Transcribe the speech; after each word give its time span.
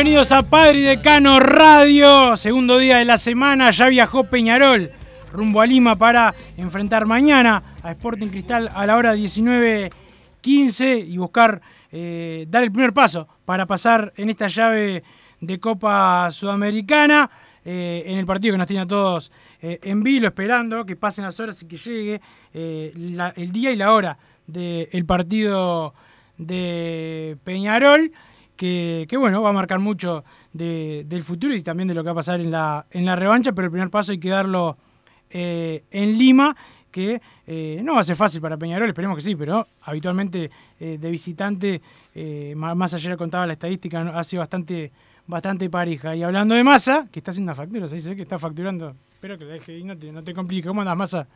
Bienvenidos 0.00 0.32
a 0.32 0.42
Padre 0.42 0.78
y 0.78 0.82
Decano 0.84 1.38
Radio. 1.40 2.34
Segundo 2.34 2.78
día 2.78 2.96
de 2.96 3.04
la 3.04 3.18
semana, 3.18 3.70
ya 3.70 3.86
viajó 3.88 4.24
Peñarol 4.24 4.90
rumbo 5.30 5.60
a 5.60 5.66
Lima 5.66 5.94
para 5.94 6.34
enfrentar 6.56 7.04
mañana 7.04 7.62
a 7.82 7.90
Sporting 7.90 8.28
Cristal 8.28 8.70
a 8.74 8.86
la 8.86 8.96
hora 8.96 9.14
19.15 9.14 11.06
y 11.06 11.18
buscar 11.18 11.60
eh, 11.92 12.46
dar 12.48 12.62
el 12.62 12.72
primer 12.72 12.94
paso 12.94 13.28
para 13.44 13.66
pasar 13.66 14.10
en 14.16 14.30
esta 14.30 14.46
llave 14.46 15.04
de 15.38 15.60
Copa 15.60 16.30
Sudamericana. 16.30 17.30
eh, 17.62 18.04
en 18.06 18.16
el 18.16 18.24
partido 18.24 18.54
que 18.54 18.58
nos 18.58 18.68
tiene 18.68 18.84
a 18.84 18.86
todos 18.86 19.30
eh, 19.60 19.80
en 19.82 20.02
vilo, 20.02 20.28
esperando 20.28 20.86
que 20.86 20.96
pasen 20.96 21.26
las 21.26 21.38
horas 21.40 21.62
y 21.62 21.66
que 21.66 21.76
llegue 21.76 22.22
el 22.54 23.52
día 23.52 23.70
y 23.70 23.76
la 23.76 23.92
hora 23.92 24.16
del 24.46 25.04
partido 25.04 25.92
de 26.38 27.36
Peñarol 27.44 28.10
que, 28.66 29.16
bueno, 29.16 29.40
va 29.40 29.48
a 29.48 29.52
marcar 29.52 29.78
mucho 29.78 30.22
de- 30.52 31.04
del 31.08 31.22
futuro 31.22 31.54
y 31.54 31.62
también 31.62 31.88
de 31.88 31.94
lo 31.94 32.02
que 32.02 32.06
va 32.06 32.12
a 32.12 32.14
pasar 32.16 32.40
en 32.40 32.50
la, 32.50 32.84
en 32.90 33.06
la 33.06 33.16
revancha, 33.16 33.52
pero 33.52 33.66
el 33.66 33.70
primer 33.72 33.88
paso 33.88 34.12
hay 34.12 34.18
que 34.18 34.28
darlo 34.28 34.76
eh, 35.30 35.84
en 35.90 36.18
Lima, 36.18 36.54
que 36.90 37.22
eh, 37.46 37.80
no 37.82 37.94
va 37.94 38.00
a 38.00 38.04
ser 38.04 38.16
fácil 38.16 38.40
para 38.42 38.58
Peñarol, 38.58 38.88
esperemos 38.88 39.16
que 39.16 39.22
sí, 39.22 39.34
pero 39.34 39.66
habitualmente 39.82 40.50
eh, 40.78 40.98
de 41.00 41.10
visitante, 41.10 41.80
eh, 42.14 42.52
más 42.56 42.92
ayer 42.92 43.16
contaba 43.16 43.46
la 43.46 43.54
estadística, 43.54 44.00
ha 44.02 44.24
sido 44.24 44.40
bastante, 44.40 44.92
bastante 45.26 45.70
pareja. 45.70 46.14
Y 46.14 46.22
hablando 46.22 46.54
de 46.54 46.62
Massa, 46.62 47.06
que 47.10 47.20
está 47.20 47.30
haciendo 47.30 47.50
una 47.50 47.54
factura, 47.54 47.86
se 47.88 47.94
dice 47.96 48.14
que 48.14 48.22
está 48.22 48.38
facturando, 48.38 48.94
espero 49.14 49.38
que 49.38 49.44
la 49.46 49.52
deje 49.54 49.78
y 49.78 49.84
no 49.84 49.96
te, 49.96 50.12
no 50.12 50.22
te 50.22 50.34
complique. 50.34 50.68
¿Cómo 50.68 50.80
andas, 50.82 50.96
Massa? 50.96 51.26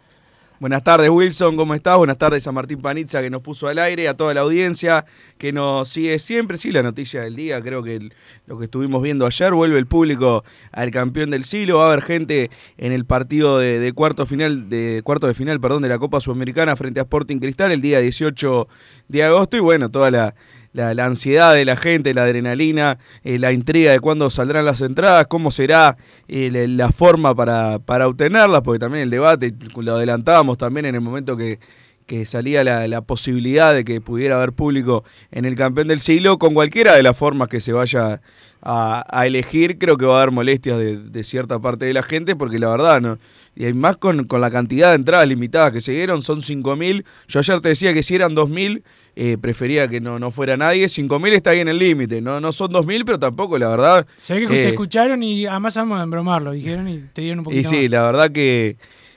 Buenas 0.60 0.84
tardes 0.84 1.10
Wilson, 1.10 1.56
¿cómo 1.56 1.74
estás? 1.74 1.98
Buenas 1.98 2.16
tardes 2.16 2.46
a 2.46 2.52
Martín 2.52 2.80
Panizza 2.80 3.20
que 3.20 3.28
nos 3.28 3.42
puso 3.42 3.66
al 3.66 3.76
aire, 3.80 4.06
a 4.06 4.14
toda 4.14 4.32
la 4.34 4.42
audiencia 4.42 5.04
que 5.36 5.52
nos 5.52 5.88
sigue 5.88 6.20
siempre. 6.20 6.58
Sí, 6.58 6.70
la 6.70 6.84
noticia 6.84 7.22
del 7.22 7.34
día, 7.34 7.60
creo 7.60 7.82
que 7.82 8.10
lo 8.46 8.56
que 8.56 8.66
estuvimos 8.66 9.02
viendo 9.02 9.26
ayer, 9.26 9.52
vuelve 9.52 9.80
el 9.80 9.88
público 9.88 10.44
al 10.70 10.92
campeón 10.92 11.30
del 11.30 11.44
siglo, 11.44 11.78
va 11.78 11.86
a 11.86 11.88
haber 11.88 12.02
gente 12.02 12.52
en 12.78 12.92
el 12.92 13.04
partido 13.04 13.58
de, 13.58 13.80
de 13.80 13.92
cuarto 13.92 14.26
final, 14.26 14.68
de 14.68 15.02
cuarto 15.02 15.26
de 15.26 15.34
final, 15.34 15.60
perdón, 15.60 15.82
de 15.82 15.88
la 15.88 15.98
Copa 15.98 16.20
Sudamericana 16.20 16.76
frente 16.76 17.00
a 17.00 17.02
Sporting 17.02 17.38
Cristal 17.38 17.72
el 17.72 17.80
día 17.80 17.98
18 17.98 18.68
de 19.08 19.24
agosto 19.24 19.56
y 19.56 19.60
bueno, 19.60 19.90
toda 19.90 20.12
la, 20.12 20.36
la, 20.74 20.92
la 20.92 21.06
ansiedad 21.06 21.54
de 21.54 21.64
la 21.64 21.76
gente, 21.76 22.12
la 22.12 22.24
adrenalina, 22.24 22.98
eh, 23.22 23.38
la 23.38 23.52
intriga 23.52 23.92
de 23.92 24.00
cuándo 24.00 24.28
saldrán 24.28 24.66
las 24.66 24.82
entradas, 24.82 25.26
cómo 25.28 25.50
será 25.50 25.96
eh, 26.28 26.50
la, 26.52 26.86
la 26.86 26.92
forma 26.92 27.34
para, 27.34 27.78
para 27.78 28.06
obtenerlas, 28.08 28.60
porque 28.60 28.80
también 28.80 29.04
el 29.04 29.10
debate 29.10 29.54
lo 29.76 29.94
adelantábamos 29.94 30.58
también 30.58 30.84
en 30.84 30.96
el 30.96 31.00
momento 31.00 31.36
que, 31.36 31.58
que 32.06 32.26
salía 32.26 32.64
la, 32.64 32.86
la 32.88 33.00
posibilidad 33.00 33.74
de 33.74 33.84
que 33.84 34.00
pudiera 34.00 34.36
haber 34.36 34.52
público 34.52 35.04
en 35.30 35.44
el 35.44 35.54
campeón 35.54 35.88
del 35.88 36.00
siglo, 36.00 36.38
con 36.38 36.54
cualquiera 36.54 36.94
de 36.94 37.02
las 37.02 37.16
formas 37.16 37.48
que 37.48 37.60
se 37.60 37.72
vaya 37.72 38.20
a, 38.62 39.04
a 39.08 39.26
elegir, 39.26 39.78
creo 39.78 39.96
que 39.96 40.06
va 40.06 40.18
a 40.18 40.22
haber 40.22 40.32
molestias 40.32 40.78
de, 40.78 40.98
de 40.98 41.24
cierta 41.24 41.58
parte 41.58 41.84
de 41.86 41.92
la 41.92 42.02
gente, 42.02 42.36
porque 42.36 42.58
la 42.58 42.70
verdad, 42.70 43.00
¿no? 43.00 43.18
Y 43.56 43.64
hay 43.64 43.72
más 43.72 43.96
con, 43.96 44.24
con 44.24 44.40
la 44.40 44.50
cantidad 44.50 44.90
de 44.90 44.96
entradas 44.96 45.28
limitadas 45.28 45.70
que 45.70 45.80
se 45.80 45.92
dieron, 45.92 46.22
son 46.22 46.40
5.000. 46.40 47.04
Yo 47.28 47.38
ayer 47.38 47.60
te 47.60 47.68
decía 47.68 47.94
que 47.94 48.02
si 48.02 48.14
eran 48.14 48.34
2.000, 48.34 48.82
eh, 49.16 49.38
prefería 49.40 49.86
que 49.86 50.00
no, 50.00 50.18
no 50.18 50.30
fuera 50.30 50.56
nadie. 50.56 50.86
5.000 50.86 51.32
está 51.32 51.50
ahí 51.50 51.60
en 51.60 51.68
el 51.68 51.78
límite, 51.78 52.20
¿no? 52.20 52.40
no 52.40 52.52
son 52.52 52.72
2.000, 52.72 53.04
pero 53.06 53.18
tampoco, 53.18 53.56
la 53.56 53.68
verdad. 53.68 54.06
Se 54.16 54.34
ve 54.34 54.40
que 54.40 54.46
te 54.48 54.64
eh, 54.64 54.68
escucharon 54.70 55.22
y 55.22 55.46
además 55.46 55.76
vamos 55.76 56.00
a 56.00 56.02
embromarlo, 56.02 56.52
dijeron 56.52 56.88
y 56.88 56.98
te 57.12 57.22
dieron 57.22 57.40
un 57.40 57.44
poquito 57.44 57.60
y 57.60 57.64
sí, 57.64 57.82
más. 57.82 57.90
la 57.92 58.02
verdad 58.02 58.32
que, 58.32 58.76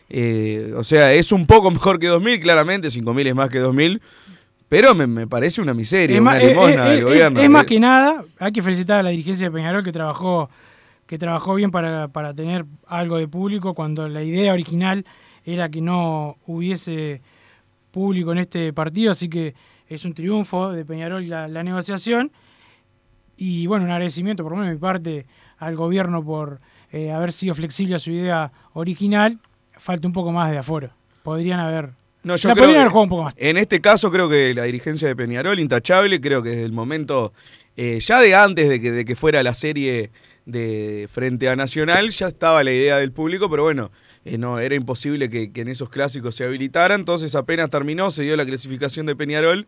eh, 0.09 0.73
o 0.75 0.83
sea, 0.83 1.13
es 1.13 1.31
un 1.31 1.45
poco 1.45 1.69
mejor 1.71 1.99
que 1.99 2.09
2.000, 2.09 2.41
claramente, 2.41 2.87
5.000 2.89 3.27
es 3.27 3.35
más 3.35 3.49
que 3.49 3.61
2.000, 3.61 3.99
pero 4.69 4.93
me, 4.95 5.07
me 5.07 5.27
parece 5.27 5.61
una 5.61 5.73
miseria, 5.73 6.15
Es, 6.15 6.21
una 6.21 6.31
más, 6.31 6.43
limosna 6.43 6.85
del 6.85 6.97
es- 6.99 7.03
gobierno. 7.05 7.39
es 7.39 7.49
más 7.49 7.63
Eh, 7.63 7.65
que 7.67 7.79
nada, 7.79 8.23
hay 8.39 8.51
que 8.51 8.61
felicitar 8.61 8.99
a 8.99 9.03
la 9.03 9.09
dirigencia 9.09 9.47
de 9.47 9.51
Peñarol 9.51 9.83
que 9.83 9.91
trabajó, 9.91 10.49
que 11.05 11.17
trabajó 11.17 11.55
bien 11.55 11.71
para, 11.71 12.07
para 12.09 12.33
tener 12.33 12.65
algo 12.85 13.17
de 13.17 13.27
público 13.27 13.73
cuando 13.73 14.07
la 14.09 14.23
idea 14.23 14.53
original 14.53 15.05
era 15.45 15.69
que 15.69 15.79
no 15.81 16.35
hubiese 16.45 17.21
público 17.91 18.31
en 18.33 18.39
este 18.39 18.73
partido, 18.73 19.11
así 19.13 19.29
que 19.29 19.55
es 19.87 20.03
un 20.03 20.13
triunfo 20.13 20.71
de 20.73 20.83
Peñarol 20.83 21.27
la, 21.29 21.47
la 21.47 21.63
negociación. 21.63 22.31
Y 23.37 23.67
bueno, 23.67 23.85
un 23.85 23.91
agradecimiento 23.91 24.43
por 24.43 24.51
lo 24.51 24.57
menos 24.57 24.69
de 24.69 24.75
mi 24.75 24.79
parte 24.81 25.25
al 25.59 25.75
gobierno 25.75 26.23
por 26.23 26.59
eh, 26.91 27.11
haber 27.11 27.31
sido 27.31 27.53
flexible 27.55 27.95
a 27.95 27.99
su 27.99 28.11
idea 28.11 28.51
original. 28.73 29.39
Falta 29.79 30.07
un 30.07 30.13
poco 30.13 30.31
más 30.31 30.51
de 30.51 30.57
aforo. 30.57 30.89
Podrían 31.23 31.59
haber. 31.59 31.91
No, 32.23 32.35
yo 32.35 32.49
la 32.49 32.55
creo 32.55 32.65
podrían 32.65 32.73
que 32.73 32.79
haber 32.79 32.91
jugado 32.91 33.03
un 33.03 33.09
poco 33.09 33.23
más. 33.23 33.33
En 33.37 33.57
este 33.57 33.79
caso 33.81 34.11
creo 34.11 34.29
que 34.29 34.53
la 34.53 34.63
dirigencia 34.63 35.07
de 35.07 35.15
Peñarol, 35.15 35.59
intachable, 35.59 36.19
creo 36.19 36.43
que 36.43 36.49
desde 36.49 36.65
el 36.65 36.73
momento, 36.73 37.33
eh, 37.75 37.99
ya 37.99 38.19
de 38.19 38.35
antes 38.35 38.69
de 38.69 38.81
que, 38.81 38.91
de 38.91 39.05
que 39.05 39.15
fuera 39.15 39.43
la 39.43 39.53
serie 39.53 40.11
de 40.45 41.07
frente 41.11 41.49
a 41.49 41.55
Nacional, 41.55 42.09
ya 42.09 42.27
estaba 42.27 42.63
la 42.63 42.71
idea 42.71 42.97
del 42.97 43.11
público, 43.11 43.49
pero 43.49 43.63
bueno, 43.63 43.91
eh, 44.25 44.37
no 44.37 44.59
era 44.59 44.75
imposible 44.75 45.29
que, 45.29 45.51
que 45.51 45.61
en 45.61 45.67
esos 45.67 45.89
clásicos 45.89 46.35
se 46.35 46.45
habilitara, 46.45 46.95
entonces 46.95 47.35
apenas 47.35 47.69
terminó, 47.69 48.11
se 48.11 48.23
dio 48.23 48.35
la 48.37 48.45
clasificación 48.45 49.05
de 49.05 49.15
Peñarol, 49.15 49.67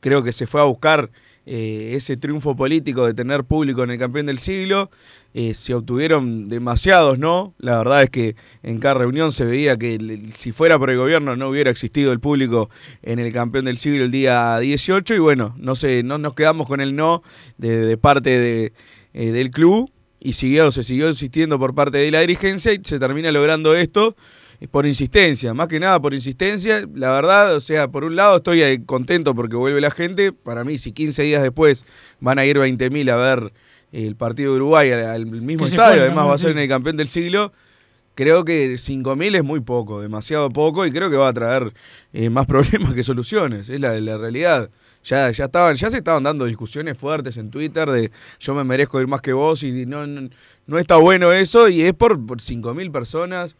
creo 0.00 0.22
que 0.22 0.32
se 0.32 0.46
fue 0.46 0.60
a 0.60 0.64
buscar 0.64 1.10
eh, 1.50 1.94
ese 1.94 2.18
triunfo 2.18 2.54
político 2.54 3.06
de 3.06 3.14
tener 3.14 3.42
público 3.42 3.82
en 3.82 3.90
el 3.90 3.98
campeón 3.98 4.26
del 4.26 4.38
siglo. 4.38 4.90
Eh, 5.32 5.54
se 5.54 5.72
obtuvieron 5.72 6.50
demasiados, 6.50 7.18
¿no? 7.18 7.54
La 7.56 7.78
verdad 7.78 8.02
es 8.02 8.10
que 8.10 8.36
en 8.62 8.78
cada 8.80 8.96
reunión 8.96 9.32
se 9.32 9.46
veía 9.46 9.78
que 9.78 10.28
si 10.36 10.52
fuera 10.52 10.78
por 10.78 10.90
el 10.90 10.98
gobierno 10.98 11.36
no 11.36 11.48
hubiera 11.48 11.70
existido 11.70 12.12
el 12.12 12.20
público 12.20 12.68
en 13.02 13.18
el 13.18 13.32
campeón 13.32 13.64
del 13.64 13.78
siglo 13.78 14.04
el 14.04 14.10
día 14.10 14.58
18 14.58 15.14
y 15.14 15.18
bueno, 15.20 15.54
no 15.58 15.74
sé, 15.74 16.02
no 16.02 16.18
nos 16.18 16.34
quedamos 16.34 16.68
con 16.68 16.82
el 16.82 16.94
no 16.94 17.22
de, 17.56 17.96
parte 17.96 18.38
de, 18.38 18.72
eh, 19.14 19.30
del 19.30 19.50
club 19.50 19.90
y 20.20 20.34
siguió, 20.34 20.70
se 20.70 20.82
siguió 20.82 21.08
insistiendo 21.08 21.58
por 21.58 21.74
parte 21.74 21.96
de 21.96 22.10
la 22.10 22.20
dirigencia 22.20 22.74
y 22.74 22.80
se 22.82 22.98
termina 22.98 23.32
logrando 23.32 23.74
esto 23.74 24.16
por 24.66 24.86
insistencia, 24.86 25.54
más 25.54 25.68
que 25.68 25.78
nada 25.78 26.00
por 26.00 26.14
insistencia. 26.14 26.84
La 26.94 27.10
verdad, 27.10 27.54
o 27.54 27.60
sea, 27.60 27.86
por 27.86 28.02
un 28.02 28.16
lado 28.16 28.38
estoy 28.38 28.62
eh, 28.62 28.82
contento 28.84 29.34
porque 29.34 29.54
vuelve 29.54 29.80
la 29.80 29.92
gente. 29.92 30.32
Para 30.32 30.64
mí, 30.64 30.78
si 30.78 30.92
15 30.92 31.22
días 31.22 31.42
después 31.42 31.84
van 32.18 32.40
a 32.40 32.44
ir 32.44 32.58
20.000 32.58 33.10
a 33.10 33.16
ver 33.16 33.52
el 33.92 34.16
partido 34.16 34.52
de 34.52 34.56
Uruguay 34.56 34.90
al, 34.90 35.26
mismo 35.26 35.64
estadio, 35.64 36.02
además 36.02 36.26
va 36.26 36.34
a 36.34 36.38
ser 36.38 36.50
en 36.50 36.58
el 36.58 36.68
campeón 36.68 36.96
del 36.96 37.08
siglo, 37.08 37.52
creo 38.14 38.44
que 38.44 38.74
5.000 38.74 39.36
es 39.36 39.44
muy 39.44 39.60
poco, 39.60 40.02
demasiado 40.02 40.50
poco, 40.50 40.84
y 40.84 40.92
creo 40.92 41.10
que 41.10 41.16
va 41.16 41.28
a 41.28 41.32
traer 41.32 41.72
eh, 42.12 42.28
más 42.28 42.46
problemas 42.48 42.94
que 42.94 43.02
soluciones, 43.02 43.70
es 43.70 43.80
la, 43.80 43.98
la 44.00 44.18
realidad. 44.18 44.70
Ya, 45.04 45.30
ya, 45.30 45.44
estaban, 45.46 45.74
ya 45.76 45.90
se 45.90 45.98
estaban 45.98 46.22
dando 46.24 46.44
discusiones 46.44 46.98
fuertes 46.98 47.36
en 47.38 47.50
Twitter 47.50 47.88
de 47.88 48.10
yo 48.40 48.54
me 48.54 48.64
merezco 48.64 49.00
ir 49.00 49.06
más 49.06 49.22
que 49.22 49.32
vos 49.32 49.62
y 49.62 49.86
no, 49.86 50.06
no, 50.06 50.28
no 50.66 50.78
está 50.78 50.96
bueno 50.96 51.32
eso, 51.32 51.68
y 51.68 51.82
es 51.82 51.94
por, 51.94 52.26
por 52.26 52.38
5.000 52.38 52.92
personas. 52.92 53.56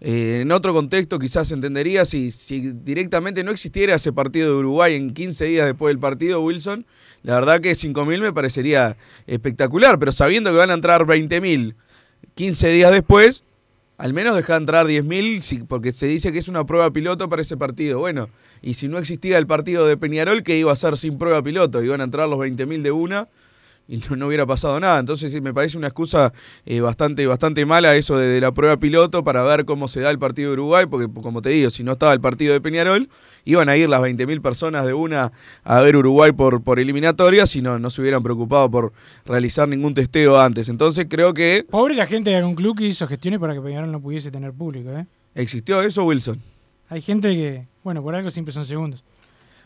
Eh, 0.00 0.40
en 0.42 0.52
otro 0.52 0.72
contexto 0.72 1.18
quizás 1.18 1.52
entendería 1.52 2.04
si, 2.04 2.30
si 2.30 2.72
directamente 2.72 3.44
no 3.44 3.50
existiera 3.50 3.96
ese 3.96 4.12
partido 4.12 4.48
de 4.48 4.56
Uruguay 4.56 4.94
en 4.94 5.12
15 5.12 5.44
días 5.44 5.66
después 5.66 5.90
del 5.90 5.98
partido, 5.98 6.40
Wilson. 6.40 6.86
La 7.22 7.34
verdad 7.34 7.60
que 7.60 7.72
5.000 7.72 8.20
me 8.20 8.32
parecería 8.32 8.96
espectacular, 9.26 9.98
pero 9.98 10.12
sabiendo 10.12 10.50
que 10.50 10.56
van 10.56 10.70
a 10.70 10.74
entrar 10.74 11.04
20.000 11.04 11.74
15 12.34 12.68
días 12.68 12.92
después, 12.92 13.44
al 13.98 14.14
menos 14.14 14.34
deja 14.34 14.56
entrar 14.56 14.86
10.000 14.86 15.66
porque 15.66 15.92
se 15.92 16.06
dice 16.06 16.32
que 16.32 16.38
es 16.38 16.48
una 16.48 16.64
prueba 16.64 16.90
piloto 16.90 17.28
para 17.28 17.42
ese 17.42 17.56
partido. 17.56 17.98
Bueno, 17.98 18.28
y 18.62 18.74
si 18.74 18.88
no 18.88 18.98
existía 18.98 19.38
el 19.38 19.46
partido 19.46 19.86
de 19.86 19.96
Peñarol, 19.96 20.42
que 20.42 20.56
iba 20.56 20.72
a 20.72 20.76
ser 20.76 20.96
sin 20.96 21.18
prueba 21.18 21.42
piloto? 21.42 21.82
Iban 21.82 22.00
a 22.00 22.04
entrar 22.04 22.28
los 22.28 22.38
20.000 22.38 22.82
de 22.82 22.90
una 22.92 23.28
y 23.90 24.00
no, 24.16 24.28
hubiera 24.28 24.46
pasado 24.46 24.78
nada. 24.78 25.00
Entonces 25.00 25.32
sí, 25.32 25.40
me 25.40 25.52
parece 25.52 25.76
una 25.76 25.88
excusa 25.88 26.32
eh, 26.64 26.80
bastante, 26.80 27.26
bastante 27.26 27.66
mala 27.66 27.96
eso 27.96 28.16
de, 28.16 28.28
de, 28.28 28.40
la 28.40 28.52
prueba 28.52 28.76
piloto 28.76 29.24
para 29.24 29.42
ver 29.42 29.64
cómo 29.64 29.88
se 29.88 30.00
da 30.00 30.10
el 30.10 30.18
partido 30.18 30.50
de 30.50 30.52
Uruguay, 30.54 30.86
porque 30.86 31.12
como 31.12 31.42
te 31.42 31.50
digo, 31.50 31.70
si 31.70 31.82
no 31.82 31.92
estaba 31.92 32.12
el 32.12 32.20
partido 32.20 32.52
de 32.52 32.60
Peñarol, 32.60 33.08
iban 33.44 33.68
a 33.68 33.76
ir 33.76 33.88
las 33.88 34.00
20.000 34.00 34.40
personas 34.40 34.86
de 34.86 34.94
una 34.94 35.32
a 35.64 35.80
ver 35.80 35.96
Uruguay 35.96 36.30
por, 36.30 36.62
por 36.62 36.78
eliminatoria 36.78 37.46
si 37.46 37.62
no, 37.62 37.80
no 37.80 37.90
se 37.90 38.00
hubieran 38.00 38.22
preocupado 38.22 38.70
por 38.70 38.92
realizar 39.26 39.68
ningún 39.68 39.92
testeo 39.92 40.38
antes. 40.38 40.68
Entonces 40.68 41.06
creo 41.10 41.34
que... 41.34 41.66
Pobre 41.68 41.94
la 41.94 42.06
gente 42.06 42.30
de 42.30 42.36
algún 42.36 42.54
club 42.54 42.78
que 42.78 42.86
hizo 42.86 43.08
gestiones 43.08 43.40
para 43.40 43.54
que 43.54 43.60
Peñarol 43.60 43.90
no 43.90 44.00
pudiese 44.00 44.30
tener 44.30 44.52
público. 44.52 44.90
¿eh? 44.90 45.06
¿Existió 45.34 45.82
eso, 45.82 46.04
Wilson? 46.04 46.40
Hay 46.88 47.00
gente 47.00 47.28
que, 47.28 47.62
bueno, 47.82 48.02
por 48.02 48.14
algo 48.14 48.30
siempre 48.30 48.52
son 48.52 48.64
segundos. 48.64 49.02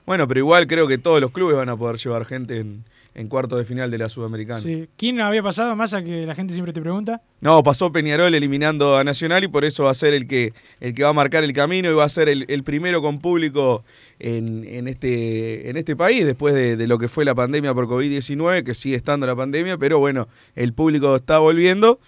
Bueno, 0.06 0.28
pero 0.28 0.40
igual 0.40 0.66
creo 0.66 0.86
que 0.86 0.98
todos 0.98 1.20
los 1.20 1.30
clubes 1.30 1.56
van 1.56 1.70
a 1.70 1.76
poder 1.76 1.96
llevar 1.96 2.26
gente 2.26 2.60
en, 2.60 2.84
en 3.14 3.28
cuarto 3.28 3.56
de 3.56 3.64
final 3.64 3.90
de 3.90 3.99
la 3.99 4.08
Sudamericana. 4.08 4.61
Sí. 4.61 4.88
¿Quién 4.96 5.20
había 5.20 5.43
pasado 5.43 5.76
más 5.76 5.94
a 5.94 6.02
que 6.02 6.26
la 6.26 6.34
gente 6.34 6.52
siempre 6.52 6.72
te 6.72 6.81
pregunta? 6.81 7.22
No, 7.40 7.62
pasó 7.62 7.93
Peñarol 7.93 8.34
eliminando 8.34 8.96
a 8.96 9.05
Nacional 9.05 9.44
y 9.44 9.49
por 9.49 9.64
eso 9.64 9.84
va 9.84 9.93
a 9.93 9.94
ser 9.94 10.14
el 10.14 10.26
que, 10.26 10.52
el 10.81 10.94
que 10.94 11.05
va 11.05 11.11
a 11.11 11.12
marcar 11.12 11.44
el 11.44 11.52
camino 11.52 11.90
y 11.90 11.94
va 11.94 12.05
a 12.05 12.08
ser 12.08 12.28
el, 12.28 12.44
el 12.49 12.64
primero 12.64 13.00
con 13.00 13.20
público 13.20 13.84
en, 14.19 14.64
en, 14.66 14.88
este, 14.88 15.70
en 15.70 15.76
este 15.76 15.94
país 15.94 16.26
después 16.26 16.55
de, 16.55 16.76
de 16.76 16.87
lo 16.88 16.99
que 16.99 17.08
fue 17.08 17.25
la 17.25 17.34
pandemia 17.34 17.72
por 17.72 17.87
COVID-19, 17.87 18.64
que 18.64 18.75
sigue 18.75 18.96
estando 18.96 19.26
la 19.26 19.37
pandemia, 19.37 19.78
pero 19.78 20.00
bueno, 20.00 20.28
el 20.56 20.72
público 20.72 21.14
está 21.14 21.38
volviendo. 21.38 22.00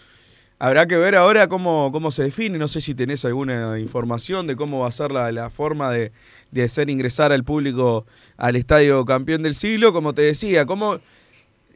Habrá 0.58 0.86
que 0.86 0.96
ver 0.96 1.14
ahora 1.16 1.48
cómo, 1.48 1.90
cómo 1.92 2.10
se 2.10 2.22
define, 2.22 2.56
no 2.56 2.66
sé 2.66 2.80
si 2.80 2.94
tenés 2.94 3.26
alguna 3.26 3.78
información 3.78 4.46
de 4.46 4.56
cómo 4.56 4.80
va 4.80 4.88
a 4.88 4.92
ser 4.92 5.12
la, 5.12 5.30
la 5.30 5.50
forma 5.50 5.92
de, 5.92 6.12
de, 6.50 6.62
hacer 6.62 6.88
ingresar 6.88 7.30
al 7.30 7.44
público 7.44 8.06
al 8.38 8.56
estadio 8.56 9.04
campeón 9.04 9.42
del 9.42 9.54
siglo, 9.54 9.92
como 9.92 10.14
te 10.14 10.22
decía, 10.22 10.64
cómo 10.64 10.98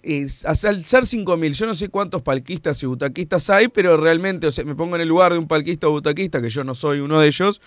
es, 0.03 0.47
al 0.47 0.57
ser 0.57 1.05
5.000, 1.05 1.53
yo 1.53 1.67
no 1.67 1.75
sé 1.75 1.91
cuántos 1.91 2.23
palquistas 2.23 2.83
y 2.83 2.87
butaquistas 2.87 3.51
hay, 3.51 3.69
pero 3.69 3.99
realmente, 3.99 4.47
o 4.47 4.51
sea, 4.51 4.65
me 4.65 4.75
pongo 4.75 4.97
en 4.97 5.03
el 5.03 5.09
lugar 5.09 5.33
de 5.33 5.39
un 5.39 5.47
palquista 5.47 5.87
o 5.89 5.91
butaquista, 5.91 6.41
que 6.41 6.49
yo 6.49 6.65
no 6.65 6.75
soy 6.75 7.01
uno 7.01 7.21
de 7.21 7.29
ellos, 7.29 7.61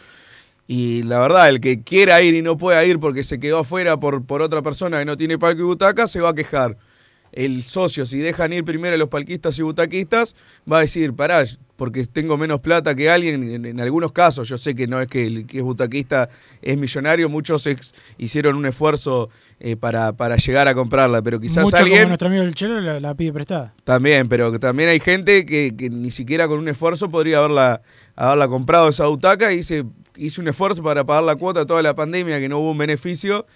y 0.66 1.04
la 1.04 1.20
verdad, 1.20 1.48
el 1.50 1.62
que 1.62 1.84
quiera 1.84 2.24
ir 2.24 2.34
y 2.34 2.42
no 2.42 2.58
pueda 2.58 2.84
ir 2.86 3.00
porque 3.00 3.24
se 3.24 3.40
quedó 3.40 3.60
afuera 3.60 4.00
por, 4.00 4.26
por 4.26 4.42
otra 4.42 4.64
persona 4.64 4.98
que 4.98 5.06
no 5.06 5.16
tiene 5.16 5.38
palco 5.38 5.62
y 5.62 5.66
butaca, 5.66 6.08
se 6.08 6.22
va 6.22 6.30
a 6.30 6.34
quejar 6.34 6.78
el 7.34 7.64
socio, 7.64 8.06
si 8.06 8.20
dejan 8.20 8.54
ir 8.54 8.64
primero 8.64 8.96
a 8.96 8.98
los 8.98 9.10
palquistas 9.10 9.58
y 9.60 9.64
butaquistas, 9.64 10.36
va 10.72 10.78
a 10.78 10.82
decir, 10.82 11.14
pará, 11.14 11.44
porque 11.76 12.06
tengo 12.06 12.38
menos 12.38 12.60
plata 12.62 12.96
que 12.96 13.10
alguien, 13.10 13.50
en, 13.50 13.66
en 13.66 13.80
algunos 13.80 14.12
casos, 14.12 14.48
yo 14.48 14.58
sé 14.58 14.76
que 14.76 14.88
no 14.88 15.02
es 15.02 15.08
que 15.08 15.26
el 15.26 15.48
que 15.48 15.58
es 15.58 15.64
butaquista 15.64 16.30
es 16.62 16.78
millonario, 16.78 17.30
muchos 17.30 17.66
ex, 17.66 17.94
hicieron 18.18 18.56
un 18.56 18.66
esfuerzo 18.68 19.30
eh, 19.60 19.76
para, 19.76 20.14
para 20.14 20.38
llegar 20.38 20.68
a 20.68 20.76
comprarla, 20.76 21.22
pero 21.22 21.40
quizás 21.40 21.64
Mucho 21.64 21.78
alguien... 21.78 22.00
como 22.00 22.10
nuestro 22.10 22.28
amigo 22.28 22.44
el 22.44 22.54
Chelo 22.54 22.80
la, 22.80 23.00
la, 23.00 23.16
pide 23.16 23.34
prestada. 23.34 23.74
También, 23.84 24.30
pero 24.30 24.60
también 24.60 24.90
hay 24.90 25.00
gente 25.00 25.46
que, 25.46 25.76
que, 25.76 25.90
ni 25.90 26.12
siquiera 26.12 26.48
con 26.48 26.60
un 26.60 26.68
esfuerzo 26.68 27.10
podría 27.10 27.40
haberla, 27.40 27.82
haberla 28.16 28.48
comprado 28.48 28.90
esa 28.90 29.08
butaca 29.08 29.52
y 29.52 29.60
hice, 29.60 29.84
hice 30.16 30.40
un 30.40 30.48
esfuerzo 30.48 30.84
para 30.84 31.04
pagar 31.04 31.24
la 31.24 31.36
cuota 31.36 31.66
toda 31.66 31.82
la 31.82 31.96
pandemia, 31.96 32.40
que 32.40 32.48
no 32.48 32.60
hubo 32.60 32.72
un 32.72 32.78
beneficio 32.78 33.48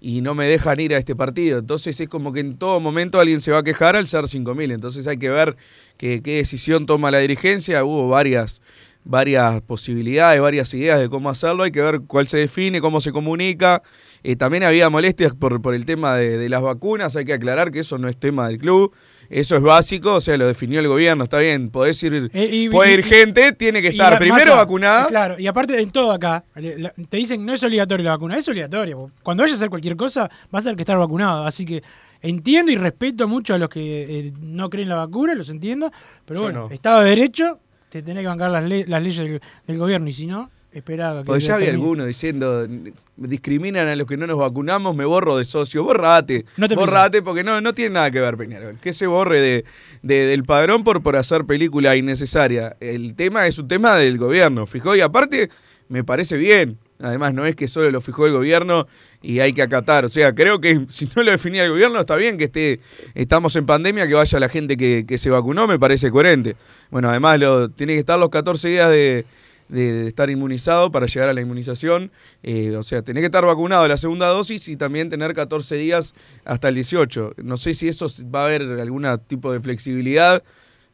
y 0.00 0.22
no 0.22 0.34
me 0.34 0.46
dejan 0.46 0.80
ir 0.80 0.94
a 0.94 0.98
este 0.98 1.14
partido. 1.14 1.58
Entonces 1.58 2.00
es 2.00 2.08
como 2.08 2.32
que 2.32 2.40
en 2.40 2.56
todo 2.56 2.80
momento 2.80 3.20
alguien 3.20 3.40
se 3.40 3.52
va 3.52 3.58
a 3.58 3.62
quejar 3.62 3.96
al 3.96 4.08
ser 4.08 4.24
5.000. 4.24 4.72
Entonces 4.72 5.06
hay 5.06 5.18
que 5.18 5.28
ver 5.28 5.56
qué, 5.98 6.22
qué 6.22 6.36
decisión 6.36 6.86
toma 6.86 7.10
la 7.10 7.18
dirigencia. 7.18 7.84
Hubo 7.84 8.08
varias, 8.08 8.62
varias 9.04 9.60
posibilidades, 9.62 10.40
varias 10.40 10.72
ideas 10.74 11.00
de 11.00 11.08
cómo 11.08 11.30
hacerlo. 11.30 11.62
Hay 11.62 11.72
que 11.72 11.82
ver 11.82 12.00
cuál 12.06 12.26
se 12.26 12.38
define, 12.38 12.80
cómo 12.80 13.00
se 13.00 13.12
comunica. 13.12 13.82
Eh, 14.22 14.36
también 14.36 14.64
había 14.64 14.90
molestias 14.90 15.34
por, 15.34 15.62
por 15.62 15.74
el 15.74 15.84
tema 15.84 16.16
de, 16.16 16.36
de, 16.36 16.48
las 16.48 16.62
vacunas. 16.62 17.16
Hay 17.16 17.24
que 17.24 17.32
aclarar 17.32 17.70
que 17.70 17.80
eso 17.80 17.98
no 17.98 18.08
es 18.08 18.16
tema 18.16 18.48
del 18.48 18.58
club. 18.58 18.92
Eso 19.30 19.54
es 19.54 19.62
básico, 19.62 20.16
o 20.16 20.20
sea, 20.20 20.36
lo 20.36 20.48
definió 20.48 20.80
el 20.80 20.88
gobierno, 20.88 21.22
está 21.22 21.38
bien, 21.38 21.70
podés 21.70 22.02
ir, 22.02 22.30
eh, 22.34 22.50
y, 22.52 22.68
puede 22.68 22.94
ir 22.94 22.98
y, 22.98 23.02
gente, 23.04 23.52
tiene 23.52 23.80
que 23.80 23.88
estar 23.88 24.18
primero 24.18 24.46
masa, 24.46 24.56
vacunada. 24.56 25.06
Claro, 25.06 25.38
y 25.38 25.46
aparte 25.46 25.80
en 25.80 25.92
todo 25.92 26.10
acá, 26.10 26.42
te 26.52 27.16
dicen 27.16 27.46
no 27.46 27.54
es 27.54 27.62
obligatorio 27.62 28.06
la 28.06 28.10
vacuna, 28.10 28.36
es 28.36 28.48
obligatorio. 28.48 29.12
Cuando 29.22 29.44
vayas 29.44 29.54
a 29.54 29.58
hacer 29.58 29.70
cualquier 29.70 29.96
cosa, 29.96 30.28
vas 30.50 30.62
a 30.62 30.64
tener 30.64 30.76
que 30.76 30.82
estar 30.82 30.98
vacunado. 30.98 31.44
Así 31.44 31.64
que 31.64 31.80
entiendo 32.22 32.72
y 32.72 32.76
respeto 32.76 33.28
mucho 33.28 33.54
a 33.54 33.58
los 33.58 33.68
que 33.68 34.18
eh, 34.18 34.32
no 34.40 34.68
creen 34.68 34.88
la 34.88 34.96
vacuna, 34.96 35.36
los 35.36 35.48
entiendo, 35.48 35.92
pero 36.24 36.40
Yo 36.40 36.44
bueno, 36.46 36.68
no. 36.68 36.74
Estado 36.74 37.02
de 37.02 37.10
Derecho, 37.10 37.60
te 37.90 38.02
tenés 38.02 38.22
que 38.22 38.28
bancar 38.28 38.50
las, 38.50 38.64
le 38.64 38.86
las 38.86 39.02
leyes 39.02 39.18
del, 39.18 39.40
del 39.66 39.78
gobierno, 39.78 40.08
y 40.08 40.12
si 40.12 40.26
no, 40.26 40.50
esperaba 40.72 41.20
que. 41.20 41.26
Pues 41.26 41.44
ya 41.44 41.56
había 41.56 41.70
alguno 41.70 42.06
diciendo, 42.06 42.66
discriminan 43.16 43.88
a 43.88 43.96
los 43.96 44.06
que 44.06 44.16
no 44.16 44.26
nos 44.26 44.38
vacunamos, 44.38 44.96
me 44.96 45.04
borro 45.04 45.36
de 45.36 45.44
socio. 45.44 45.84
Borrate. 45.84 46.46
No 46.56 46.68
te 46.68 46.76
borrate 46.76 47.22
porque 47.22 47.44
no, 47.44 47.60
no 47.60 47.74
tiene 47.74 47.94
nada 47.94 48.10
que 48.10 48.20
ver 48.20 48.36
Peñarol. 48.36 48.78
Que 48.80 48.92
se 48.92 49.06
borre 49.06 49.40
de, 49.40 49.64
de, 50.02 50.26
del 50.26 50.44
padrón 50.44 50.84
por, 50.84 51.02
por 51.02 51.16
hacer 51.16 51.44
película 51.44 51.96
innecesaria. 51.96 52.76
El 52.80 53.14
tema 53.14 53.46
es 53.46 53.58
un 53.58 53.68
tema 53.68 53.96
del 53.96 54.16
gobierno, 54.18 54.66
fijó. 54.66 54.96
Y 54.96 55.00
aparte, 55.00 55.50
me 55.88 56.04
parece 56.04 56.36
bien. 56.36 56.78
Además, 57.00 57.34
no 57.34 57.46
es 57.46 57.56
que 57.56 57.66
solo 57.66 57.90
lo 57.90 58.00
fijó 58.00 58.26
el 58.26 58.32
gobierno 58.32 58.86
y 59.22 59.40
hay 59.40 59.52
que 59.52 59.62
acatar. 59.62 60.04
O 60.04 60.08
sea, 60.08 60.34
creo 60.34 60.60
que 60.60 60.86
si 60.88 61.08
no 61.14 61.22
lo 61.22 61.30
definía 61.30 61.64
el 61.64 61.70
gobierno, 61.70 62.00
está 62.00 62.16
bien 62.16 62.38
que 62.38 62.44
esté, 62.44 62.80
estamos 63.14 63.56
en 63.56 63.66
pandemia, 63.66 64.06
que 64.06 64.14
vaya 64.14 64.40
la 64.40 64.48
gente 64.48 64.76
que, 64.76 65.04
que 65.06 65.18
se 65.18 65.30
vacunó, 65.30 65.66
me 65.66 65.78
parece 65.78 66.10
coherente. 66.10 66.56
Bueno, 66.90 67.08
además, 67.08 67.38
lo, 67.38 67.68
tiene 67.68 67.94
que 67.94 68.00
estar 68.00 68.18
los 68.18 68.30
14 68.30 68.68
días 68.68 68.90
de, 68.90 69.24
de, 69.68 70.08
estar 70.08 70.28
inmunizado 70.30 70.90
para 70.90 71.06
llegar 71.06 71.28
a 71.28 71.34
la 71.34 71.40
inmunización. 71.40 72.10
Eh, 72.42 72.74
o 72.76 72.82
sea, 72.82 73.02
tener 73.02 73.22
que 73.22 73.26
estar 73.26 73.44
vacunado 73.44 73.86
la 73.86 73.96
segunda 73.96 74.28
dosis 74.28 74.68
y 74.68 74.76
también 74.76 75.10
tener 75.10 75.34
14 75.34 75.76
días 75.76 76.14
hasta 76.44 76.68
el 76.68 76.74
18. 76.74 77.34
No 77.44 77.56
sé 77.56 77.74
si 77.74 77.88
eso 77.88 78.06
va 78.34 78.42
a 78.42 78.46
haber 78.46 78.62
algún 78.80 79.06
tipo 79.26 79.52
de 79.52 79.60
flexibilidad. 79.60 80.42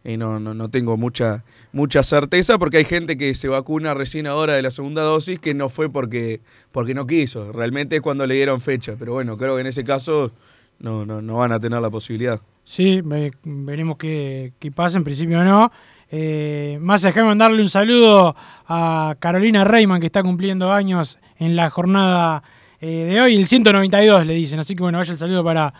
Eh, 0.09 0.17
no, 0.17 0.39
no, 0.39 0.55
no, 0.55 0.69
tengo 0.69 0.97
mucha, 0.97 1.43
mucha 1.73 2.05
certeza 2.05 2.59
porque 2.59 2.77
hay 2.77 2.85
gente 2.85 3.17
que 3.17 3.35
se 3.35 3.49
vacuna 3.49 3.93
recién 3.93 4.29
ahora 4.29 4.55
de 4.55 4.63
la 4.63 4.71
segunda 4.71 5.03
dosis 5.03 5.41
que 5.41 5.53
no 5.53 5.69
fue 5.69 5.91
porque, 5.91 6.41
porque 6.71 6.95
no 6.95 7.09
quiso. 7.09 7.51
Realmente 7.51 7.97
es 7.97 8.03
cuando 8.03 8.25
le 8.25 8.37
dieron 8.37 8.61
fecha. 8.61 8.95
Pero 8.97 9.15
bueno, 9.15 9.37
creo 9.37 9.57
que 9.57 9.63
en 9.63 9.67
ese 9.67 9.83
caso 9.83 10.31
no, 10.79 11.05
no, 11.05 11.21
no 11.21 11.39
van 11.39 11.51
a 11.51 11.59
tener 11.59 11.83
la 11.83 11.91
posibilidad. 11.91 12.41
Sí, 12.63 13.03
veremos 13.03 13.97
qué, 13.97 14.53
qué 14.61 14.71
pasa. 14.71 14.97
En 14.97 15.03
principio 15.03 15.43
no. 15.43 15.73
Eh, 16.09 16.79
más 16.81 17.03
de 17.03 17.13
mandarle 17.25 17.61
un 17.61 17.69
saludo 17.69 18.37
a 18.69 19.17
Carolina 19.19 19.65
Reyman, 19.65 19.99
que 19.99 20.07
está 20.07 20.23
cumpliendo 20.23 20.71
años 20.71 21.19
en 21.41 21.57
la 21.57 21.69
jornada 21.69 22.45
eh, 22.81 23.07
de 23.11 23.21
hoy, 23.21 23.35
el 23.35 23.47
192 23.49 24.25
le 24.25 24.35
dicen. 24.35 24.61
Así 24.61 24.77
que 24.77 24.85
bueno, 24.85 24.99
vaya 24.99 25.11
el 25.11 25.19
saludo 25.19 25.43
para, 25.43 25.75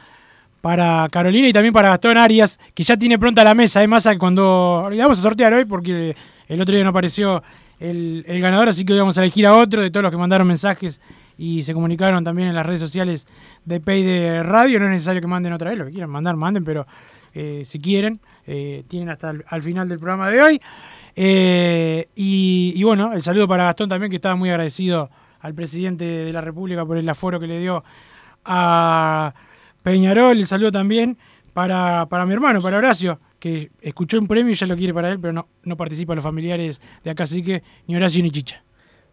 para 0.61 1.09
Carolina 1.11 1.49
y 1.49 1.53
también 1.53 1.73
para 1.73 1.91
Gastón 1.91 2.19
Arias, 2.19 2.59
que 2.75 2.83
ya 2.83 2.97
tiene 2.97 3.19
pronta 3.19 3.45
la 3.45 3.55
mesa. 3.55 3.81
Además, 3.81 4.09
cuando 4.19 4.89
le 4.91 4.99
vamos 4.99 5.19
a 5.19 5.23
sortear 5.23 5.53
hoy, 5.53 5.65
porque 5.65 6.17
el 6.49 6.61
otro 6.61 6.75
día 6.75 6.85
no 6.85 6.91
apareció 6.91 7.43
el, 7.79 8.25
el, 8.27 8.41
ganador, 8.41 8.69
así 8.69 8.85
que 8.85 8.93
hoy 8.93 8.99
vamos 8.99 9.19
a 9.19 9.23
elegir 9.23 9.47
a 9.47 9.55
otro 9.55 9.83
de 9.83 9.91
todos 9.91 10.03
los 10.03 10.11
que 10.11 10.19
mandaron 10.19 10.47
mensajes 10.47 11.01
y 11.39 11.63
se 11.63 11.75
comunicaron 11.75 12.25
también 12.25 12.49
en 12.49 12.55
las 12.55 12.65
redes 12.65 12.81
sociales 12.81 13.27
de 13.65 13.81
Pay 13.81 14.03
de 14.03 14.43
Radio. 14.43 14.79
No 14.81 14.87
es 14.87 14.93
necesario 14.93 15.21
que 15.21 15.29
manden 15.29 15.53
otra 15.53 15.71
vez, 15.71 15.79
lo 15.79 15.85
que 15.87 15.93
quieran 15.93 16.11
mandar, 16.11 16.37
manden, 16.37 16.65
pero 16.65 16.87
eh, 17.35 17.63
si 17.65 17.79
quieren. 17.81 18.21
Eh, 18.47 18.85
tienen 18.89 19.11
hasta 19.11 19.31
el, 19.31 19.45
al 19.49 19.63
final 19.63 19.89
del 19.89 19.99
programa 19.99 20.31
de 20.31 20.41
hoy. 20.41 20.61
Eh, 21.15 22.09
y, 22.15 22.73
y, 22.77 22.83
bueno, 22.85 23.13
el 23.13 23.21
saludo 23.21 23.49
para 23.49 23.65
Gastón 23.65 23.89
también, 23.89 24.11
que 24.11 24.17
estaba 24.17 24.37
muy 24.37 24.51
agradecido 24.51 25.11
al 25.41 25.55
presidente 25.55 26.05
de 26.05 26.33
la 26.33 26.41
República 26.41 26.85
por 26.85 26.97
el 26.97 27.09
aforo 27.09 27.39
que 27.39 27.47
le 27.47 27.61
dio 27.61 27.85
a 28.45 29.35
Peñarol. 29.87 30.37
El 30.37 30.47
saludo 30.49 30.73
también 30.73 31.17
para, 31.53 32.07
para 32.07 32.27
mi 32.27 32.33
hermano, 32.33 32.61
para 32.61 32.79
Horacio, 32.79 33.21
que 33.39 33.71
escuchó 33.81 34.19
un 34.19 34.27
premio 34.27 34.53
y 34.53 34.57
ya 34.57 34.67
lo 34.67 34.77
quiere 34.77 34.93
para 34.93 35.13
él, 35.13 35.21
pero 35.21 35.33
no, 35.33 35.49
no 35.63 35.77
participa 35.77 36.13
los 36.13 36.25
familiares 36.25 36.81
de 37.05 37.13
acá, 37.13 37.23
así 37.23 37.41
que 37.41 37.63
ni 37.87 37.95
Horacio 37.95 38.21
ni 38.21 38.33
Chicha. 38.33 38.65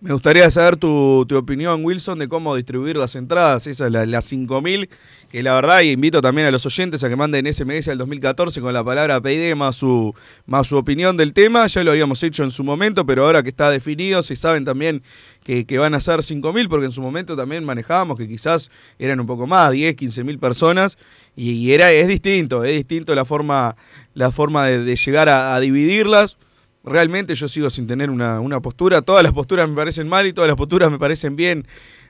Me 0.03 0.11
gustaría 0.11 0.51
saber 0.51 0.75
tu, 0.75 1.25
opinión, 1.33 1.85
Wilson, 1.85 2.19
de 2.19 2.27
cómo 2.27 2.57
distribuir 2.57 2.97
las 2.97 3.15
entradas, 3.15 3.67
esas, 3.67 3.89
las 3.89 4.05
la 4.05 4.19
5.000, 4.19 4.89
que 5.29 5.41
la 5.41 5.53
verdad, 5.53 5.79
y 5.79 5.91
invito 5.91 6.21
también 6.21 6.45
a 6.45 6.51
los 6.51 6.65
oyentes 6.65 7.01
a 7.05 7.07
que 7.07 7.15
manden 7.15 7.45
SMS 7.45 7.87
al 7.87 7.99
2014 7.99 8.59
con 8.59 8.73
la 8.73 8.83
palabra 8.83 9.21
PID 9.21 9.55
más 9.55 9.77
su, 9.77 10.13
más 10.45 10.67
su 10.67 10.75
opinión 10.75 11.15
del 11.15 11.31
tema. 11.31 11.67
Ya 11.67 11.85
lo 11.85 11.91
habíamos 11.91 12.21
hecho 12.21 12.43
en 12.43 12.51
su 12.51 12.65
momento, 12.65 13.05
pero 13.05 13.25
ahora 13.25 13.43
que 13.43 13.47
está 13.47 13.69
definido, 13.69 14.23
se 14.23 14.35
saben 14.35 14.65
también 14.65 15.03
que, 15.41 15.65
que 15.65 15.77
van 15.77 15.95
a 15.95 16.01
ser 16.01 16.19
5.000, 16.19 16.67
porque 16.67 16.87
en 16.87 16.91
su 16.91 17.01
momento 17.01 17.37
también 17.37 17.63
manejábamos 17.63 18.17
que 18.17 18.27
quizás 18.27 18.71
eran 18.99 19.21
un 19.21 19.25
poco 19.25 19.47
más, 19.47 19.71
10, 19.71 19.95
15.000 19.95 20.37
personas, 20.37 20.97
y, 21.37 21.71
era, 21.71 21.93
es 21.93 22.09
distinto, 22.09 22.65
es 22.65 22.73
distinto 22.73 23.15
la 23.15 23.23
forma, 23.23 23.77
la 24.15 24.33
forma 24.33 24.65
de, 24.65 24.97
llegar 24.97 25.29
a 25.29 25.57
dividirlas 25.61 26.35
realmente 26.83 27.35
yo 27.35 27.47
sigo 27.47 27.69
sin 27.69 27.87
tener 27.87 28.09
una, 28.09 28.39
una, 28.39 28.59
postura. 28.61 29.01
Todas 29.01 29.23
las 29.23 29.33
posturas 29.33 29.67
me 29.69 29.75
parecen 29.75 30.07
mal 30.07 30.27
y 30.27 30.33
todas 30.33 30.47
las 30.47 30.57
posturas 30.57 30.91
me 30.91 30.99
parecen 30.99 31.35
bien 31.35 31.65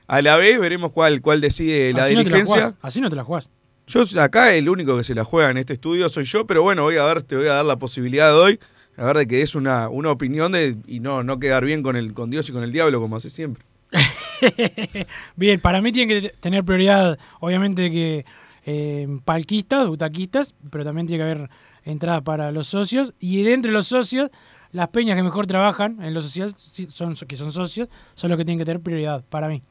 a 0.06 0.20
la 0.22 0.36
vez. 0.36 0.58
Veremos 0.60 0.92
cuál, 0.92 1.20
cuál 1.20 1.40
decide 1.40 1.92
la 1.92 2.04
Así 2.04 2.16
dirigencia. 2.16 2.56
No 2.56 2.68
la 2.68 2.76
Así 2.82 3.00
no 3.00 3.10
te 3.10 3.16
la 3.16 3.24
jugás. 3.24 3.48
Yo 3.86 4.02
acá 4.20 4.54
el 4.54 4.68
único 4.68 4.96
que 4.96 5.04
se 5.04 5.14
la 5.14 5.24
juega 5.24 5.50
en 5.50 5.58
este 5.58 5.74
estudio 5.74 6.08
soy 6.08 6.24
yo, 6.24 6.46
pero 6.46 6.62
bueno, 6.62 6.82
voy 6.82 6.96
a 6.96 7.04
ver, 7.04 7.22
te 7.22 7.36
voy 7.36 7.46
a 7.46 7.54
dar 7.54 7.66
la 7.66 7.76
posibilidad 7.76 8.30
de 8.30 8.34
hoy, 8.34 8.60
a 8.96 9.04
ver 9.04 9.18
de 9.18 9.26
que 9.26 9.42
es 9.42 9.54
una, 9.54 9.90
una 9.90 10.10
opinión 10.10 10.52
de, 10.52 10.76
y 10.86 11.00
no, 11.00 11.22
no 11.22 11.38
quedar 11.38 11.66
bien 11.66 11.82
con 11.82 11.94
el, 11.94 12.14
con 12.14 12.30
Dios 12.30 12.48
y 12.48 12.52
con 12.52 12.62
el 12.62 12.72
diablo 12.72 12.98
como 13.00 13.16
hace 13.16 13.28
siempre. 13.28 13.62
bien, 15.36 15.60
para 15.60 15.82
mí 15.82 15.92
tiene 15.92 16.20
que 16.22 16.28
tener 16.30 16.64
prioridad, 16.64 17.18
obviamente 17.40 17.90
que 17.90 18.24
eh, 18.64 19.06
palquistas, 19.24 19.86
butaquistas, 19.86 20.54
pero 20.70 20.84
también 20.84 21.06
tiene 21.06 21.22
que 21.22 21.30
haber 21.30 21.50
entradas 21.84 22.22
para 22.22 22.50
los 22.52 22.66
socios 22.66 23.12
y 23.20 23.42
dentro 23.42 23.70
de 23.70 23.74
los 23.74 23.86
socios 23.86 24.30
las 24.74 24.88
peñas 24.88 25.16
que 25.16 25.22
mejor 25.22 25.46
trabajan 25.46 26.02
en 26.02 26.12
los 26.12 26.24
socios, 26.24 26.52
son, 26.92 27.14
que 27.14 27.36
son 27.36 27.52
socios, 27.52 27.88
son 28.14 28.28
los 28.28 28.36
que 28.36 28.44
tienen 28.44 28.58
que 28.58 28.64
tener 28.64 28.82
prioridad, 28.82 29.22
para 29.30 29.46
mí. 29.46 29.62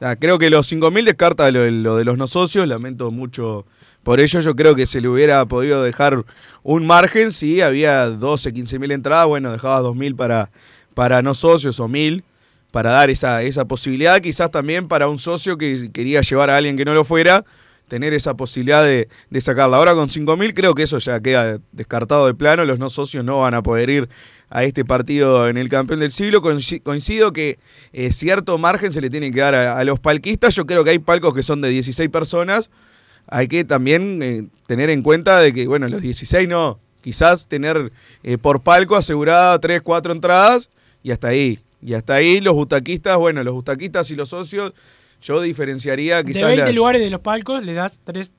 Ah, 0.00 0.16
creo 0.16 0.36
que 0.36 0.50
los 0.50 0.70
5.000 0.70 1.04
descarta 1.04 1.48
lo, 1.52 1.70
lo, 1.70 1.96
de 1.96 2.04
los 2.04 2.18
no 2.18 2.26
socios, 2.26 2.66
lamento 2.66 3.12
mucho 3.12 3.64
por 4.02 4.18
ello. 4.18 4.40
Yo 4.40 4.56
creo 4.56 4.74
que 4.74 4.84
se 4.84 5.00
le 5.00 5.06
hubiera 5.06 5.46
podido 5.46 5.80
dejar 5.84 6.24
un 6.64 6.84
margen 6.84 7.30
si 7.30 7.60
había 7.60 8.06
12, 8.06 8.52
15.000 8.52 8.92
entradas, 8.92 9.28
bueno, 9.28 9.52
dejabas 9.52 9.84
2.000 9.84 10.16
para, 10.16 10.50
para 10.94 11.22
no 11.22 11.34
socios 11.34 11.78
o 11.78 11.86
1.000 11.86 12.24
para 12.72 12.90
dar 12.90 13.10
esa, 13.10 13.42
esa 13.42 13.66
posibilidad, 13.66 14.20
quizás 14.20 14.50
también 14.50 14.88
para 14.88 15.06
un 15.06 15.18
socio 15.18 15.56
que 15.56 15.92
quería 15.92 16.20
llevar 16.22 16.50
a 16.50 16.56
alguien 16.56 16.76
que 16.76 16.84
no 16.84 16.94
lo 16.94 17.04
fuera, 17.04 17.44
tener 17.92 18.14
esa 18.14 18.32
posibilidad 18.32 18.82
de, 18.86 19.06
sacarla. 19.42 19.76
Ahora 19.76 19.92
con 19.94 20.08
5.000 20.08 20.54
creo 20.54 20.74
que 20.74 20.84
eso 20.84 20.96
ya 20.96 21.20
queda 21.20 21.58
descartado 21.72 22.26
de 22.26 22.32
plano, 22.32 22.64
los 22.64 22.78
no 22.78 22.88
socios 22.88 23.22
no 23.22 23.40
van 23.40 23.52
a 23.52 23.62
poder 23.62 23.90
ir 23.90 24.08
a 24.48 24.64
este 24.64 24.82
partido 24.82 25.46
en 25.46 25.58
el 25.58 25.68
campeón 25.68 26.00
del 26.00 26.10
siglo. 26.10 26.40
Coincido 26.40 27.34
que 27.34 27.58
eh, 27.92 28.10
cierto 28.10 28.56
margen 28.56 28.92
se 28.92 29.02
le 29.02 29.10
tiene 29.10 29.30
que 29.30 29.40
dar 29.40 29.54
a, 29.54 29.78
a, 29.78 29.84
los 29.84 30.00
palquistas, 30.00 30.54
yo 30.54 30.64
creo 30.64 30.84
que 30.84 30.88
hay 30.88 31.00
palcos 31.00 31.34
que 31.34 31.42
son 31.42 31.60
de 31.60 31.68
16 31.68 32.08
personas, 32.08 32.70
hay 33.26 33.46
que 33.46 33.62
también 33.62 34.22
eh, 34.22 34.46
tener 34.66 34.88
en 34.88 35.02
cuenta 35.02 35.38
de 35.40 35.52
que, 35.52 35.66
bueno, 35.66 35.86
los 35.86 36.00
16 36.00 36.48
no, 36.48 36.80
quizás 37.02 37.46
tener 37.46 37.92
eh, 38.22 38.38
por 38.38 38.62
palco 38.62 38.96
asegurada 38.96 39.58
3, 39.58 39.82
4 39.82 40.14
entradas 40.14 40.70
y 41.02 41.10
hasta 41.10 41.28
ahí. 41.28 41.58
Y 41.82 41.92
hasta 41.92 42.14
ahí 42.14 42.40
los 42.40 42.54
butaquistas, 42.54 43.18
bueno, 43.18 43.44
los 43.44 43.52
butaquistas 43.52 44.10
y 44.10 44.14
los 44.16 44.30
socios 44.30 44.72
yo 45.22 45.40
diferenciaría 45.40 46.22
quizás. 46.22 46.42
De 46.42 46.48
20 46.48 46.64
la... 46.66 46.72
lugares 46.72 47.00
de 47.00 47.10
los 47.10 47.20
palcos 47.20 47.64
le 47.64 47.72
das 47.72 47.98
3. 48.04 48.34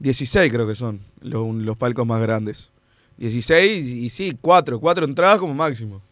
16 0.00 0.52
creo 0.52 0.66
que 0.66 0.74
son 0.74 1.00
los, 1.20 1.54
los, 1.54 1.76
palcos 1.76 2.06
más 2.06 2.20
grandes. 2.20 2.70
16 3.16 3.86
y 3.86 4.10
sí, 4.10 4.36
4, 4.40 4.80
4 4.80 5.04
entradas 5.06 5.38
como 5.38 5.54
máximo. 5.54 6.02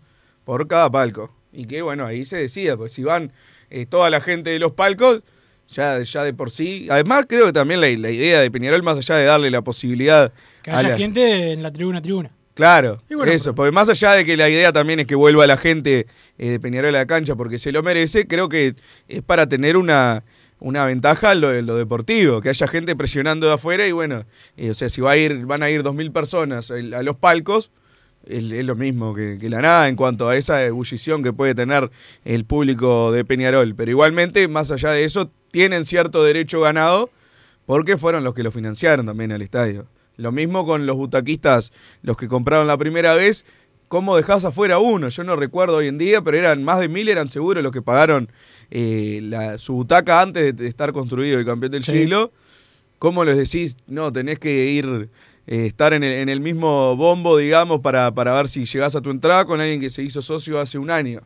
Por 0.44 0.66
cada 0.66 0.90
palco. 0.90 1.34
Y 1.52 1.66
que 1.66 1.82
bueno, 1.82 2.06
ahí 2.06 2.24
se 2.24 2.38
decida, 2.38 2.76
pues 2.76 2.92
si 2.92 3.02
van 3.02 3.32
eh, 3.68 3.86
toda 3.86 4.08
la 4.08 4.20
gente 4.20 4.50
de 4.50 4.58
los 4.58 4.72
palcos, 4.72 5.22
ya, 5.68 6.00
ya 6.00 6.24
de 6.24 6.32
por 6.32 6.50
sí. 6.50 6.86
Además, 6.90 7.26
creo 7.28 7.46
que 7.46 7.52
también 7.52 7.80
la, 7.80 7.88
la 7.88 8.10
idea 8.10 8.40
de 8.40 8.50
Peñarol, 8.50 8.82
más 8.82 8.98
allá 8.98 9.16
de 9.16 9.24
darle 9.24 9.50
la 9.50 9.62
posibilidad. 9.62 10.32
Que 10.62 10.70
haya 10.70 10.90
la... 10.90 10.96
gente 10.96 11.52
en 11.52 11.62
la 11.62 11.72
tribuna 11.72 12.00
tribuna. 12.00 12.30
Claro, 12.54 13.00
bueno, 13.08 13.32
eso, 13.32 13.54
porque 13.54 13.72
más 13.72 13.88
allá 13.88 14.12
de 14.12 14.26
que 14.26 14.36
la 14.36 14.48
idea 14.48 14.72
también 14.72 15.00
es 15.00 15.06
que 15.06 15.14
vuelva 15.14 15.46
la 15.46 15.56
gente 15.56 16.06
eh, 16.38 16.50
de 16.50 16.60
Peñarol 16.60 16.94
a 16.94 16.98
la 16.98 17.06
cancha 17.06 17.34
porque 17.34 17.58
se 17.58 17.72
lo 17.72 17.82
merece, 17.82 18.26
creo 18.26 18.50
que 18.50 18.74
es 19.08 19.22
para 19.22 19.48
tener 19.48 19.78
una, 19.78 20.22
una 20.60 20.84
ventaja 20.84 21.32
en 21.32 21.40
lo, 21.40 21.52
en 21.54 21.64
lo 21.64 21.76
deportivo, 21.76 22.42
que 22.42 22.50
haya 22.50 22.66
gente 22.66 22.94
presionando 22.94 23.46
de 23.46 23.54
afuera 23.54 23.86
y 23.86 23.92
bueno, 23.92 24.24
eh, 24.58 24.70
o 24.70 24.74
sea, 24.74 24.90
si 24.90 25.00
va 25.00 25.12
a 25.12 25.16
ir, 25.16 25.46
van 25.46 25.62
a 25.62 25.70
ir 25.70 25.82
2.000 25.82 26.12
personas 26.12 26.70
a 26.70 27.02
los 27.02 27.16
palcos, 27.16 27.70
es, 28.26 28.52
es 28.52 28.66
lo 28.66 28.76
mismo 28.76 29.14
que, 29.14 29.38
que, 29.40 29.48
la 29.48 29.62
nada 29.62 29.88
en 29.88 29.96
cuanto 29.96 30.28
a 30.28 30.36
esa 30.36 30.62
ebullición 30.62 31.22
que 31.22 31.32
puede 31.32 31.54
tener 31.54 31.90
el 32.26 32.44
público 32.44 33.12
de 33.12 33.24
Peñarol, 33.24 33.74
pero 33.74 33.90
igualmente, 33.90 34.46
más 34.46 34.70
allá 34.70 34.90
de 34.90 35.04
eso, 35.04 35.30
tienen 35.50 35.86
cierto 35.86 36.22
derecho 36.22 36.60
ganado 36.60 37.10
porque 37.64 37.96
fueron 37.96 38.24
los 38.24 38.34
que 38.34 38.42
lo 38.42 38.50
financiaron 38.50 39.06
también 39.06 39.32
al 39.32 39.40
estadio. 39.40 39.86
Lo 40.16 40.32
mismo 40.32 40.64
con 40.64 40.86
los 40.86 40.96
butaquistas, 40.96 41.72
los 42.02 42.16
que 42.16 42.28
compraron 42.28 42.66
la 42.66 42.76
primera 42.76 43.14
vez. 43.14 43.44
¿Cómo 43.88 44.16
dejás 44.16 44.44
afuera 44.44 44.78
uno? 44.78 45.10
Yo 45.10 45.22
no 45.22 45.36
recuerdo 45.36 45.76
hoy 45.76 45.88
en 45.88 45.98
día, 45.98 46.22
pero 46.22 46.38
eran 46.38 46.64
más 46.64 46.80
de 46.80 46.88
mil, 46.88 47.08
eran 47.08 47.28
seguros 47.28 47.62
los 47.62 47.72
que 47.72 47.82
pagaron 47.82 48.30
eh, 48.70 49.20
la, 49.22 49.58
su 49.58 49.74
butaca 49.74 50.22
antes 50.22 50.42
de, 50.42 50.52
de, 50.54 50.66
estar 50.66 50.92
construido 50.92 51.38
el 51.38 51.44
campeón 51.44 51.72
del 51.72 51.84
sí. 51.84 51.92
siglo. 51.92 52.32
¿Cómo 52.98 53.24
les 53.24 53.36
decís? 53.36 53.76
No, 53.86 54.12
tenés 54.12 54.38
que 54.38 54.70
ir, 54.70 55.10
eh, 55.46 55.66
estar 55.66 55.92
en 55.92 56.04
el, 56.04 56.12
en 56.12 56.28
el, 56.28 56.40
mismo 56.40 56.94
bombo, 56.96 57.36
digamos, 57.36 57.80
para, 57.80 58.14
para 58.14 58.32
ver 58.32 58.48
si 58.48 58.64
llegás 58.64 58.94
a 58.94 59.00
tu 59.00 59.10
entrada 59.10 59.44
con 59.44 59.60
alguien 59.60 59.80
que 59.80 59.90
se 59.90 60.02
hizo 60.02 60.22
socio 60.22 60.60
hace 60.60 60.78
un 60.78 60.88
año. 60.88 61.20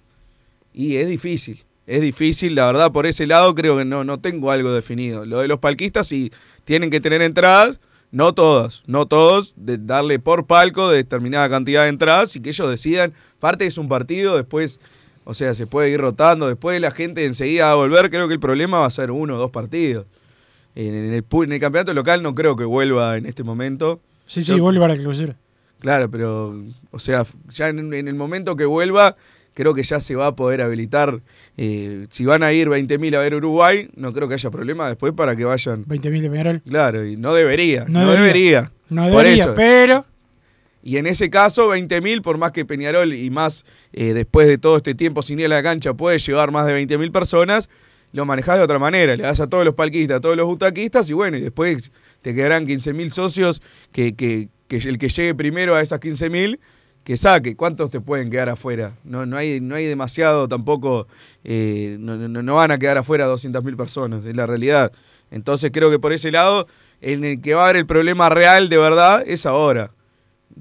Y 0.73 0.97
es 0.97 1.07
difícil, 1.07 1.64
es 1.87 2.00
difícil, 2.00 2.55
la 2.55 2.66
verdad, 2.66 2.93
por 2.93 3.07
ese 3.07 3.26
lado 3.26 3.55
creo 3.55 3.76
que 3.76 3.85
no, 3.85 4.05
no 4.05 4.19
tengo 4.19 4.50
algo 4.50 4.73
definido. 4.73 5.26
Lo 5.26 5.40
de 5.40 5.49
los 5.49 5.59
palquistas 5.59 6.09
sí 6.09 6.33
tienen 6.64 6.90
que 6.90 7.00
tener 7.00 7.21
entradas 7.21 7.78
no 8.16 8.32
todos, 8.32 8.82
no 8.87 9.04
todos, 9.04 9.52
de 9.56 9.76
darle 9.76 10.18
por 10.18 10.46
palco 10.46 10.88
de 10.88 10.96
determinada 10.96 11.50
cantidad 11.50 11.82
de 11.82 11.90
entradas 11.90 12.35
y 12.35 12.40
que 12.40 12.49
ellos 12.49 12.70
decidan. 12.70 13.12
Parte 13.40 13.66
es 13.66 13.76
un 13.76 13.88
partido, 13.90 14.38
después, 14.38 14.80
o 15.25 15.35
sea, 15.35 15.54
se 15.54 15.66
puede 15.66 15.90
ir 15.90 16.00
rotando, 16.00 16.49
después 16.49 16.80
la 16.80 16.90
gente 16.92 17.26
enseguida 17.26 17.66
va 17.66 17.73
a 17.73 17.75
volver. 17.75 18.08
Creo 18.08 18.26
que 18.26 18.32
el 18.32 18.40
problema 18.40 18.78
va 18.78 18.87
a 18.87 18.90
ser 18.90 19.11
uno 19.11 19.35
o 19.35 19.38
dos 19.38 19.50
partidos. 19.50 20.06
En 20.75 20.94
el, 20.94 21.25
en 21.30 21.52
el 21.52 21.61
campeonato 21.61 21.92
local 21.92 22.23
no 22.23 22.35
creo 22.35 22.56
que 22.56 22.64
vuelva 22.64 23.18
en 23.18 23.26
este 23.26 23.42
momento. 23.42 24.00
Sí, 24.25 24.42
sí, 24.42 24.58
vuelve 24.58 24.80
para 24.80 24.96
que 24.96 25.02
crucero. 25.02 25.35
Claro, 25.80 26.11
pero, 26.11 26.58
o 26.92 26.99
sea, 26.99 27.26
ya 27.50 27.68
en, 27.68 27.92
en 27.92 28.08
el 28.08 28.14
momento 28.14 28.56
que 28.56 28.64
vuelva, 28.64 29.16
creo 29.56 29.72
que 29.72 29.82
ya 29.82 30.00
se 30.00 30.14
va 30.14 30.26
a 30.26 30.36
poder 30.36 30.60
habilitar. 30.60 31.22
Eh, 31.56 32.06
si 32.10 32.26
van 32.26 32.42
a 32.42 32.52
ir 32.52 32.68
20.000 32.68 33.16
a 33.16 33.20
ver 33.20 33.34
Uruguay, 33.34 33.88
no 33.96 34.12
creo 34.12 34.28
que 34.28 34.34
haya 34.34 34.50
problema 34.50 34.86
después 34.86 35.14
para 35.14 35.34
que 35.34 35.46
vayan. 35.46 35.86
20.000 35.86 36.20
de 36.20 36.30
Peñarol. 36.30 36.62
Claro, 36.68 37.06
y 37.06 37.16
no 37.16 37.32
debería. 37.32 37.86
No, 37.88 38.04
no 38.04 38.12
debería. 38.12 38.70
debería. 38.70 38.72
No 38.90 39.06
debería, 39.08 39.44
por 39.44 39.50
eso. 39.50 39.54
pero. 39.56 40.04
Y 40.82 40.98
en 40.98 41.06
ese 41.06 41.30
caso, 41.30 41.75
20.000, 41.75 42.20
por 42.20 42.36
más 42.36 42.52
que 42.52 42.66
Peñarol 42.66 43.14
y 43.14 43.30
más 43.30 43.64
eh, 43.94 44.12
después 44.12 44.46
de 44.46 44.58
todo 44.58 44.76
este 44.76 44.94
tiempo 44.94 45.22
sin 45.22 45.40
ir 45.40 45.46
a 45.46 45.48
la 45.48 45.62
cancha 45.62 45.94
puede 45.94 46.18
llevar 46.18 46.52
más 46.52 46.66
de 46.66 46.78
20.000 46.86 47.10
personas, 47.10 47.70
lo 48.12 48.26
manejás 48.26 48.58
de 48.58 48.64
otra 48.64 48.78
manera. 48.78 49.16
Le 49.16 49.22
das 49.22 49.40
a 49.40 49.48
todos 49.48 49.64
los 49.64 49.75
palquistas, 49.75 50.18
a 50.18 50.20
todos 50.20 50.36
los 50.36 50.46
butaquistas 50.46 51.08
y 51.08 51.14
bueno, 51.14 51.38
y 51.38 51.40
después 51.40 51.90
te 52.20 52.34
quedarán 52.34 52.66
15.000 52.66 53.10
socios 53.10 53.62
que, 53.90 54.14
que, 54.14 54.48
que 54.68 54.76
el 54.76 54.98
que 54.98 55.08
llegue 55.08 55.34
primero 55.34 55.75
a 55.75 55.80
esas 55.80 55.98
15.000 55.98 56.58
que 57.06 57.16
saque. 57.16 57.54
¿Cuántos 57.54 57.88
te 57.88 58.00
pueden 58.00 58.30
quedar 58.30 58.48
afuera? 58.48 58.96
No, 59.04 59.26
no, 59.26 59.36
hay, 59.36 59.60
no 59.60 59.76
hay 59.76 59.86
demasiado 59.86 60.48
tampoco, 60.48 61.06
eh, 61.44 61.96
no, 62.00 62.16
no, 62.16 62.42
no, 62.42 62.54
van 62.56 62.72
a 62.72 62.78
quedar 62.78 62.98
afuera 62.98 63.28
200.000 63.28 63.76
personas, 63.76 64.26
es 64.26 64.34
la 64.34 64.44
realidad. 64.44 64.90
Entonces 65.30 65.70
creo 65.72 65.88
que 65.88 66.00
por 66.00 66.12
ese 66.12 66.32
lado, 66.32 66.66
en 67.00 67.22
el 67.22 67.40
que 67.40 67.54
va 67.54 67.60
a 67.60 67.64
haber 67.66 67.76
el 67.76 67.86
problema 67.86 68.28
real 68.28 68.68
de 68.68 68.78
verdad 68.78 69.22
es 69.25 69.46
ahora. 69.46 69.92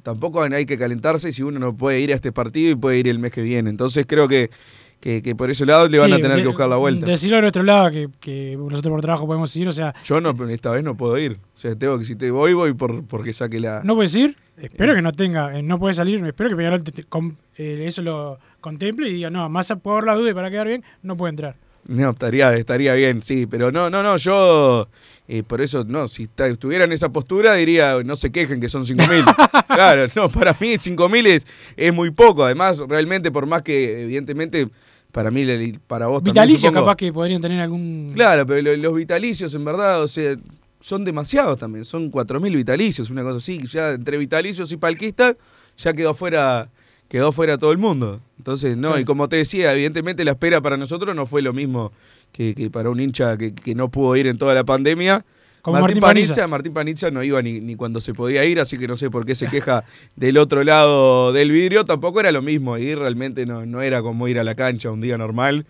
Tampoco 0.04 0.44
hay 0.44 0.68
que 0.68 0.78
calentarse 0.78 1.32
si 1.32 1.42
uno 1.42 1.58
no 1.58 1.76
puede 1.76 2.00
ir 2.00 2.12
a 2.12 2.16
este 2.16 2.32
partido 2.32 2.70
y 2.70 2.76
puede 2.76 3.00
ir 3.00 3.08
el 3.08 3.18
mes 3.18 3.32
que 3.32 3.42
viene. 3.42 3.72
Entonces 3.72 4.06
creo 4.08 4.28
que, 4.28 4.52
que, 5.00 5.22
que 5.22 5.36
por 5.36 5.50
ese 5.50 5.66
lado 5.66 5.88
le 5.88 6.00
van 6.00 6.08
sí, 6.08 6.14
a 6.14 6.18
tener 6.18 6.38
de, 6.38 6.44
que 6.44 6.48
buscar 6.48 6.68
la 6.68 6.78
vuelta. 6.78 7.06
Decirlo 7.06 7.38
de 7.38 7.42
nuestro 7.44 7.64
lado, 7.64 7.92
que, 7.92 8.10
que, 8.20 8.58
nosotros 8.58 8.92
por 8.92 9.02
trabajo 9.02 9.28
podemos 9.28 9.56
ir, 9.56 9.68
o 9.68 9.72
sea... 9.72 9.94
Yo 10.04 10.20
no, 10.20 10.32
esta 10.50 10.72
vez 10.72 10.84
no 10.84 10.96
puedo 10.96 11.18
ir. 11.18 11.34
O 11.34 11.58
sea, 11.58 11.76
tengo 11.76 11.98
que 12.00 12.06
si 12.06 12.16
te 12.16 12.32
voy, 12.32 12.54
voy 12.54 12.74
por, 12.74 13.06
porque 13.06 13.34
saque 13.34 13.60
la... 13.60 13.82
¿No 13.84 13.96
puedes 13.96 14.16
ir? 14.16 14.36
Espero 14.58 14.96
que 14.96 15.02
no 15.02 15.12
tenga, 15.12 15.58
eh, 15.58 15.62
no 15.62 15.78
puede 15.78 15.94
salir, 15.94 16.26
espero 16.26 16.50
que 16.50 16.56
Peñarol 16.56 16.84
te, 16.84 16.92
te, 16.92 17.04
com, 17.04 17.36
eh, 17.58 17.84
eso 17.86 18.02
lo 18.02 18.40
contemple 18.62 19.10
y 19.10 19.14
diga, 19.14 19.30
no, 19.30 19.50
más 19.50 19.74
por 19.84 20.06
la 20.06 20.16
duda 20.16 20.32
y 20.32 20.34
para 20.34 20.50
quedar 20.50 20.68
bien, 20.68 20.84
no 21.04 21.18
puede 21.18 21.32
entrar. 21.32 21.56
No, 21.88 22.12
estaría, 22.12 22.54
estaría 22.56 22.94
bien, 22.96 23.22
sí, 23.22 23.46
pero 23.46 23.72
no, 23.72 23.90
no, 23.90 24.02
no, 24.02 24.18
yo 24.18 24.88
eh, 25.28 25.44
por 25.44 25.62
eso, 25.62 25.84
no, 25.84 26.08
si 26.08 26.28
estuviera 26.38 26.86
en 26.86 26.92
esa 26.92 27.10
postura 27.10 27.54
diría, 27.54 28.02
no 28.04 28.16
se 28.16 28.32
quejen 28.32 28.60
que 28.60 28.70
son 28.70 28.86
5.000. 28.86 29.66
claro, 29.68 30.08
no, 30.16 30.30
para 30.30 30.54
mí 30.54 30.74
5.000 30.74 31.28
es, 31.28 31.48
es 31.78 31.94
muy 31.94 32.12
poco, 32.12 32.44
además, 32.46 32.80
realmente, 32.88 33.32
por 33.32 33.46
más 33.46 33.62
que 33.62 34.04
evidentemente 34.04 34.68
para 35.12 35.32
mí, 35.32 35.46
para 35.88 36.08
vos 36.08 36.22
Vitalicios 36.22 36.64
también, 36.64 36.84
capaz 36.84 36.98
que 36.98 37.14
podrían 37.14 37.42
tener 37.42 37.62
algún... 37.62 38.12
Claro, 38.16 38.46
pero 38.46 38.76
los 38.76 38.94
vitalicios 38.94 39.56
en 39.56 39.64
verdad, 39.64 40.04
o 40.04 40.08
sea, 40.10 40.36
son 40.82 41.06
demasiados 41.06 41.58
también, 41.58 41.86
son 41.86 42.12
4.000 42.12 42.54
vitalicios, 42.54 43.10
una 43.10 43.24
cosa 43.24 43.38
así, 43.38 43.66
ya 43.66 43.92
entre 43.92 44.18
vitalicios 44.18 44.72
y 44.74 44.78
palquistas 44.78 45.38
ya 45.78 45.94
quedó 45.94 46.14
fuera 46.14 46.70
quedó 47.08 47.32
fuera 47.32 47.58
todo 47.58 47.72
el 47.72 47.78
mundo. 47.78 48.22
Entonces, 48.38 48.78
no, 48.78 49.00
y 49.00 49.06
como 49.06 49.30
te 49.30 49.38
decía, 49.38 49.74
evidentemente 49.74 50.24
la 50.24 50.32
espera 50.32 50.62
para 50.62 50.78
nosotros 50.78 51.16
no 51.16 51.26
fue 51.26 51.42
lo 51.42 51.54
mismo 51.54 51.92
que, 52.32 52.54
que 52.54 52.70
para 52.70 52.90
un 52.90 53.00
hincha 53.00 53.38
que, 53.38 53.54
que 53.54 53.76
no 53.76 53.90
pudo 53.90 54.16
ir 54.16 54.28
en 54.28 54.38
toda 54.38 54.54
la 54.54 54.64
pandemia. 54.64 55.26
Como 55.62 55.80
Martín, 55.80 55.96
Martín 55.96 56.02
Panizza, 56.02 56.28
Panizza. 56.28 56.48
Martín 56.48 56.74
Panizza 56.74 57.12
no 57.12 57.24
iba 57.24 57.42
ni, 57.42 57.60
ni 57.60 57.76
cuando 57.76 58.00
se 58.00 58.14
podía 58.14 58.46
ir, 58.46 58.60
así 58.60 58.78
que 58.78 58.88
no 58.88 58.96
sé 58.96 59.10
por 59.10 59.26
qué 59.26 59.34
se 59.34 59.48
queja 59.48 59.84
del 60.16 60.38
otro 60.38 60.64
lado 60.64 61.34
del 61.34 61.50
vidrio. 61.50 61.86
Tampoco 61.86 62.20
era 62.20 62.32
lo 62.32 62.44
mismo, 62.44 62.78
ir 62.78 63.00
realmente 63.00 63.48
no, 63.48 63.66
no 63.66 63.82
era 63.82 64.04
como 64.04 64.28
ir 64.28 64.38
a 64.38 64.44
la 64.44 64.54
cancha 64.54 64.92
un 64.92 65.02
día 65.02 65.18
normal. 65.18 65.66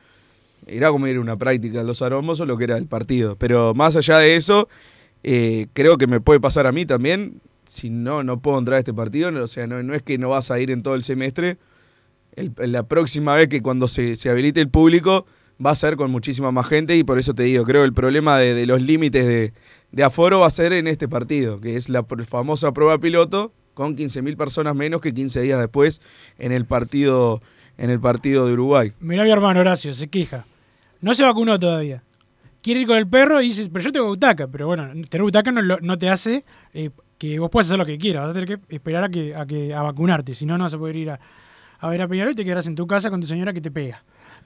Era 0.68 0.90
como 0.90 1.08
ir 1.08 1.16
a 1.16 1.22
una 1.22 1.38
práctica 1.38 1.82
los 1.82 2.02
aromos 2.02 2.42
o 2.42 2.46
lo 2.46 2.58
que 2.58 2.66
era 2.66 2.76
el 2.76 2.88
partido. 2.88 3.38
Pero 3.38 3.74
más 3.74 3.96
allá 3.96 4.18
de 4.18 4.36
eso, 4.36 4.68
eh, 5.24 5.68
creo 5.72 5.98
que 5.98 6.08
me 6.08 6.20
puede 6.20 6.42
pasar 6.42 6.68
a 6.68 6.74
mí 6.74 6.86
también. 6.86 7.40
Si 7.68 7.90
no, 7.90 8.24
no 8.24 8.40
puedo 8.40 8.60
entrar 8.60 8.78
a 8.78 8.80
este 8.80 8.94
partido. 8.94 9.32
O 9.42 9.48
sea, 9.48 9.68
no, 9.68 9.82
no 9.84 9.94
es 9.94 10.02
que 10.02 10.18
no 10.18 10.30
vas 10.30 10.52
a 10.52 10.60
ir 10.60 10.72
en 10.72 10.84
todo 10.84 10.96
el 10.96 11.04
semestre. 11.04 11.58
La 12.58 12.84
próxima 12.84 13.36
vez 13.36 13.48
que 13.48 13.62
cuando 13.62 13.88
se, 13.88 14.16
se 14.16 14.30
habilite 14.30 14.60
el 14.60 14.70
público 14.70 15.26
va 15.64 15.72
a 15.72 15.76
ser 15.76 15.96
con 15.96 16.12
muchísima 16.12 16.52
más 16.52 16.68
gente 16.68 16.98
y 16.98 17.04
por 17.04 17.18
eso 17.18 17.34
te 17.34 17.44
digo, 17.44 17.64
creo 17.64 17.82
que 17.82 17.88
el 17.88 17.94
problema 17.94 18.38
de, 18.38 18.66
los 18.66 18.82
límites 18.82 19.26
de, 19.26 19.54
de 19.92 20.04
aforo 20.04 20.42
va 20.42 20.48
a 20.48 20.50
ser 20.50 20.74
en 20.74 20.88
este 20.88 21.08
partido, 21.08 21.62
que 21.62 21.78
es 21.78 21.88
la 21.88 22.04
famosa 22.04 22.74
prueba 22.74 22.98
piloto 22.98 23.54
con 23.74 23.96
15.000 23.96 24.36
personas 24.38 24.76
menos 24.76 25.02
que 25.02 25.14
15 25.14 25.42
días 25.42 25.60
después 25.60 26.02
en 26.40 26.52
el 26.52 26.66
partido 26.66 27.42
en 27.78 27.90
el 27.90 28.00
partido 28.00 28.48
de 28.48 28.54
Uruguay. 28.54 28.94
Mirá 29.00 29.24
mi 29.24 29.32
hermano 29.32 29.60
Horacio, 29.60 29.94
se 29.94 30.08
queja. 30.08 30.46
No 31.02 31.14
se 31.14 31.24
vacunó 31.24 31.60
todavía. 31.60 32.04
Quiere 32.62 32.82
ir 32.82 32.88
con 32.88 32.98
el 32.98 33.08
perro 33.08 33.42
y 33.42 33.48
dice, 33.48 33.70
pero 33.72 33.84
yo 33.84 33.92
tengo 33.92 34.08
butaca. 34.08 34.48
Pero 34.48 34.68
bueno, 34.68 34.88
tener 35.10 35.24
butaca 35.24 35.52
no 35.52 35.98
te 35.98 36.10
hace 36.10 36.44
eh, 36.74 36.90
que 37.18 37.40
vos 37.40 37.50
puedas 37.50 37.68
hacer 37.68 37.80
lo 37.80 37.86
que 37.86 37.98
quieras. 37.98 38.24
Vas 38.24 38.32
a 38.32 38.34
tener 38.34 38.48
que 38.48 38.76
esperar 38.76 39.04
a 39.04 39.10
que 39.10 39.36
a, 39.36 39.46
que, 39.46 39.74
a 39.74 39.82
vacunarte. 39.82 40.36
Si 40.36 40.46
no, 40.46 40.58
no 40.58 40.66
vas 40.66 40.74
a 40.74 40.78
poder 40.78 40.96
ir 40.96 41.12
a, 41.12 41.20
a 41.80 41.90
ver 41.90 42.02
a 42.02 42.08
Peñarol 42.08 42.34
y 42.34 42.36
te 42.36 42.44
quedarás 42.44 42.68
en 42.68 42.76
tu 42.76 42.88
casa 42.88 43.10
con 43.10 43.22
tu 43.22 43.28
señora 43.28 43.54
que 43.54 43.62
te 43.62 43.72
pega. 43.72 44.04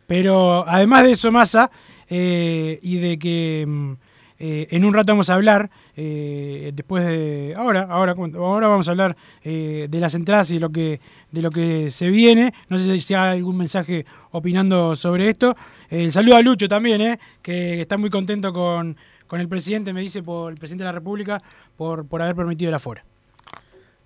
Pero 0.07 0.67
además 0.67 1.03
de 1.03 1.11
eso, 1.11 1.31
Massa, 1.31 1.69
eh, 2.09 2.79
y 2.81 2.97
de 2.97 3.19
que 3.19 3.65
mm, 3.67 3.93
eh, 4.41 4.67
en 4.71 4.85
un 4.85 4.93
rato 4.93 5.11
vamos 5.11 5.29
a 5.29 5.33
hablar, 5.33 5.69
eh, 5.97 6.71
después 6.73 7.05
de. 7.05 7.53
Ahora, 7.57 7.81
ahora, 7.89 8.15
ahora 8.37 8.67
vamos 8.69 8.87
a 8.87 8.91
hablar 8.91 9.17
eh, 9.43 9.87
de 9.89 9.99
las 9.99 10.15
entradas 10.15 10.49
y 10.51 10.53
de 10.53 10.59
lo 10.61 10.69
que 10.69 11.01
de 11.29 11.41
lo 11.41 11.51
que 11.51 11.91
se 11.91 12.09
viene. 12.09 12.53
No 12.69 12.77
sé 12.77 12.97
si 12.99 13.13
hay 13.13 13.37
algún 13.37 13.57
mensaje 13.57 14.05
opinando 14.31 14.95
sobre 14.95 15.27
esto. 15.27 15.57
El 15.89 16.13
saludo 16.13 16.37
a 16.37 16.41
Lucho 16.41 16.69
también, 16.69 17.19
que 17.41 17.81
está 17.81 17.97
muy 17.97 18.09
contento 18.09 18.53
con, 18.53 18.95
con 19.29 19.39
el 19.39 19.47
presidente, 19.47 19.93
me 19.93 20.01
dice, 20.01 20.23
por 20.23 20.51
el 20.51 20.57
presidente 20.57 20.83
de 20.83 20.87
la 20.87 20.91
República, 20.91 21.41
por, 21.77 22.05
por 22.05 22.21
haber 22.21 22.35
permitido 22.35 22.69
el 22.69 22.75
aforo. 22.75 23.01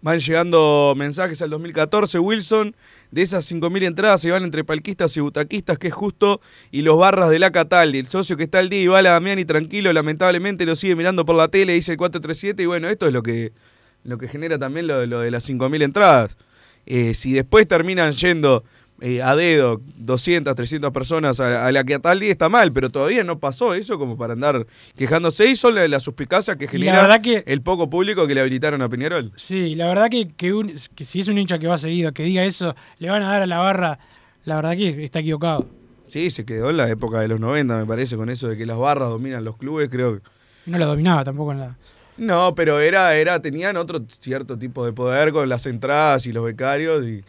Van 0.02 0.20
llegando 0.20 0.94
mensajes 0.98 1.42
al 1.42 1.50
2014, 1.50 2.20
Wilson. 2.20 2.76
De 3.10 3.22
esas 3.22 3.50
5.000 3.50 3.84
entradas 3.86 4.20
se 4.20 4.32
van 4.32 4.44
entre 4.44 4.66
palquistas 4.66 5.16
y 5.16 5.22
butaquistas, 5.22 5.78
que 5.78 5.88
es 5.88 5.94
justo, 5.94 6.42
y 6.72 6.82
los 6.82 6.98
barras 6.98 7.30
de 7.30 7.40
la 7.40 7.52
Cataldi. 7.54 8.00
El 8.00 8.08
socio 8.08 8.36
que 8.36 8.44
está 8.44 8.60
al 8.60 8.68
día 8.68 8.82
y 8.82 8.88
va 8.88 9.00
a 9.00 9.02
la 9.02 9.12
Damiani 9.12 9.46
tranquilo, 9.46 9.94
lamentablemente 9.94 10.66
lo 10.66 10.76
sigue 10.76 10.98
mirando 10.98 11.26
por 11.26 11.38
la 11.38 11.48
tele, 11.48 11.72
dice 11.72 11.94
el 11.94 11.98
437, 11.98 12.62
y 12.62 12.66
bueno, 12.66 12.90
esto 12.90 13.08
es 13.08 13.14
lo 13.14 13.24
que, 13.24 13.54
lo 14.04 14.18
que 14.18 14.28
genera 14.28 14.60
también 14.60 14.88
lo, 14.88 15.06
lo 15.06 15.22
de 15.22 15.32
las 15.32 15.50
5.000 15.50 15.84
entradas. 15.84 16.36
Eh, 16.86 17.14
si 17.14 17.32
después 17.32 17.66
terminan 17.66 18.12
yendo 18.12 18.66
eh, 19.06 19.22
a 19.22 19.36
dedo 19.36 19.82
200, 19.98 20.56
300 20.56 20.92
personas 20.92 21.40
a, 21.42 21.68
a 21.68 21.72
la 21.74 21.84
Cataldi, 21.84 22.30
está 22.30 22.48
mal, 22.48 22.72
pero 22.72 22.90
todavía 22.90 23.24
no 23.24 23.38
pasó 23.38 23.74
eso 23.74 24.00
como 24.00 24.18
para 24.18 24.32
andar 24.34 24.66
quejándose. 24.96 25.46
Y 25.50 25.56
son 25.58 25.76
la, 25.76 25.86
la 25.90 26.00
suspicacia 26.00 26.56
que 26.56 26.66
la 26.66 26.72
genera 26.72 27.20
que- 27.22 27.44
el 27.46 27.62
poco 27.62 27.90
público 27.90 28.26
que 28.26 28.34
le 28.34 28.40
habilitaron 28.42 28.82
a 28.82 28.88
Peñarol. 28.88 29.32
Sí, 29.36 29.76
la 29.76 29.88
verdad 29.88 30.08
que, 30.10 30.30
que, 30.30 30.54
un- 30.54 30.72
que 30.96 31.04
si 31.04 31.20
es 31.20 31.28
un 31.28 31.38
hincha 31.38 31.60
que 31.60 31.68
va 31.68 31.78
seguido, 31.78 32.14
que 32.14 32.24
diga 32.24 32.46
eso, 32.46 32.76
le 33.00 33.10
van 33.10 33.24
a 33.24 33.28
dar 33.34 33.42
a 33.42 33.46
la 33.46 33.58
barra, 33.58 34.00
la 34.46 34.56
verdad 34.56 34.78
que 34.78 35.04
está 35.04 35.20
equivocado. 35.20 35.68
Sí, 36.08 36.30
se 36.32 36.46
quedó 36.46 36.70
en 36.70 36.78
la 36.78 36.90
época 36.90 37.20
de 37.20 37.28
los 37.28 37.40
90, 37.42 37.76
me 37.78 37.86
parece, 37.86 38.16
con 38.16 38.30
eso 38.30 38.48
de 38.48 38.58
que 38.58 38.66
las 38.66 38.78
barras 38.78 39.10
dominan 39.10 39.44
los 39.44 39.58
clubes, 39.58 39.90
creo. 39.90 40.16
que- 40.16 40.22
no 40.68 40.78
la 40.78 40.86
dominaba 40.86 41.26
tampoco 41.26 41.52
en 41.52 41.60
la... 41.60 41.78
No, 42.16 42.54
pero 42.56 42.80
era, 42.80 43.16
era, 43.16 43.42
tenían 43.42 43.76
otro 43.76 44.00
cierto 44.22 44.58
tipo 44.58 44.86
de 44.86 44.94
poder 44.94 45.32
con 45.34 45.50
las 45.50 45.66
entradas 45.66 46.26
y 46.28 46.32
los 46.32 46.46
becarios 46.46 47.04
y, 47.04 47.24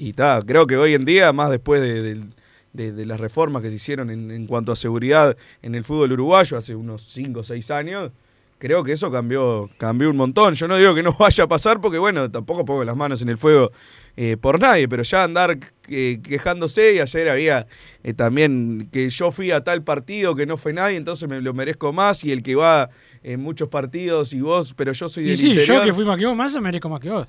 y 0.00 0.12
ta, 0.12 0.42
creo 0.46 0.66
que 0.66 0.76
hoy 0.76 0.94
en 0.94 1.04
día, 1.04 1.32
más 1.32 1.50
después 1.50 1.80
de, 1.80 2.02
del- 2.02 2.34
de- 2.72 2.92
de 2.92 3.06
las 3.06 3.18
reformas 3.20 3.62
que 3.62 3.70
se 3.70 3.76
hicieron 3.76 4.10
en, 4.10 4.30
en 4.30 4.46
cuanto 4.46 4.72
a 4.72 4.76
seguridad 4.76 5.36
en 5.62 5.74
el 5.74 5.84
fútbol 5.84 6.12
uruguayo 6.12 6.56
hace 6.56 6.74
unos 6.74 7.02
5 7.10 7.40
o 7.40 7.44
6 7.44 7.70
años, 7.70 8.10
creo 8.58 8.82
que 8.84 8.92
eso 8.92 9.10
cambió, 9.10 9.70
cambió 9.78 10.10
un 10.10 10.16
montón. 10.16 10.54
Yo 10.54 10.68
no 10.68 10.76
digo 10.76 10.94
que 10.94 11.02
no 11.02 11.12
vaya 11.18 11.44
a 11.44 11.48
pasar 11.48 11.80
porque, 11.80 11.98
bueno, 11.98 12.30
tampoco 12.30 12.64
pongo 12.64 12.84
las 12.84 12.96
manos 12.96 13.22
en 13.22 13.28
el 13.30 13.36
fuego 13.38 13.70
eh, 14.16 14.36
por 14.36 14.60
nadie, 14.60 14.88
pero 14.88 15.02
ya 15.02 15.24
andar 15.24 15.58
eh, 15.88 16.18
quejándose 16.22 16.94
y 16.96 16.98
ayer 17.00 17.28
había 17.28 17.66
eh, 18.02 18.12
también 18.14 18.88
que 18.92 19.08
yo 19.10 19.30
fui 19.30 19.50
a 19.52 19.62
tal 19.62 19.82
partido 19.84 20.34
que 20.34 20.44
no 20.44 20.56
fue 20.56 20.72
nadie, 20.72 20.96
entonces 20.96 21.28
me 21.28 21.40
lo 21.40 21.54
merezco 21.54 21.92
más 21.92 22.22
y 22.24 22.32
el 22.32 22.42
que 22.42 22.54
va 22.56 22.90
en 23.22 23.40
muchos 23.40 23.68
partidos 23.68 24.32
y 24.32 24.40
vos, 24.40 24.74
pero 24.74 24.92
yo 24.92 25.08
soy 25.08 25.24
Y 25.24 25.28
del 25.28 25.36
sí, 25.36 25.50
interior. 25.50 25.78
yo 25.78 25.84
que 25.84 25.92
fui 25.92 26.04
más 26.04 26.18
que 26.18 26.26
vos, 26.26 26.36
más 26.36 26.60
merezco 26.60 26.88
más 26.88 27.00
que 27.00 27.10
vos. 27.10 27.26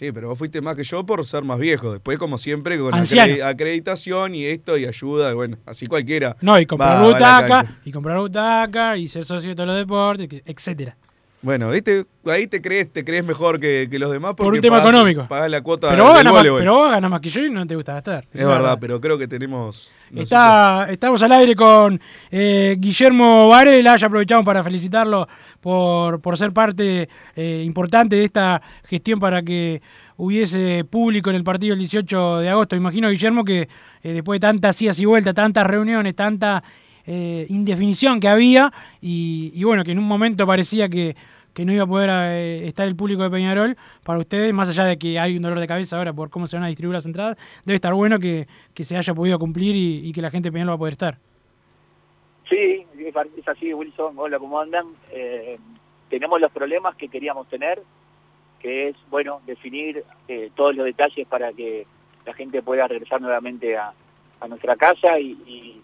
Sí, 0.00 0.12
pero 0.12 0.28
vos 0.28 0.38
fuiste 0.38 0.62
más 0.62 0.76
que 0.76 0.82
yo 0.82 1.04
por 1.04 1.22
ser 1.26 1.44
más 1.44 1.58
viejo. 1.58 1.92
Después, 1.92 2.16
como 2.16 2.38
siempre, 2.38 2.78
con 2.78 2.94
acre- 3.26 3.42
acreditación 3.42 4.34
y 4.34 4.46
esto 4.46 4.78
y 4.78 4.86
ayuda, 4.86 5.34
bueno, 5.34 5.58
así 5.66 5.86
cualquiera. 5.86 6.38
No, 6.40 6.58
y 6.58 6.64
comprar 6.64 7.02
va- 7.02 7.06
butaca, 7.06 7.76
y 7.84 7.92
comprar 7.92 8.18
butaca, 8.18 8.96
y 8.96 9.06
ser 9.08 9.26
socio 9.26 9.50
de 9.50 9.54
todos 9.56 9.66
los 9.66 9.76
deportes, 9.76 10.42
etcétera. 10.46 10.96
Bueno, 11.42 11.70
¿viste? 11.70 12.04
ahí 12.26 12.46
te 12.46 12.60
crees, 12.60 12.92
te 12.92 13.02
crees 13.02 13.24
mejor 13.24 13.58
que, 13.58 13.88
que 13.90 13.98
los 13.98 14.10
demás 14.12 14.34
Por 14.34 14.44
porque 14.46 14.58
un 14.58 14.62
tema 14.62 14.76
pagás- 14.78 14.90
económico. 14.90 15.26
pagás 15.26 15.50
la 15.50 15.62
cuota 15.62 15.88
Pero 15.88 16.04
vos, 16.04 16.14
del 16.18 16.24
más, 16.30 16.42
pero 16.42 16.74
vos 16.74 16.90
ganás 16.90 17.10
más 17.10 17.20
que 17.20 17.30
yo 17.30 17.42
y 17.46 17.50
no 17.50 17.66
te 17.66 17.76
gusta 17.76 17.94
gastar. 17.94 18.24
Es 18.32 18.44
verdad, 18.46 18.76
pero 18.78 19.00
creo 19.00 19.16
que 19.16 19.26
tenemos... 19.26 19.90
no 20.10 20.20
Está, 20.20 20.86
estamos 20.90 21.22
al 21.22 21.32
aire 21.32 21.54
con 21.56 21.98
eh, 22.30 22.76
Guillermo 22.78 23.48
Varela, 23.48 23.96
ya 23.96 24.06
aprovechamos 24.08 24.44
para 24.44 24.62
felicitarlo 24.62 25.26
por, 25.60 26.20
por 26.20 26.36
ser 26.36 26.52
parte 26.52 27.08
eh, 27.34 27.62
importante 27.64 28.16
de 28.16 28.24
esta 28.24 28.60
gestión 28.84 29.18
para 29.18 29.42
que 29.42 29.80
hubiese 30.18 30.84
público 30.84 31.30
en 31.30 31.36
el 31.36 31.42
partido 31.44 31.72
el 31.72 31.78
18 31.78 32.40
de 32.40 32.50
agosto. 32.50 32.76
Imagino, 32.76 33.08
Guillermo, 33.08 33.44
que 33.46 33.62
eh, 34.02 34.12
después 34.12 34.38
de 34.38 34.46
tantas 34.46 34.80
idas 34.82 34.98
y 35.00 35.06
vueltas, 35.06 35.34
tantas 35.34 35.66
reuniones, 35.66 36.14
tanta 36.14 36.62
eh, 37.06 37.46
indefinición 37.48 38.20
que 38.20 38.28
había, 38.28 38.72
y, 39.00 39.62
bueno, 39.64 39.84
que 39.84 39.92
en 39.92 39.98
un 39.98 40.06
momento 40.06 40.46
parecía 40.46 40.88
que, 40.88 41.16
que 41.54 41.64
no 41.64 41.72
iba 41.72 41.84
a 41.84 41.86
poder 41.86 42.10
eh, 42.12 42.66
estar 42.68 42.86
el 42.86 42.94
público 42.96 43.22
de 43.22 43.30
Peñarol, 43.30 43.76
para 44.04 44.18
ustedes, 44.18 44.52
más 44.52 44.68
allá 44.68 44.84
de 44.84 44.98
que 44.98 45.18
hay 45.18 45.36
un 45.36 45.42
dolor 45.42 45.58
de 45.58 45.66
cabeza 45.66 45.98
ahora 45.98 46.12
por 46.12 46.30
cómo 46.30 46.46
se 46.46 46.56
van 46.56 46.64
a 46.64 46.68
distribuir 46.68 46.94
las 46.94 47.06
entradas, 47.06 47.36
debe 47.64 47.74
estar 47.76 47.92
bueno 47.94 48.18
que, 48.18 48.46
que 48.74 48.84
se 48.84 48.96
haya 48.96 49.14
podido 49.14 49.38
cumplir 49.38 49.74
y, 49.76 50.12
que 50.12 50.22
la 50.22 50.30
gente 50.30 50.48
de 50.48 50.52
Peñarol 50.52 50.70
va 50.70 50.74
a 50.74 50.78
poder 50.78 50.92
estar. 50.92 51.18
Sí, 52.48 52.84
es 52.98 53.14
es 53.36 53.48
así, 53.48 53.72
Wilson. 53.72 54.14
Hola, 54.16 54.38
¿cómo 54.38 54.58
andan? 54.60 54.86
Eh, 55.12 55.58
tenemos 56.08 56.40
los 56.40 56.50
problemas 56.50 56.96
que 56.96 57.08
queríamos 57.08 57.48
tener, 57.48 57.80
que 58.60 58.88
es, 58.88 58.96
bueno, 59.08 59.40
definir 59.46 60.04
eh, 60.28 60.50
todos 60.56 60.74
los 60.74 60.84
detalles 60.84 61.26
para 61.28 61.52
que 61.52 61.86
la 62.26 62.34
gente 62.34 62.60
pueda 62.62 62.88
regresar 62.88 63.20
nuevamente 63.20 63.76
a, 63.76 63.92
a 64.40 64.48
nuestra 64.48 64.76
casa 64.76 65.18
y, 65.20 65.30
y- 65.46 65.80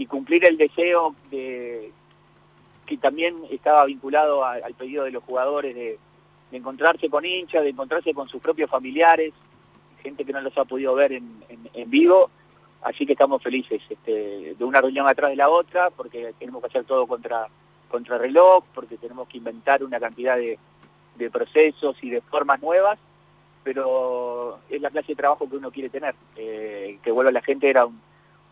y 0.00 0.06
cumplir 0.06 0.46
el 0.46 0.56
deseo 0.56 1.14
de 1.30 1.92
que 2.86 2.96
también 2.96 3.36
estaba 3.50 3.84
vinculado 3.84 4.42
al 4.44 4.72
pedido 4.74 5.04
de 5.04 5.10
los 5.10 5.22
jugadores 5.24 5.74
de, 5.74 5.98
encontrarse 6.52 7.10
con 7.10 7.24
hinchas, 7.26 7.62
de 7.62 7.68
encontrarse 7.68 8.14
con 8.14 8.26
sus 8.28 8.40
propios 8.40 8.70
familiares, 8.70 9.34
gente 10.02 10.24
que 10.24 10.32
no 10.32 10.40
los 10.40 10.56
ha 10.56 10.64
podido 10.64 10.94
ver 10.94 11.12
en, 11.12 11.44
en- 11.50 11.68
en 11.74 11.90
vivo. 11.90 12.30
Así 12.82 13.04
que 13.04 13.12
estamos 13.12 13.42
felices 13.42 13.82
este, 13.90 14.54
de 14.58 14.64
una 14.64 14.80
reunión 14.80 15.06
atrás 15.06 15.28
de 15.30 15.36
la 15.36 15.50
otra, 15.50 15.90
porque 15.90 16.32
tenemos 16.38 16.62
que 16.62 16.68
hacer 16.68 16.84
todo 16.84 17.06
contra, 17.06 17.46
contra 17.90 18.16
reloj, 18.16 18.64
porque 18.74 18.96
tenemos 18.96 19.28
que 19.28 19.36
inventar 19.36 19.84
una 19.84 20.00
cantidad 20.00 20.36
de, 20.38 20.58
de 21.16 21.30
procesos 21.30 21.94
y 22.02 22.08
de 22.08 22.22
formas 22.22 22.60
nuevas, 22.62 22.98
pero 23.62 24.58
es 24.70 24.80
la 24.80 24.88
clase 24.90 25.08
de 25.12 25.16
trabajo 25.16 25.48
que 25.48 25.56
uno 25.56 25.70
quiere 25.70 25.90
tener. 25.90 26.14
Eh, 26.36 26.98
que 27.02 27.12
vuelva 27.12 27.30
la 27.30 27.42
gente 27.42 27.68
era 27.68 27.84
un, 27.84 28.00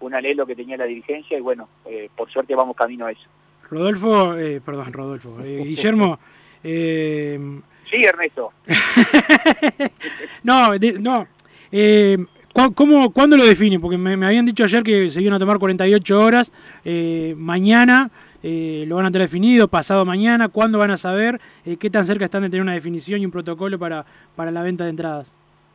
un 0.01 0.15
anhelo 0.15 0.47
que 0.47 0.55
tenía 0.57 0.77
la 0.77 0.85
dirigencia 0.85 1.37
y 1.39 1.41
bueno, 1.41 1.69
eh, 1.87 2.09
por 2.17 2.31
suerte 2.31 2.55
vamos 2.55 2.77
camino 2.77 3.07
a 3.07 3.13
eso. 3.13 3.23
Rodolfo, 3.71 4.37
eh, 4.37 4.61
perdón, 4.65 4.93
Rodolfo, 4.93 5.39
eh, 5.43 5.63
Guillermo, 5.67 6.19
eh, 6.65 7.39
Sí, 7.91 8.05
Ernesto. 8.05 8.53
no, 10.43 10.79
de- 10.79 10.99
no, 10.99 11.27
eh, 11.73 12.19
¿cu- 12.53 12.73
¿cómo, 12.75 13.11
¿cuándo 13.13 13.37
lo 13.37 13.45
define? 13.47 13.79
Porque 13.81 13.97
me, 13.99 14.17
me 14.17 14.27
habían 14.27 14.47
dicho 14.47 14.65
ayer 14.65 14.83
que 14.83 15.11
se 15.11 15.21
iban 15.23 15.35
a 15.35 15.39
tomar 15.39 15.59
48 15.59 16.21
horas, 16.21 16.53
eh, 16.85 17.35
mañana 17.37 18.11
lo 18.41 18.97
van 18.97 19.07
a 19.07 19.11
tener 19.11 19.27
definido, 19.27 19.67
pasado 19.69 20.05
mañana, 20.05 20.49
¿cuándo 20.49 20.79
van 20.79 20.91
a 20.93 20.97
saber 20.97 21.41
eh, 21.67 21.77
qué 21.77 21.91
tan 21.91 22.05
cerca 22.05 22.25
están 22.25 22.43
de 22.43 22.49
tener 22.49 22.63
una 22.63 22.73
definición 22.73 23.21
y 23.21 23.25
un 23.27 23.33
protocolo 23.33 23.79
para, 23.79 24.07
para 24.37 24.51
la 24.53 24.63
venta 24.63 24.85
de 24.85 24.91
entradas? 24.91 25.33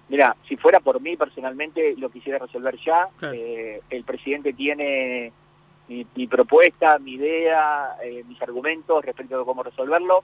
Mira, 0.09 0.35
si 0.47 0.57
fuera 0.57 0.79
por 0.79 1.01
mí 1.01 1.15
personalmente 1.15 1.95
lo 1.97 2.09
quisiera 2.09 2.39
resolver 2.39 2.77
ya. 2.85 3.07
Claro. 3.17 3.33
Eh, 3.35 3.81
el 3.89 4.03
presidente 4.03 4.53
tiene 4.53 5.31
mi, 5.87 6.05
mi 6.15 6.27
propuesta, 6.27 6.99
mi 6.99 7.13
idea, 7.13 7.95
eh, 8.03 8.23
mis 8.27 8.41
argumentos 8.41 9.03
respecto 9.03 9.37
de 9.37 9.45
cómo 9.45 9.63
resolverlo. 9.63 10.23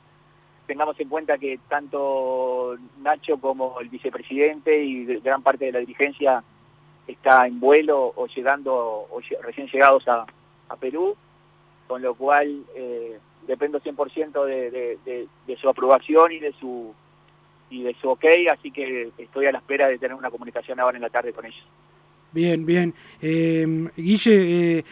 tengamos 0.67 0.99
en 0.99 1.09
cuenta 1.09 1.37
que 1.37 1.59
tanto 1.67 2.77
Nacho 3.01 3.37
como 3.39 3.79
el 3.79 3.89
vicepresidente 3.89 4.83
y 4.83 5.05
gran 5.21 5.41
parte 5.41 5.65
de 5.65 5.71
la 5.71 5.79
dirigencia 5.79 6.43
está 7.07 7.47
en 7.47 7.59
vuelo 7.59 8.13
o 8.15 8.27
llegando, 8.27 8.75
o 8.75 9.19
recién 9.41 9.67
llegados 9.67 10.07
a, 10.07 10.25
Perú, 10.79 11.17
con 11.87 12.03
lo 12.03 12.13
cual 12.13 12.63
eh, 12.75 13.17
dependo 13.47 13.81
100% 13.81 14.45
de, 14.45 14.97
de, 15.03 15.57
su 15.57 15.67
aprobación 15.67 16.31
y 16.31 16.39
de 16.39 16.53
su 16.53 16.93
y 17.69 17.83
de 17.83 17.95
su 18.01 18.09
ok, 18.09 18.25
así 18.51 18.71
que 18.71 19.09
estoy 19.17 19.45
a 19.45 19.51
la 19.51 19.59
espera 19.59 19.87
de 19.87 19.97
tener 19.97 20.15
una 20.15 20.31
comunicación 20.31 20.79
ahora 20.79 20.97
en 20.97 21.03
la 21.03 21.09
tarde 21.09 21.33
con 21.33 21.45
ellos. 21.45 21.65
Bien, 22.31 22.65
bien. 22.65 22.93
Eh, 23.21 23.89
Guille, 23.95 24.77
eh, 24.77 24.85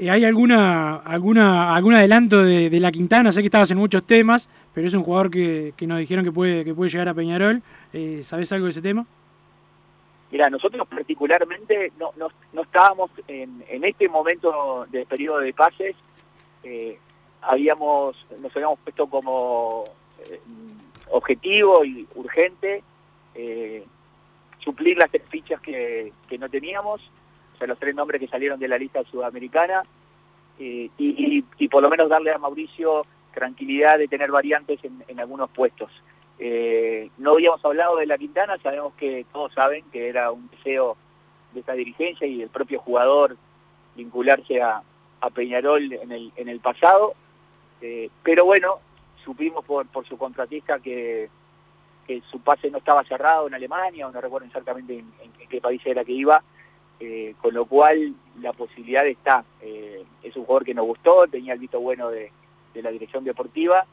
eh, 0.00 0.10
¿hay 0.10 0.24
alguna, 0.24 0.96
alguna, 0.96 1.74
algún 1.74 1.94
adelanto 1.94 2.42
de, 2.42 2.80
la 2.80 2.90
Quintana? 2.90 3.32
Sé 3.32 3.42
que 3.42 3.48
estabas 3.48 3.70
en 3.70 3.76
muchos 3.76 4.02
temas, 4.04 4.48
pero 4.72 4.86
es 4.86 4.94
un 4.94 5.02
jugador 5.02 5.30
que, 5.30 5.74
nos 5.82 5.98
dijeron 5.98 6.24
que 6.24 6.32
puede, 6.32 6.64
que 6.64 6.74
puede 6.74 6.90
llegar 6.90 7.08
a 7.10 7.14
Peñarol. 7.14 7.62
Eh, 7.92 8.20
¿Sabes 8.22 8.50
algo 8.52 8.64
de 8.64 8.70
ese 8.70 8.80
tema? 8.80 9.04
Mira, 10.30 10.48
nosotros 10.48 10.88
particularmente 10.88 11.92
no, 11.98 12.12
no, 12.16 12.62
estábamos 12.62 13.10
en, 13.28 13.62
en, 13.68 13.84
este 13.84 14.08
momento 14.08 14.86
de 14.90 15.04
periodo 15.04 15.40
de 15.40 15.52
pases, 15.52 15.96
eh, 16.62 16.96
habíamos, 17.42 18.16
nos 18.40 18.56
habíamos 18.56 18.78
puesto 18.78 19.06
como 19.06 19.84
objetivo 21.10 21.84
y 21.84 22.06
urgente 22.14 22.82
suplir 24.62 24.98
las 24.98 25.10
tres 25.10 25.22
fichas 25.28 25.60
que, 25.60 26.12
no 26.38 26.48
teníamos, 26.48 27.00
o 27.54 27.58
sea, 27.58 27.66
los 27.66 27.78
tres 27.78 27.94
nombres 27.94 28.20
que 28.20 28.28
salieron 28.28 28.60
de 28.60 28.68
la 28.68 28.78
lista 28.78 29.02
sudamericana, 29.04 29.82
eh, 30.58 30.90
y, 30.98 31.68
por 31.68 31.82
lo 31.82 31.88
menos 31.88 32.08
darle 32.08 32.32
a 32.32 32.38
Mauricio 32.38 33.06
tranquilidad 33.32 33.98
de 33.98 34.08
tener 34.08 34.30
variantes 34.30 34.80
en, 34.84 35.20
algunos 35.20 35.50
puestos. 35.50 35.90
Eh, 36.38 37.10
no 37.18 37.32
habíamos 37.32 37.64
hablado 37.64 37.96
de 37.96 38.06
la 38.06 38.18
Quintana, 38.18 38.58
sabemos 38.62 38.94
que 38.94 39.26
todos 39.32 39.52
saben 39.52 39.84
que 39.92 40.08
era 40.08 40.30
un 40.30 40.48
deseo 40.50 40.96
de 41.52 41.60
esta 41.60 41.72
dirigencia 41.72 42.26
y 42.26 42.38
del 42.38 42.48
propio 42.48 42.80
jugador 42.80 43.36
vincularse 43.96 44.60
a, 44.60 44.82
Peñarol 45.34 45.92
en 45.92 46.12
el, 46.12 46.32
en 46.36 46.48
el 46.48 46.60
pasado, 46.60 47.12
eh, 47.82 48.08
pero 48.22 48.46
bueno, 48.46 48.80
supimos 49.24 49.64
por, 49.64 49.86
por 49.88 50.06
su 50.06 50.16
contratista 50.16 50.78
que 50.78 51.28
su 52.30 52.40
pase 52.40 52.70
no 52.70 52.78
estaba 52.78 53.04
cerrado 53.04 53.46
en 53.46 53.54
Alemania, 53.54 54.08
o 54.08 54.10
no 54.10 54.20
recuerdo 54.20 54.46
exactamente 54.46 54.98
en, 54.98 55.32
qué 55.48 55.60
país 55.60 55.80
era 55.84 56.04
que 56.04 56.12
iba, 56.12 56.42
eh, 56.98 57.34
con 57.40 57.54
lo 57.54 57.64
cual 57.66 58.14
la 58.40 58.52
posibilidad 58.52 59.06
está. 59.06 59.44
Eh, 59.60 60.04
es 60.22 60.36
un 60.36 60.44
jugador 60.44 60.64
que 60.64 60.74
nos 60.74 60.86
gustó, 60.86 61.26
tenía 61.28 61.52
el 61.52 61.58
visto 61.58 61.80
bueno 61.80 62.10
de, 62.10 62.32
la 62.74 62.90
dirección 62.90 63.24
deportiva, 63.24 63.84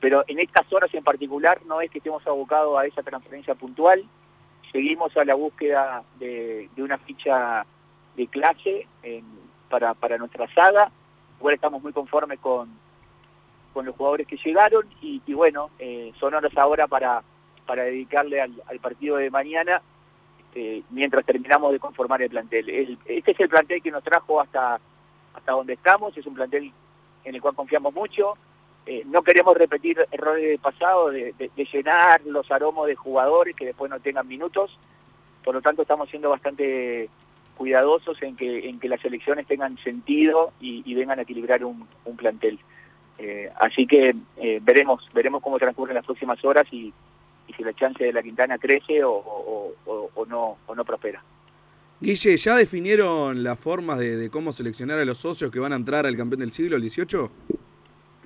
pero 0.00 0.22
en 0.28 0.38
estas 0.38 0.70
horas 0.72 0.92
en 0.92 1.02
particular 1.02 1.60
no 1.66 1.80
es 1.80 1.90
que 1.90 1.98
estemos 1.98 2.24
abocados 2.26 2.78
a 2.78 2.86
esa 2.86 3.02
transferencia 3.02 3.54
puntual, 3.54 4.04
seguimos 4.70 5.16
a 5.16 5.24
la 5.24 5.34
búsqueda 5.34 6.04
de, 6.18 6.68
una 6.76 6.98
ficha 6.98 7.64
de 8.16 8.26
clase 8.26 8.86
para, 9.68 9.94
para 9.94 10.18
nuestra 10.18 10.46
saga, 10.54 10.90
igual 11.38 11.54
estamos 11.54 11.82
muy 11.82 11.92
conformes 11.92 12.38
con, 12.38 12.68
con 13.78 13.86
los 13.86 13.94
jugadores 13.94 14.26
que 14.26 14.36
llegaron 14.44 14.88
y, 15.00 15.20
bueno, 15.32 15.70
eh, 15.78 16.12
son 16.18 16.34
horas 16.34 16.50
ahora 16.58 16.88
para 16.88 17.22
para 17.64 17.84
dedicarle 17.84 18.40
al, 18.40 18.78
partido 18.80 19.18
de 19.18 19.30
mañana 19.30 19.80
este, 20.38 20.82
mientras 20.90 21.24
terminamos 21.24 21.70
de 21.70 21.78
conformar 21.78 22.20
el 22.22 22.30
plantel. 22.30 22.98
este 23.06 23.30
es 23.30 23.38
el 23.38 23.48
plantel 23.48 23.80
que 23.80 23.92
nos 23.92 24.02
trajo 24.02 24.40
hasta, 24.40 24.80
hasta 25.34 25.52
donde 25.52 25.74
estamos, 25.74 26.16
es 26.16 26.26
un 26.26 26.34
plantel 26.34 26.72
en 27.24 27.34
el 27.36 27.40
cual 27.40 27.54
confiamos 27.54 27.94
mucho. 27.94 28.36
Eh, 28.84 29.04
no 29.06 29.22
queremos 29.22 29.56
repetir 29.56 30.04
errores 30.10 30.42
del 30.42 30.58
pasado 30.58 31.10
de, 31.10 31.34
llenar 31.72 32.22
los 32.24 32.50
aromos 32.50 32.88
de 32.88 32.96
jugadores 32.96 33.54
que 33.54 33.66
después 33.66 33.90
no 33.90 34.00
tengan 34.00 34.26
minutos. 34.26 34.76
Por 35.44 35.54
lo 35.54 35.62
tanto, 35.62 35.82
estamos 35.82 36.08
siendo 36.08 36.30
bastante 36.30 37.08
cuidadosos 37.58 38.22
en 38.22 38.34
que, 38.36 38.68
en 38.68 38.80
que 38.80 38.88
las 38.88 39.04
elecciones 39.04 39.46
tengan 39.46 39.76
sentido 39.78 40.52
y, 40.60 40.94
vengan 40.94 41.18
a 41.18 41.22
equilibrar 41.22 41.64
un, 41.64 41.86
plantel. 42.16 42.58
Eh, 43.18 43.50
así 43.56 43.86
que 43.86 44.14
eh, 44.36 44.60
veremos, 44.62 45.08
veremos 45.12 45.42
cómo 45.42 45.58
transcurren 45.58 45.96
las 45.96 46.04
próximas 46.04 46.42
horas 46.44 46.66
y, 46.70 46.92
y 47.48 47.52
si 47.52 47.64
la 47.64 47.72
chance 47.72 48.04
de 48.04 48.12
la 48.12 48.22
Quintana 48.22 48.58
crece 48.58 49.02
o, 49.02 49.74
no, 50.28 50.56
o 50.66 50.74
no 50.74 50.84
prospera. 50.84 51.22
Guille, 52.00 52.36
¿ya 52.36 52.54
definieron 52.54 53.42
las 53.42 53.58
formas 53.58 53.98
de, 53.98 54.30
cómo 54.30 54.52
seleccionar 54.52 55.00
a 55.00 55.04
los 55.04 55.18
socios 55.18 55.50
que 55.50 55.58
van 55.58 55.72
a 55.72 55.76
entrar 55.76 56.06
al 56.06 56.16
campeón 56.16 56.40
del 56.40 56.52
siglo, 56.52 56.76
el 56.76 56.82
18? 56.82 57.30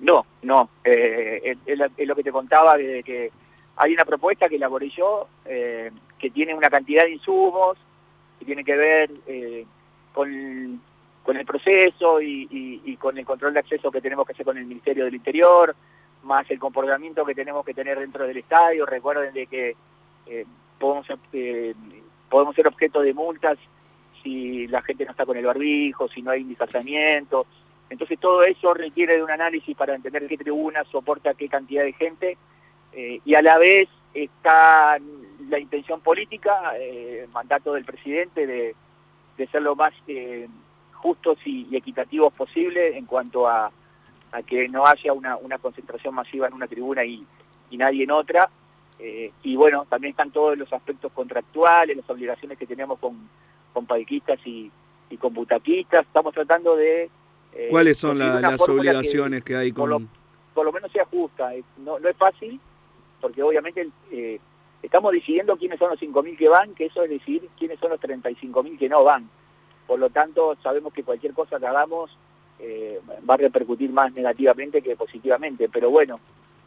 No, 0.01 0.27
no. 0.43 0.69
Eh, 0.85 1.57
es, 1.65 2.07
lo 2.07 2.15
que 2.15 2.23
te 2.23 2.33
contaba 2.33 2.77
de 2.77 3.03
que 3.03 3.31
hay 3.77 3.95
una 3.95 4.05
propuesta 4.05 4.49
que 4.49 4.57
elaboré 4.57 4.91
yo, 4.91 5.27
eh, 5.47 5.91
que 6.19 6.31
tiene 6.31 6.55
una 6.55 6.69
cantidad 6.69 7.05
de 7.05 7.13
insumos, 7.13 7.79
que 8.39 8.45
tiene 8.45 8.63
que 8.63 8.77
ver 8.77 9.11
eh, 9.27 9.65
con, 10.13 10.83
con, 11.23 11.37
el 11.37 11.45
proceso 11.45 12.21
y, 12.21 12.97
con 13.01 13.19
el 13.19 13.25
control 13.25 13.55
de 13.55 13.61
acceso 13.61 13.91
que 13.91 14.01
tenemos 14.01 14.27
que 14.27 14.33
hacer 14.33 14.45
con 14.45 14.59
el 14.59 14.67
Ministerio 14.67 15.05
del 15.05 15.15
Interior, 15.15 15.75
más 16.25 16.51
el 16.51 16.59
comportamiento 16.59 17.25
que 17.25 17.35
tenemos 17.35 17.65
que 17.65 17.75
tener 17.75 17.99
dentro 17.99 18.27
del 18.27 18.37
estadio. 18.37 18.87
Recuerden 18.87 19.35
de 19.35 19.47
que 19.47 19.77
eh, 20.27 20.47
podemos, 20.79 21.07
eh, 21.33 21.75
podemos 22.29 22.55
ser 22.55 22.69
objeto 22.69 23.01
de 23.01 23.15
multas 23.15 23.59
si 24.23 24.69
la 24.69 24.83
gente 24.83 25.05
no 25.05 25.11
está 25.11 25.27
con 25.27 25.37
el 25.37 25.45
barbijo, 25.45 26.09
si 26.09 26.23
no 26.23 26.31
hay 26.31 26.45
distanciamiento. 26.45 27.47
Entonces 27.91 28.19
todo 28.21 28.43
eso 28.45 28.73
requiere 28.73 29.17
de 29.17 29.23
un 29.23 29.31
análisis 29.31 29.77
para 29.77 29.95
entender 29.95 30.27
qué 30.29 30.39
tribuna 30.39 30.85
soporta 30.85 31.35
qué 31.35 31.49
cantidad 31.49 31.83
de 31.83 31.93
gente 31.93 32.39
eh, 32.93 33.21
y 33.25 33.35
a 33.35 33.43
la 33.43 33.59
vez 33.59 33.89
está 34.15 34.99
la 35.49 35.59
intención 35.59 36.01
política, 36.01 36.73
mandato 37.33 37.73
del 37.73 37.85
presidente 37.85 38.47
de, 38.47 38.75
ser 39.51 39.63
lo 39.63 39.75
más 39.75 39.93
justos 41.03 41.39
y 41.45 41.77
equitativos 41.77 42.33
posible 42.33 42.97
en 42.97 43.07
cuanto 43.07 43.49
a 43.49 43.71
a 44.33 44.43
que 44.43 44.69
no 44.69 44.87
haya 44.87 45.13
una, 45.13 45.59
concentración 45.59 46.15
masiva 46.15 46.49
en 46.49 46.55
una 46.55 46.67
tribuna 46.67 47.05
y, 47.05 47.25
nadie 47.73 48.05
en 48.05 48.11
otra. 48.11 48.51
Eh, 48.99 49.31
y 49.43 49.57
bueno, 49.57 49.87
también 49.89 50.11
están 50.11 50.31
todos 50.31 50.59
los 50.59 50.71
aspectos 50.73 51.11
contractuales, 51.13 51.97
las 51.97 52.09
obligaciones 52.11 52.59
que 52.59 52.67
tenemos 52.67 52.99
con, 52.99 53.17
con 53.73 53.87
paiquistas 53.87 54.39
y, 54.45 54.71
con 55.19 55.35
butaquistas. 55.35 56.07
Estamos 56.07 56.33
tratando 56.33 56.75
de... 56.75 57.11
Eh, 57.55 57.69
¿Cuáles 57.71 57.99
son 57.99 58.19
las 58.19 58.61
obligaciones 58.63 59.45
que, 59.45 59.57
hay 59.57 59.73
con...? 59.73 60.09
Por 60.55 60.67
lo, 60.67 60.73
menos 60.73 60.91
sea 60.93 61.05
justa. 61.07 61.53
No, 61.79 61.99
no 61.99 62.09
es 62.09 62.17
fácil, 62.17 62.59
porque 63.21 63.43
obviamente 63.43 63.89
eh, 64.11 64.39
estamos 64.83 65.13
decidiendo 65.13 65.57
quiénes 65.57 65.79
son 65.79 65.91
los 65.91 66.01
5.000 66.01 66.37
que 66.37 66.49
van, 66.49 66.75
que 66.75 66.87
eso 66.87 67.03
es 67.05 67.11
decir 67.11 67.47
quiénes 67.59 67.79
son 67.79 67.91
los 67.91 68.01
35.000 68.01 68.79
que 68.79 68.89
no 68.89 69.05
van. 69.05 69.29
Por 69.93 69.99
lo 69.99 70.09
tanto, 70.09 70.57
sabemos 70.63 70.91
que 70.95 71.05
cualquier 71.05 71.35
cosa 71.35 71.59
que 71.59 71.67
hagamos 71.67 72.11
eh, 72.59 72.99
va 73.29 73.35
a 73.35 73.37
repercutir 73.37 73.91
más 73.91 74.11
negativamente 74.15 74.81
que 74.81 74.97
positivamente. 74.97 75.69
Pero 75.69 75.91
bueno, 75.91 76.19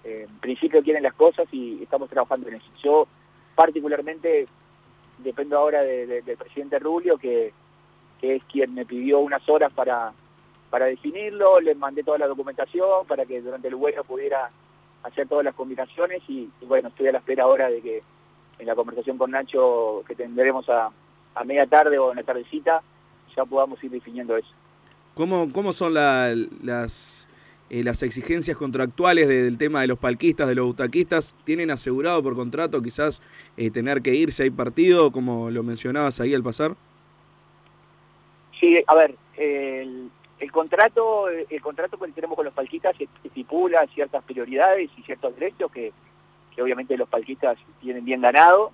eh, 0.03 0.27
en 0.29 0.38
principio 0.38 0.83
quieren 0.83 1.01
las 1.01 1.15
cosas 1.15 1.47
y 1.51 1.81
estamos 1.81 2.07
trabajando 2.07 2.49
en 2.49 2.57
eso. 2.57 2.67
Yo 2.83 3.07
particularmente 3.55 4.45
dependo 5.17 5.57
ahora 5.57 5.81
del 5.81 6.38
presidente 6.38 6.77
Rubio, 6.77 7.17
que, 7.17 7.51
es 8.21 8.43
quien 8.43 8.75
me 8.75 8.85
pidió 8.85 9.17
unas 9.17 9.49
horas 9.49 9.73
para, 9.73 10.13
para 10.69 10.85
definirlo, 10.85 11.59
le 11.59 11.73
mandé 11.73 12.03
toda 12.03 12.19
la 12.19 12.27
documentación 12.27 13.07
para 13.07 13.25
que 13.25 13.41
durante 13.41 13.69
el 13.69 13.75
vuelo 13.75 14.03
pudiera 14.03 14.51
hacer 15.01 15.27
todas 15.27 15.45
las 15.45 15.55
combinaciones 15.55 16.21
y, 16.27 16.47
bueno, 16.61 16.89
estoy 16.89 17.07
a 17.07 17.13
la 17.13 17.17
espera 17.17 17.45
ahora 17.45 17.71
de 17.71 17.81
que 17.81 18.03
en 18.59 18.67
la 18.67 18.75
conversación 18.75 19.17
con 19.17 19.31
Nacho 19.31 20.03
que 20.07 20.13
tendremos 20.13 20.69
a, 20.69 20.91
a 21.33 21.43
media 21.43 21.65
tarde 21.65 21.97
o 21.97 22.11
en 22.11 22.17
la 22.17 22.23
tardecita 22.23 22.83
ya 23.36 23.45
podamos 23.45 23.84
ir 23.84 23.91
definiendo 23.91 24.38
eso. 24.38 24.50
¿Cómo, 25.15 25.52
cómo 25.54 25.71
son 25.71 25.93
las, 25.93 27.30
eh, 27.69 27.84
las 27.84 28.04
exigencias 28.04 28.58
contractuales 28.58 29.28
del 29.28 29.58
tema 29.58 29.82
de 29.82 29.88
los 29.88 29.98
palquistas, 29.98 30.48
de 30.48 30.56
los 30.56 30.67
butaquistas? 30.67 31.34
¿Tienen 31.45 31.71
asegurado 31.71 32.21
por 32.21 32.36
contrato 32.36 32.82
quizás 32.82 33.21
eh, 33.56 33.71
tener 33.71 34.02
que 34.02 34.13
irse 34.13 34.45
a 34.45 34.52
partido, 34.52 35.12
como 35.12 35.50
lo 35.50 35.63
mencionabas 35.63 36.19
ahí 36.19 36.34
al 36.34 36.43
pasar? 36.43 36.76
Sí, 38.60 38.78
a 38.86 38.95
ver, 38.95 39.15
el, 39.38 40.10
contrato 40.52 41.30
el 41.30 41.62
contrato 41.62 41.98
que 41.98 42.12
tenemos 42.12 42.36
con 42.36 42.45
los 42.45 42.54
palquistas 42.54 42.95
estipula 43.24 43.86
ciertas 43.93 44.24
prioridades 44.24 44.89
y 44.98 45.04
ciertos 45.04 45.34
derechos 45.36 45.71
que, 45.71 45.93
obviamente 46.62 46.98
los 46.98 47.10
palquistas 47.10 47.58
tienen 47.82 48.06
bien 48.06 48.21
ganado. 48.21 48.71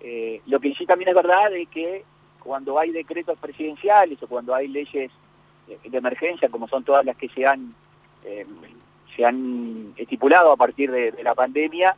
Eh, 0.00 0.40
lo 0.46 0.60
que 0.60 0.74
sí 0.74 0.86
también 0.86 1.08
es 1.08 1.14
verdad 1.14 1.54
es 1.54 1.68
que 1.68 2.04
cuando 2.48 2.78
hay 2.78 2.92
decretos 2.92 3.38
presidenciales 3.38 4.22
o 4.22 4.26
cuando 4.26 4.54
hay 4.54 4.68
leyes 4.68 5.10
de 5.66 5.98
emergencia, 5.98 6.48
como 6.48 6.66
son 6.66 6.82
todas 6.82 7.04
las 7.04 7.14
que 7.14 7.28
se 7.28 7.46
han, 7.46 7.74
eh, 8.24 8.46
se 9.14 9.22
han 9.26 9.92
estipulado 9.98 10.50
a 10.50 10.56
partir 10.56 10.90
de, 10.90 11.12
la 11.22 11.34
pandemia, 11.34 11.94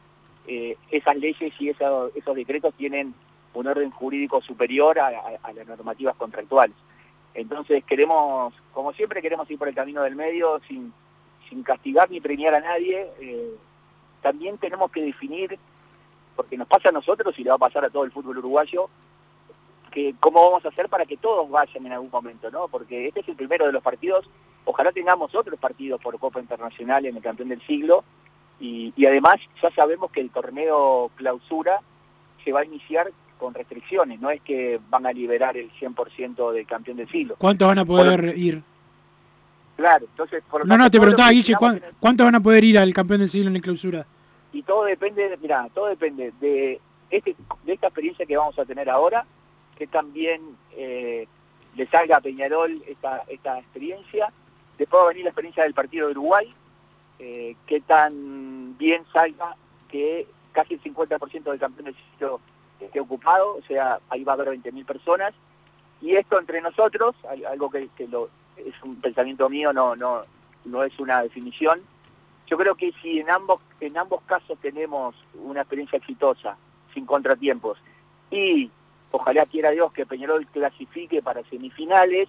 eh, 0.48 0.76
esas 0.90 1.16
leyes 1.16 1.52
y 1.60 1.68
esos, 1.68 2.10
esos 2.16 2.34
decretos 2.34 2.74
tienen 2.74 3.14
un 3.54 3.68
orden 3.68 3.92
jurídico 3.92 4.42
superior 4.42 4.98
a, 4.98 5.12
las 5.54 5.68
normativas 5.68 6.16
contractuales. 6.16 6.74
Entonces 7.32 7.84
queremos, 7.84 8.52
como 8.72 8.92
siempre, 8.92 9.22
queremos 9.22 9.48
ir 9.52 9.56
por 9.56 9.68
el 9.68 9.74
camino 9.76 10.02
del 10.02 10.16
medio 10.16 10.60
sin, 10.66 10.92
sin 11.48 11.62
castigar 11.62 12.10
ni 12.10 12.20
premiar 12.20 12.56
a 12.56 12.60
nadie. 12.60 13.08
Eh, 13.20 13.54
también 14.20 14.58
tenemos 14.58 14.90
que 14.90 15.00
definir, 15.00 15.56
porque 16.34 16.56
nos 16.56 16.66
pasa 16.66 16.88
a 16.88 16.92
nosotros 16.92 17.38
y 17.38 17.44
le 17.44 17.50
va 17.50 17.56
a 17.56 17.66
pasar 17.66 17.84
a 17.84 17.90
todo 17.90 18.02
el 18.02 18.10
fútbol 18.10 18.38
uruguayo, 18.38 18.90
que 19.90 20.14
cómo 20.20 20.42
vamos 20.48 20.64
a 20.64 20.68
hacer 20.68 20.88
para 20.88 21.04
que 21.06 21.16
todos 21.16 21.48
vayan 21.50 21.86
en 21.86 21.92
algún 21.92 22.10
momento, 22.10 22.50
¿no? 22.50 22.68
Porque 22.68 23.08
este 23.08 23.20
es 23.20 23.28
el 23.28 23.36
primero 23.36 23.66
de 23.66 23.72
los 23.72 23.82
partidos, 23.82 24.28
ojalá 24.64 24.92
tengamos 24.92 25.34
otros 25.34 25.58
partidos 25.58 26.00
por 26.00 26.18
Copa 26.18 26.40
Internacional 26.40 27.04
en 27.06 27.16
el 27.16 27.22
campeón 27.22 27.48
del 27.48 27.60
siglo, 27.66 28.04
y, 28.60 28.92
y 28.96 29.06
además 29.06 29.36
ya 29.62 29.70
sabemos 29.70 30.10
que 30.10 30.20
el 30.20 30.30
torneo 30.30 31.10
clausura 31.16 31.80
se 32.44 32.52
va 32.52 32.60
a 32.60 32.64
iniciar 32.64 33.10
con 33.38 33.54
restricciones, 33.54 34.20
no 34.20 34.30
es 34.30 34.40
que 34.42 34.78
van 34.90 35.06
a 35.06 35.12
liberar 35.12 35.56
el 35.56 35.70
100% 35.72 36.52
del 36.52 36.66
campeón 36.66 36.98
del 36.98 37.08
siglo. 37.08 37.36
¿Cuántos 37.38 37.66
van 37.68 37.78
a 37.78 37.84
poder 37.86 38.36
ir? 38.36 38.62
Claro, 39.76 40.04
entonces... 40.10 40.42
Por 40.50 40.60
lo 40.60 40.66
No, 40.66 40.76
no, 40.76 40.90
te 40.90 40.98
preguntaba, 41.00 41.30
Guille, 41.30 41.44
tengamos 41.54 41.60
¿cuán- 41.70 41.76
en 41.78 41.84
el- 41.84 41.94
¿cuántos 41.98 42.24
van 42.26 42.34
a 42.34 42.40
poder 42.40 42.64
ir 42.64 42.78
al 42.78 42.92
campeón 42.92 43.20
del 43.20 43.30
siglo 43.30 43.48
en 43.48 43.54
la 43.54 43.60
clausura? 43.60 44.06
y 44.52 44.62
todo 44.64 44.82
depende, 44.84 45.38
mira, 45.40 45.68
todo 45.72 45.86
depende 45.86 46.32
de 46.40 46.80
este 47.08 47.36
de 47.64 47.72
esta 47.72 47.86
experiencia 47.86 48.26
que 48.26 48.36
vamos 48.36 48.58
a 48.58 48.64
tener 48.64 48.90
ahora, 48.90 49.24
que 49.80 49.86
también 49.86 50.42
eh, 50.76 51.26
le 51.74 51.86
salga 51.86 52.18
a 52.18 52.20
Peñarol 52.20 52.82
esta, 52.86 53.24
esta 53.28 53.58
experiencia, 53.58 54.30
después 54.76 55.00
va 55.00 55.06
a 55.06 55.08
venir 55.08 55.24
la 55.24 55.30
experiencia 55.30 55.62
del 55.62 55.72
partido 55.72 56.04
de 56.06 56.12
Uruguay, 56.12 56.54
eh, 57.18 57.56
que 57.66 57.80
tan 57.80 58.76
bien 58.76 59.02
salga 59.10 59.56
que 59.90 60.26
casi 60.52 60.74
el 60.74 60.82
50% 60.82 61.44
del 61.44 61.58
campeón 61.58 61.86
del 61.86 61.96
siglo 62.12 62.40
esté 62.78 63.00
ocupado, 63.00 63.56
o 63.56 63.62
sea, 63.62 64.00
ahí 64.10 64.22
va 64.22 64.32
a 64.32 64.34
haber 64.34 64.48
20.000 64.48 64.84
personas, 64.84 65.32
y 66.02 66.14
esto 66.14 66.38
entre 66.38 66.60
nosotros, 66.60 67.16
al- 67.26 67.46
algo 67.46 67.70
que, 67.70 67.88
es 68.58 68.82
un 68.82 68.96
pensamiento 69.00 69.48
mío, 69.48 69.72
no, 69.72 69.96
no, 69.96 70.24
no 70.66 70.84
es 70.84 70.98
una 70.98 71.22
definición, 71.22 71.80
yo 72.48 72.58
creo 72.58 72.74
que 72.74 72.92
si 73.00 73.18
en 73.20 73.30
ambos 73.30 73.62
en 73.80 73.96
ambos 73.96 74.20
casos 74.26 74.58
tenemos 74.60 75.14
una 75.42 75.62
experiencia 75.62 75.96
exitosa, 75.96 76.58
sin 76.92 77.06
contratiempos, 77.06 77.78
y 78.30 78.70
ojalá 79.10 79.46
quiera 79.46 79.70
Dios 79.70 79.92
que 79.92 80.06
Peñarol 80.06 80.46
clasifique 80.46 81.22
para 81.22 81.42
semifinales, 81.44 82.28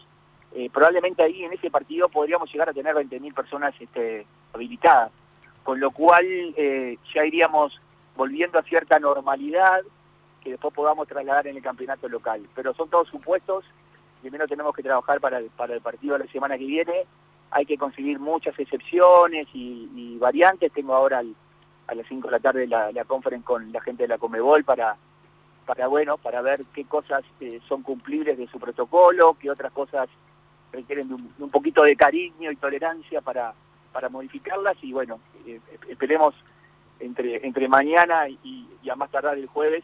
eh, 0.54 0.70
probablemente 0.72 1.24
ahí 1.24 1.44
en 1.44 1.54
ese 1.54 1.72
partido 1.72 2.10
podríamos 2.10 2.52
llegar 2.52 2.70
a 2.70 2.74
tener 2.74 2.94
20.000 2.94 3.34
personas 3.34 3.74
este, 3.80 4.26
habilitadas, 4.54 5.12
con 5.64 5.80
lo 5.80 5.92
cual 5.92 6.26
eh, 6.26 6.98
ya 7.14 7.26
iríamos 7.26 7.80
volviendo 8.16 8.60
a 8.60 8.64
cierta 8.64 9.00
normalidad 9.00 9.82
que 10.44 10.52
después 10.52 10.74
podamos 10.74 11.08
trasladar 11.08 11.48
en 11.48 11.56
el 11.56 11.64
campeonato 11.64 12.10
local. 12.10 12.46
Pero 12.56 12.74
son 12.74 12.90
todos 12.90 13.08
supuestos, 13.08 13.64
primero 14.22 14.48
tenemos 14.48 14.76
que 14.76 14.84
trabajar 14.84 15.22
para 15.22 15.38
el, 15.38 15.50
partido 15.82 16.18
de 16.18 16.26
la 16.26 16.32
semana 16.32 16.58
que 16.58 16.66
viene, 16.66 17.06
hay 17.52 17.66
que 17.66 17.78
conseguir 17.78 18.20
muchas 18.20 18.58
excepciones 18.58 19.48
y, 19.54 20.18
variantes. 20.20 20.72
Tengo 20.72 20.94
ahora 20.94 21.24
a 21.88 21.96
las 21.96 22.08
5 22.08 22.28
de 22.28 22.32
la 22.32 22.40
tarde 22.40 22.68
la, 22.68 22.92
la 22.92 23.06
conference 23.06 23.46
con 23.46 23.72
la 23.72 23.82
gente 23.82 24.04
de 24.04 24.10
la 24.10 24.18
Comebol 24.18 24.64
para, 24.64 24.96
para 25.66 25.88
bueno, 25.88 26.18
para 26.18 26.42
ver 26.42 26.64
qué 26.74 26.86
cosas 26.86 27.24
eh, 27.40 27.60
son 27.68 27.84
cumplibles 27.84 28.38
de 28.38 28.48
su 28.48 28.60
protocolo, 28.60 29.38
qué 29.40 29.50
otras 29.50 29.72
cosas 29.72 30.10
requieren 30.72 31.10
de 31.10 31.16
un, 31.16 31.50
poquito 31.50 31.84
de 31.84 31.96
cariño 31.96 32.52
y 32.52 32.56
tolerancia 32.56 33.22
para, 33.22 33.54
para 33.92 34.10
modificarlas 34.10 34.78
y 34.82 34.94
bueno, 34.94 35.20
eh, 35.46 35.60
esperemos 35.90 36.34
entre, 37.00 37.46
entre 37.46 37.68
mañana 37.68 38.28
y, 38.30 38.68
a 38.90 38.96
más 38.96 39.12
tardar 39.12 39.38
el 39.38 39.48
jueves, 39.48 39.84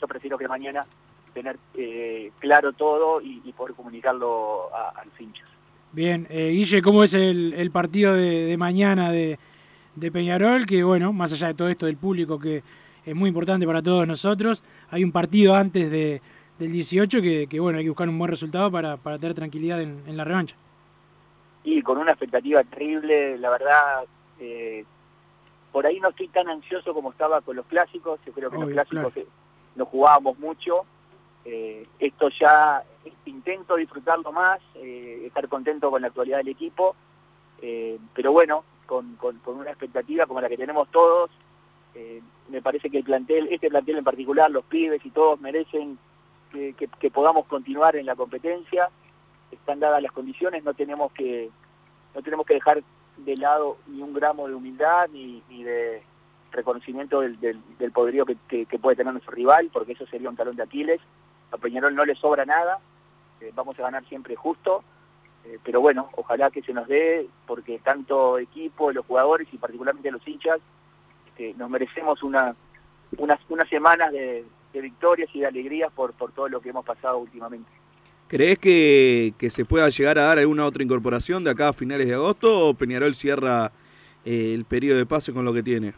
yo 0.00 0.06
prefiero 0.06 0.38
que 0.38 0.46
mañana 0.46 0.86
tener 1.32 1.58
eh, 1.74 2.30
claro 2.38 2.72
todo 2.72 3.20
y, 3.20 3.42
y 3.44 3.52
poder 3.52 3.74
comunicarlo 3.74 4.72
a, 4.74 4.90
a 4.90 5.04
los 5.04 5.20
hinchas. 5.20 5.48
Bien, 5.92 6.26
eh, 6.28 6.50
Guille, 6.50 6.82
¿cómo 6.82 7.04
es 7.04 7.14
el, 7.14 7.54
el 7.54 7.70
partido 7.70 8.14
de, 8.14 8.46
de 8.46 8.56
mañana 8.56 9.10
de, 9.10 9.38
de 9.94 10.12
Peñarol? 10.12 10.66
Que 10.66 10.82
bueno, 10.82 11.12
más 11.12 11.32
allá 11.32 11.48
de 11.48 11.54
todo 11.54 11.68
esto 11.68 11.86
del 11.86 11.96
público, 11.96 12.38
que 12.38 12.62
es 13.06 13.14
muy 13.14 13.28
importante 13.28 13.66
para 13.66 13.82
todos 13.82 14.06
nosotros, 14.06 14.62
hay 14.90 15.04
un 15.04 15.12
partido 15.12 15.54
antes 15.54 15.90
de, 15.90 16.20
del 16.58 16.72
18 16.72 17.20
que, 17.22 17.46
que, 17.48 17.60
bueno, 17.60 17.78
hay 17.78 17.84
que 17.84 17.90
buscar 17.90 18.08
un 18.08 18.18
buen 18.18 18.30
resultado 18.30 18.70
para, 18.70 18.96
para 18.96 19.18
tener 19.18 19.34
tranquilidad 19.34 19.80
en, 19.80 20.02
en 20.06 20.16
la 20.16 20.24
revancha. 20.24 20.56
Y 21.64 21.82
con 21.82 21.98
una 21.98 22.10
expectativa 22.12 22.62
terrible, 22.64 23.38
la 23.38 23.50
verdad, 23.50 24.04
eh, 24.38 24.84
por 25.72 25.86
ahí 25.86 25.98
no 26.00 26.10
estoy 26.10 26.28
tan 26.28 26.48
ansioso 26.48 26.92
como 26.94 27.10
estaba 27.10 27.40
con 27.40 27.56
los 27.56 27.66
clásicos, 27.66 28.20
yo 28.26 28.32
creo 28.32 28.50
que 28.50 28.56
Obvio, 28.56 28.66
los 28.68 28.74
clásicos 28.74 29.12
claro. 29.12 29.28
eh, 29.28 29.32
nos 29.76 29.88
jugábamos 29.88 30.38
mucho, 30.38 30.84
eh, 31.44 31.86
esto 31.98 32.28
ya 32.40 32.82
intento 33.26 33.76
disfrutarlo 33.76 34.30
más, 34.32 34.60
eh, 34.76 35.22
estar 35.26 35.48
contento 35.48 35.90
con 35.90 36.02
la 36.02 36.08
actualidad 36.08 36.38
del 36.38 36.48
equipo, 36.48 36.94
eh, 37.62 37.98
pero 38.14 38.32
bueno, 38.32 38.62
con, 38.86 39.16
con- 39.16 39.38
con 39.38 39.56
una 39.56 39.70
expectativa 39.70 40.26
como 40.26 40.40
la 40.40 40.48
que 40.48 40.56
tenemos 40.58 40.88
todos, 40.90 41.30
eh, 41.94 42.20
me 42.48 42.62
parece 42.62 42.90
que 42.90 42.98
el 42.98 43.04
plantel, 43.04 43.48
este 43.50 43.68
plantel 43.68 43.98
en 43.98 44.04
particular, 44.04 44.50
los 44.50 44.64
pibes 44.64 45.04
y 45.04 45.10
todos 45.10 45.40
merecen 45.40 45.98
que, 46.52 47.10
podamos 47.10 47.46
continuar 47.46 47.96
en 47.96 48.06
la 48.06 48.14
competencia, 48.14 48.88
están 49.50 49.80
dadas 49.80 50.02
las 50.02 50.12
condiciones, 50.12 50.62
no 50.62 50.74
tenemos 50.74 51.12
que 51.12 51.50
no 52.14 52.22
tenemos 52.22 52.46
que 52.46 52.54
dejar 52.54 52.82
de 53.16 53.36
lado 53.36 53.78
ni 53.88 54.00
un 54.02 54.14
gramo 54.14 54.46
de 54.46 54.54
humildad 54.54 55.08
ni, 55.12 55.42
de 55.64 56.02
reconocimiento 56.52 57.20
del, 57.20 57.60
poderío 57.92 58.24
que 58.24 58.78
puede 58.80 58.96
tener 58.96 59.12
nuestro 59.12 59.32
rival, 59.34 59.70
porque 59.72 59.92
eso 59.92 60.06
sería 60.06 60.30
un 60.30 60.36
talón 60.36 60.54
de 60.54 60.62
Aquiles. 60.62 61.00
A 61.50 61.56
Peñarol 61.56 61.94
no 61.94 62.04
le 62.04 62.14
sobra 62.14 62.44
nada, 62.44 62.78
eh, 63.40 63.52
vamos 63.54 63.78
a 63.78 63.82
ganar 63.82 64.04
siempre 64.06 64.36
justo, 64.36 64.82
eh, 65.44 65.58
pero 65.62 65.80
bueno, 65.80 66.08
ojalá 66.16 66.50
que 66.50 66.62
se 66.62 66.72
nos 66.72 66.88
dé, 66.88 67.28
porque 67.46 67.78
tanto 67.78 68.38
equipo, 68.38 68.92
los 68.92 69.04
jugadores 69.06 69.48
y 69.52 69.58
particularmente 69.58 70.10
los 70.10 70.26
hinchas, 70.26 70.60
este, 71.34 71.54
nos 71.54 71.68
merecemos 71.68 72.22
una, 72.22 72.54
unas, 73.18 73.40
unas 73.48 73.68
semanas 73.68 74.12
de, 74.12 74.44
de 74.72 74.80
victorias 74.80 75.28
y 75.34 75.40
de 75.40 75.46
alegrías 75.46 75.92
por, 75.92 76.12
por 76.12 76.30
todo 76.32 76.48
lo 76.48 76.60
que 76.60 76.68
hemos 76.70 76.84
pasado 76.84 77.18
últimamente. 77.18 77.68
¿Crees 78.28 78.58
que, 78.58 79.34
que 79.36 79.50
se 79.50 79.64
pueda 79.64 79.88
llegar 79.88 80.18
a 80.18 80.22
dar 80.24 80.38
alguna 80.38 80.64
otra 80.64 80.82
incorporación 80.82 81.44
de 81.44 81.50
acá 81.50 81.68
a 81.68 81.72
finales 81.72 82.06
de 82.06 82.14
agosto 82.14 82.68
o 82.68 82.74
Peñarol 82.74 83.14
cierra 83.14 83.72
eh, 84.24 84.54
el 84.54 84.64
periodo 84.64 84.98
de 84.98 85.06
pase 85.06 85.32
con 85.32 85.44
lo 85.44 85.52
que 85.52 85.62
tiene? 85.62 85.92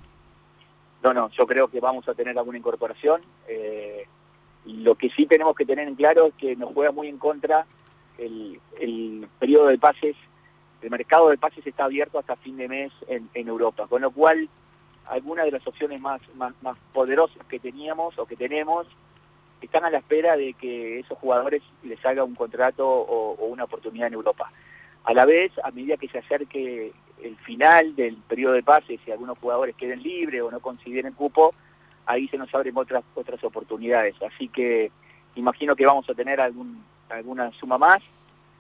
No, 1.03 1.12
no, 1.12 1.31
yo 1.31 1.46
creo 1.46 1.68
que 1.68 1.81
vamos 1.81 2.09
a 2.09 2.14
tener 2.14 2.37
alguna 2.37 2.59
incorporación. 2.59 3.20
eh, 3.49 4.07
lo 4.64 4.96
que 4.96 5.11
sí 5.11 5.27
tenemos 5.27 5.55
que 5.55 5.64
tener 5.64 5.87
en 5.87 5.94
claro 5.94 6.27
es 6.27 6.35
que 6.35 6.57
nos 6.57 6.72
juega 6.72 6.90
muy 6.90 7.07
en 7.07 7.18
contra 7.18 7.66
el, 8.18 8.59
el 8.81 9.29
periodo 9.38 9.68
de 9.68 9.79
pases, 9.79 10.16
el 10.83 10.90
mercado 10.90 11.29
de 11.29 11.38
pases 11.38 11.64
está 11.64 11.85
abierto 11.85 12.18
hasta 12.18 12.35
fin 12.37 12.57
de 12.57 12.66
mes 12.66 12.92
en, 13.07 13.29
en 13.35 13.46
Europa, 13.46 13.87
con 13.87 14.03
lo 14.03 14.11
cual 14.11 14.49
algunas 15.09 15.45
de 15.45 15.53
las 15.53 15.66
opciones 15.66 16.01
más, 16.01 16.21
más, 16.35 16.77
poderosas 16.92 17.45
que 17.47 17.59
teníamos 17.59 18.19
o 18.19 18.27
que 18.27 18.37
tenemos 18.37 18.87
están 19.61 19.85
a 19.85 19.90
la 19.90 19.99
espera 19.99 20.37
de 20.37 20.55
que 20.55 21.01
esos 21.01 21.19
jugadores 21.19 21.62
les 21.83 22.05
haga 22.05 22.25
un 22.25 22.35
contrato 22.35 22.87
o, 22.87 23.47
una 23.47 23.64
oportunidad 23.64 24.09
en 24.09 24.14
Europa. 24.14 24.51
A 25.05 25.14
la 25.14 25.25
vez, 25.25 25.53
a 25.62 25.71
medida 25.71 25.97
que 25.97 26.09
se 26.09 26.19
acerque 26.19 26.92
el 27.23 27.37
final 27.38 27.97
del 27.97 28.16
periodo 28.16 28.53
de 28.53 28.62
pases 28.62 29.01
y 29.07 29.11
algunos 29.11 29.38
jugadores 29.38 29.75
queden 29.77 30.03
libres 30.03 30.42
o 30.42 30.51
no 30.51 30.61
consideren 30.61 31.14
cupo, 31.14 31.55
ahí 32.05 32.29
se 32.29 32.37
nos 32.37 32.55
abren 32.55 32.77
otras 32.77 33.05
otras 33.14 33.42
oportunidades. 33.45 34.14
Así 34.23 34.49
que 34.49 34.90
imagino 35.37 35.75
que 35.75 35.87
vamos 35.87 36.09
a 36.11 36.14
tener 36.14 36.40
algún, 36.40 36.85
alguna 37.09 37.51
suma 37.53 37.79
más. 37.79 37.99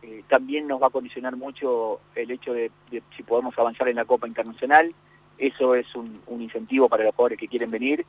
Eh, 0.02 0.22
también 0.28 0.66
nos 0.66 0.80
va 0.80 0.86
a 0.86 0.90
condicionar 0.90 1.36
mucho 1.36 2.00
el 2.14 2.30
hecho 2.30 2.52
de 2.52 2.70
si 3.16 3.22
podemos 3.22 3.58
avanzar 3.58 3.88
en 3.88 3.96
la 3.96 4.04
Copa 4.04 4.28
Internacional. 4.28 4.94
Eso 5.38 5.74
es 5.74 5.86
un, 5.94 6.20
incentivo 6.40 6.88
para 6.88 7.04
los 7.04 7.14
jugadores 7.14 7.38
que 7.38 7.48
quieren 7.48 7.70
venir. 7.70 8.04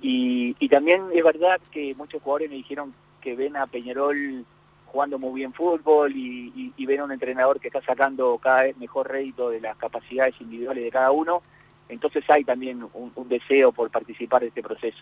Y, 0.00 0.54
y 0.58 0.68
también 0.68 1.02
es 1.12 1.24
verdad 1.24 1.60
que 1.70 1.94
muchos 1.94 2.22
jugadores 2.22 2.50
me 2.50 2.56
dijeron 2.56 2.94
que 3.20 3.34
ven 3.34 3.56
a 3.56 3.66
Peñarol 3.66 4.44
jugando 4.86 5.18
muy 5.18 5.40
bien 5.40 5.52
fútbol 5.52 6.14
y, 6.16 6.72
y- 6.76 6.86
ven 6.86 7.00
a 7.00 7.04
un 7.04 7.12
entrenador 7.12 7.60
que 7.60 7.68
está 7.68 7.82
sacando 7.82 8.38
cada 8.38 8.62
vez 8.62 8.76
mejor 8.78 9.10
rédito 9.10 9.50
de 9.50 9.60
las 9.60 9.76
capacidades 9.76 10.34
individuales 10.40 10.82
de 10.84 10.90
cada 10.90 11.10
uno. 11.10 11.42
Entonces 11.88 12.24
hay 12.28 12.44
también 12.44 12.84
un, 12.94 13.28
deseo 13.28 13.72
por 13.72 13.90
participar 13.90 14.42
de 14.42 14.48
este 14.48 14.62
proceso. 14.62 14.98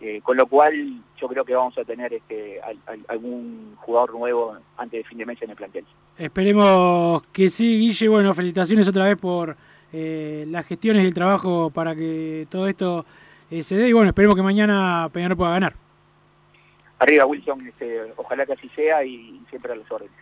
Eh, 0.00 0.20
con 0.22 0.36
lo 0.36 0.46
cual 0.46 1.00
yo 1.18 1.28
creo 1.28 1.44
que 1.44 1.54
vamos 1.54 1.78
a 1.78 1.84
tener 1.84 2.12
este, 2.12 2.60
al- 2.60 2.78
algún 3.08 3.76
jugador 3.76 4.12
nuevo 4.12 4.56
antes 4.76 5.02
de 5.02 5.08
fin 5.08 5.18
de 5.18 5.26
mes 5.26 5.40
en 5.40 5.50
el 5.50 5.56
plantel. 5.56 5.84
Esperemos 6.18 7.22
que 7.32 7.48
sí, 7.48 7.78
Guille. 7.78 8.08
Bueno, 8.08 8.34
felicitaciones 8.34 8.86
otra 8.88 9.04
vez 9.04 9.16
por 9.16 9.56
eh, 9.96 10.44
las 10.48 10.66
gestiones 10.66 11.04
y 11.04 11.06
el 11.06 11.14
trabajo 11.14 11.70
para 11.70 11.94
que 11.94 12.48
todo 12.50 12.66
esto 12.66 13.06
eh, 13.48 13.62
se 13.62 13.76
dé. 13.76 13.88
Y 13.88 13.92
bueno, 13.92 14.08
esperemos 14.08 14.34
que 14.34 14.42
mañana 14.42 15.08
Peñarol 15.12 15.36
pueda 15.36 15.52
ganar. 15.52 15.74
Arriba 16.98 17.26
Wilson, 17.26 17.64
este, 17.68 18.00
ojalá 18.16 18.44
que 18.44 18.54
así 18.54 18.68
sea 18.74 19.04
y 19.04 19.40
siempre 19.48 19.72
a 19.72 19.76
las 19.76 19.88
órdenes. 19.90 20.12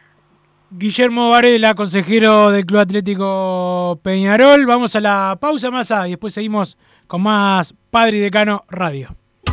Guillermo 0.70 1.30
Varela, 1.30 1.74
consejero 1.74 2.50
del 2.50 2.66
Club 2.66 2.80
Atlético 2.80 3.98
Peñarol. 4.02 4.66
Vamos 4.66 4.94
a 4.94 5.00
la 5.00 5.38
pausa 5.40 5.70
más 5.70 5.90
y 6.06 6.10
después 6.10 6.34
seguimos 6.34 6.76
con 7.06 7.22
más 7.22 7.74
Padre 7.90 8.18
y 8.18 8.20
Decano 8.20 8.64
Radio. 8.68 9.21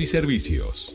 y 0.00 0.06
servicios. 0.06 0.94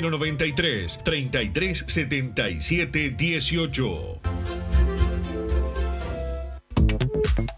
093 0.00 0.98
33 1.04 1.84
77 1.86 3.16
18. 3.16 4.85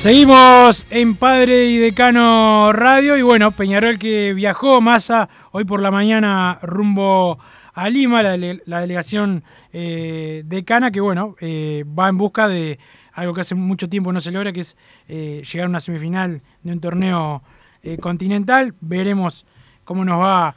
Seguimos 0.00 0.86
en 0.88 1.14
Padre 1.14 1.66
y 1.66 1.76
Decano 1.76 2.72
Radio 2.72 3.18
y 3.18 3.22
bueno, 3.22 3.50
Peñarol 3.50 3.98
que 3.98 4.32
viajó 4.32 4.80
Massa 4.80 5.28
hoy 5.52 5.66
por 5.66 5.82
la 5.82 5.90
mañana 5.90 6.58
rumbo 6.62 7.38
a 7.74 7.90
Lima, 7.90 8.22
la, 8.22 8.34
dele- 8.34 8.62
la 8.64 8.80
delegación 8.80 9.44
eh, 9.74 10.42
decana 10.46 10.90
que 10.90 11.02
bueno, 11.02 11.36
eh, 11.42 11.84
va 11.86 12.08
en 12.08 12.16
busca 12.16 12.48
de 12.48 12.78
algo 13.12 13.34
que 13.34 13.42
hace 13.42 13.54
mucho 13.54 13.90
tiempo 13.90 14.10
no 14.10 14.22
se 14.22 14.32
logra, 14.32 14.54
que 14.54 14.60
es 14.60 14.74
eh, 15.06 15.42
llegar 15.52 15.66
a 15.66 15.68
una 15.68 15.80
semifinal 15.80 16.40
de 16.62 16.72
un 16.72 16.80
torneo 16.80 17.42
eh, 17.82 17.98
continental. 17.98 18.72
Veremos 18.80 19.44
cómo 19.84 20.02
nos 20.06 20.18
va 20.18 20.54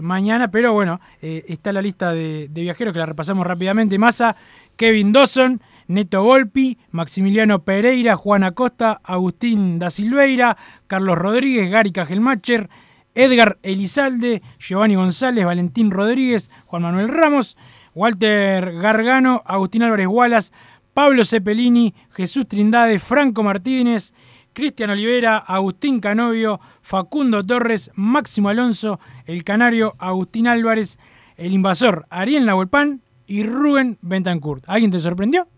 mañana, 0.00 0.50
pero 0.50 0.72
bueno, 0.72 1.00
está 1.20 1.72
la 1.72 1.80
lista 1.82 2.12
de, 2.12 2.48
de 2.50 2.62
viajeros 2.62 2.92
que 2.92 2.98
la 2.98 3.06
repasamos 3.06 3.46
rápidamente. 3.46 3.96
Massa, 3.96 4.34
Kevin 4.74 5.12
Dawson, 5.12 5.60
Neto 5.86 6.22
Volpi, 6.22 6.78
Maximiliano 6.90 7.64
Pereira, 7.64 8.16
Juan 8.16 8.44
Acosta, 8.44 9.00
Agustín 9.04 9.78
da 9.78 9.90
Silveira, 9.90 10.56
Carlos 10.86 11.18
Rodríguez, 11.18 11.70
Gary 11.70 11.92
Cajelmacher, 11.92 12.68
Edgar 13.14 13.58
Elizalde, 13.62 14.42
Giovanni 14.58 14.94
González, 14.94 15.44
Valentín 15.44 15.90
Rodríguez, 15.90 16.50
Juan 16.66 16.82
Manuel 16.82 17.08
Ramos, 17.08 17.56
Walter 17.94 18.72
Gargano, 18.72 19.42
Agustín 19.44 19.82
Álvarez 19.82 20.06
Wallace, 20.06 20.52
Pablo 20.94 21.24
Cepelini, 21.24 21.94
Jesús 22.10 22.46
Trindade, 22.48 22.98
Franco 22.98 23.42
Martínez, 23.42 24.14
Cristian 24.52 24.90
Olivera, 24.90 25.38
Agustín 25.38 26.00
Canovio, 26.00 26.60
Facundo 26.82 27.44
Torres, 27.44 27.90
Máximo 27.94 28.48
Alonso, 28.48 29.00
el 29.26 29.44
canario 29.44 29.94
Agustín 29.98 30.46
Álvarez, 30.46 30.98
el 31.36 31.54
invasor 31.54 32.06
Ariel 32.10 32.44
Nahuelpan 32.44 33.00
y 33.26 33.44
Rubén 33.44 33.98
Bentancourt. 34.02 34.64
¿Alguien 34.66 34.90
te 34.90 35.00
sorprendió? 35.00 35.48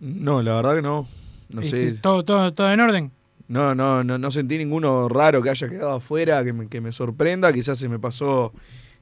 No, 0.00 0.42
la 0.42 0.56
verdad 0.56 0.76
que 0.76 0.82
no. 0.82 1.06
No 1.50 1.60
Este, 1.62 1.94
sé. 1.94 2.00
¿todo, 2.00 2.24
todo, 2.24 2.52
¿Todo 2.52 2.72
en 2.72 2.80
orden? 2.80 3.12
No, 3.48 3.74
no, 3.74 4.02
no, 4.02 4.18
no 4.18 4.30
sentí 4.30 4.58
ninguno 4.58 5.08
raro 5.08 5.40
que 5.42 5.50
haya 5.50 5.68
quedado 5.68 5.94
afuera, 5.94 6.42
que 6.44 6.52
me, 6.52 6.68
que 6.68 6.80
me 6.80 6.90
sorprenda. 6.92 7.52
Quizás 7.52 7.78
se 7.78 7.88
me 7.88 7.98
pasó 8.00 8.52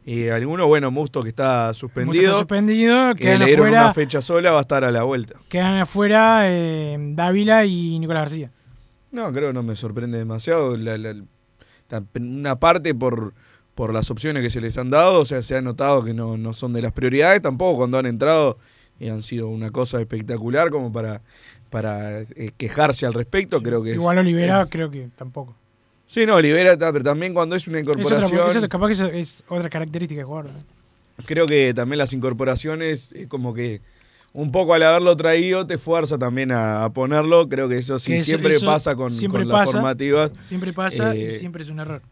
eh, 0.04 0.30
alguno. 0.30 0.66
Bueno, 0.66 0.90
Musto 0.90 1.22
que 1.22 1.30
está 1.30 1.68
Musto 1.68 1.80
suspendido. 1.80 2.24
está 2.24 2.38
suspendido, 2.40 3.14
que 3.14 3.22
quedan 3.24 3.38
le 3.40 3.46
dieron 3.46 3.66
afuera- 3.68 3.84
una 3.84 3.94
fecha 3.94 4.20
sola, 4.20 4.50
va 4.52 4.58
a 4.58 4.62
estar 4.62 4.84
a 4.84 4.90
la 4.90 5.02
vuelta. 5.04 5.36
Quedan 5.48 5.78
afuera 5.78 6.42
eh, 6.44 6.98
Dávila 7.14 7.64
y 7.64 7.98
Nicolás 7.98 8.24
García. 8.24 8.50
No, 9.10 9.32
creo 9.32 9.48
que 9.48 9.54
no 9.54 9.62
me 9.62 9.76
sorprende 9.76 10.18
demasiado. 10.18 10.76
La- 10.76 11.14
una 12.16 12.58
parte 12.58 12.94
por, 12.94 13.32
por 13.74 13.92
las 13.94 14.10
opciones 14.10 14.42
que 14.42 14.50
se 14.50 14.60
les 14.60 14.76
han 14.78 14.90
dado, 14.90 15.20
o 15.20 15.24
sea, 15.24 15.42
se 15.42 15.56
ha 15.56 15.62
notado 15.62 16.04
que 16.04 16.12
no, 16.14 16.36
no 16.36 16.52
son 16.52 16.72
de 16.72 16.82
las 16.82 16.92
prioridades, 16.92 17.40
tampoco 17.40 17.78
cuando 17.78 17.98
han 17.98 18.06
entrado 18.06 18.58
y 19.00 19.08
han 19.08 19.22
sido 19.22 19.48
una 19.48 19.70
cosa 19.70 20.00
espectacular 20.00 20.70
como 20.70 20.92
para, 20.92 21.20
para 21.70 22.20
eh, 22.22 22.50
quejarse 22.56 23.06
al 23.06 23.12
respecto, 23.12 23.62
creo 23.62 23.82
que 23.82 23.90
es- 23.90 23.96
Igual 23.96 24.18
Olivera 24.18 24.62
es- 24.62 24.68
creo 24.70 24.90
que 24.90 25.08
tampoco. 25.16 25.54
Sí, 26.06 26.26
no, 26.26 26.34
Olivera, 26.36 26.76
pero 26.78 27.02
también 27.02 27.32
cuando 27.34 27.56
es 27.56 27.66
una 27.66 27.78
Es 27.80 27.88
otra, 27.88 28.00
incorporación... 28.02 28.48
eso- 28.58 28.68
capaz 28.68 28.86
que 28.88 28.92
eso 28.92 29.06
es 29.06 29.44
otra 29.48 29.68
característica 29.70 30.20
de 30.20 30.24
jugador. 30.24 30.50
Creo 31.26 31.46
que 31.46 31.72
también 31.74 31.98
las 31.98 32.12
incorporaciones, 32.12 33.12
es 33.12 33.26
como 33.28 33.54
que 33.54 33.80
un 34.32 34.50
poco 34.50 34.74
al 34.74 34.82
haberlo 34.82 35.16
traído 35.16 35.64
te 35.66 35.78
fuerza 35.78 36.18
también 36.18 36.50
a, 36.50 36.84
a 36.84 36.90
ponerlo. 36.90 37.48
Creo 37.48 37.68
que 37.68 37.78
eso 37.78 37.98
sí 37.98 38.10
Que 38.12 38.16
eso- 38.18 38.24
siempre 38.26 38.56
eso 38.56 38.66
pasa 38.66 38.94
con, 38.96 39.12
siempre 39.14 39.42
con 39.44 39.52
las 39.52 39.70
formativas. 39.70 40.30
Siempre 40.40 40.72
pasa 40.72 41.14
y 41.16 41.22
Eh, 41.24 41.30
siempre 41.30 41.62
es 41.62 41.70
un 41.70 41.78
error. 41.80 42.02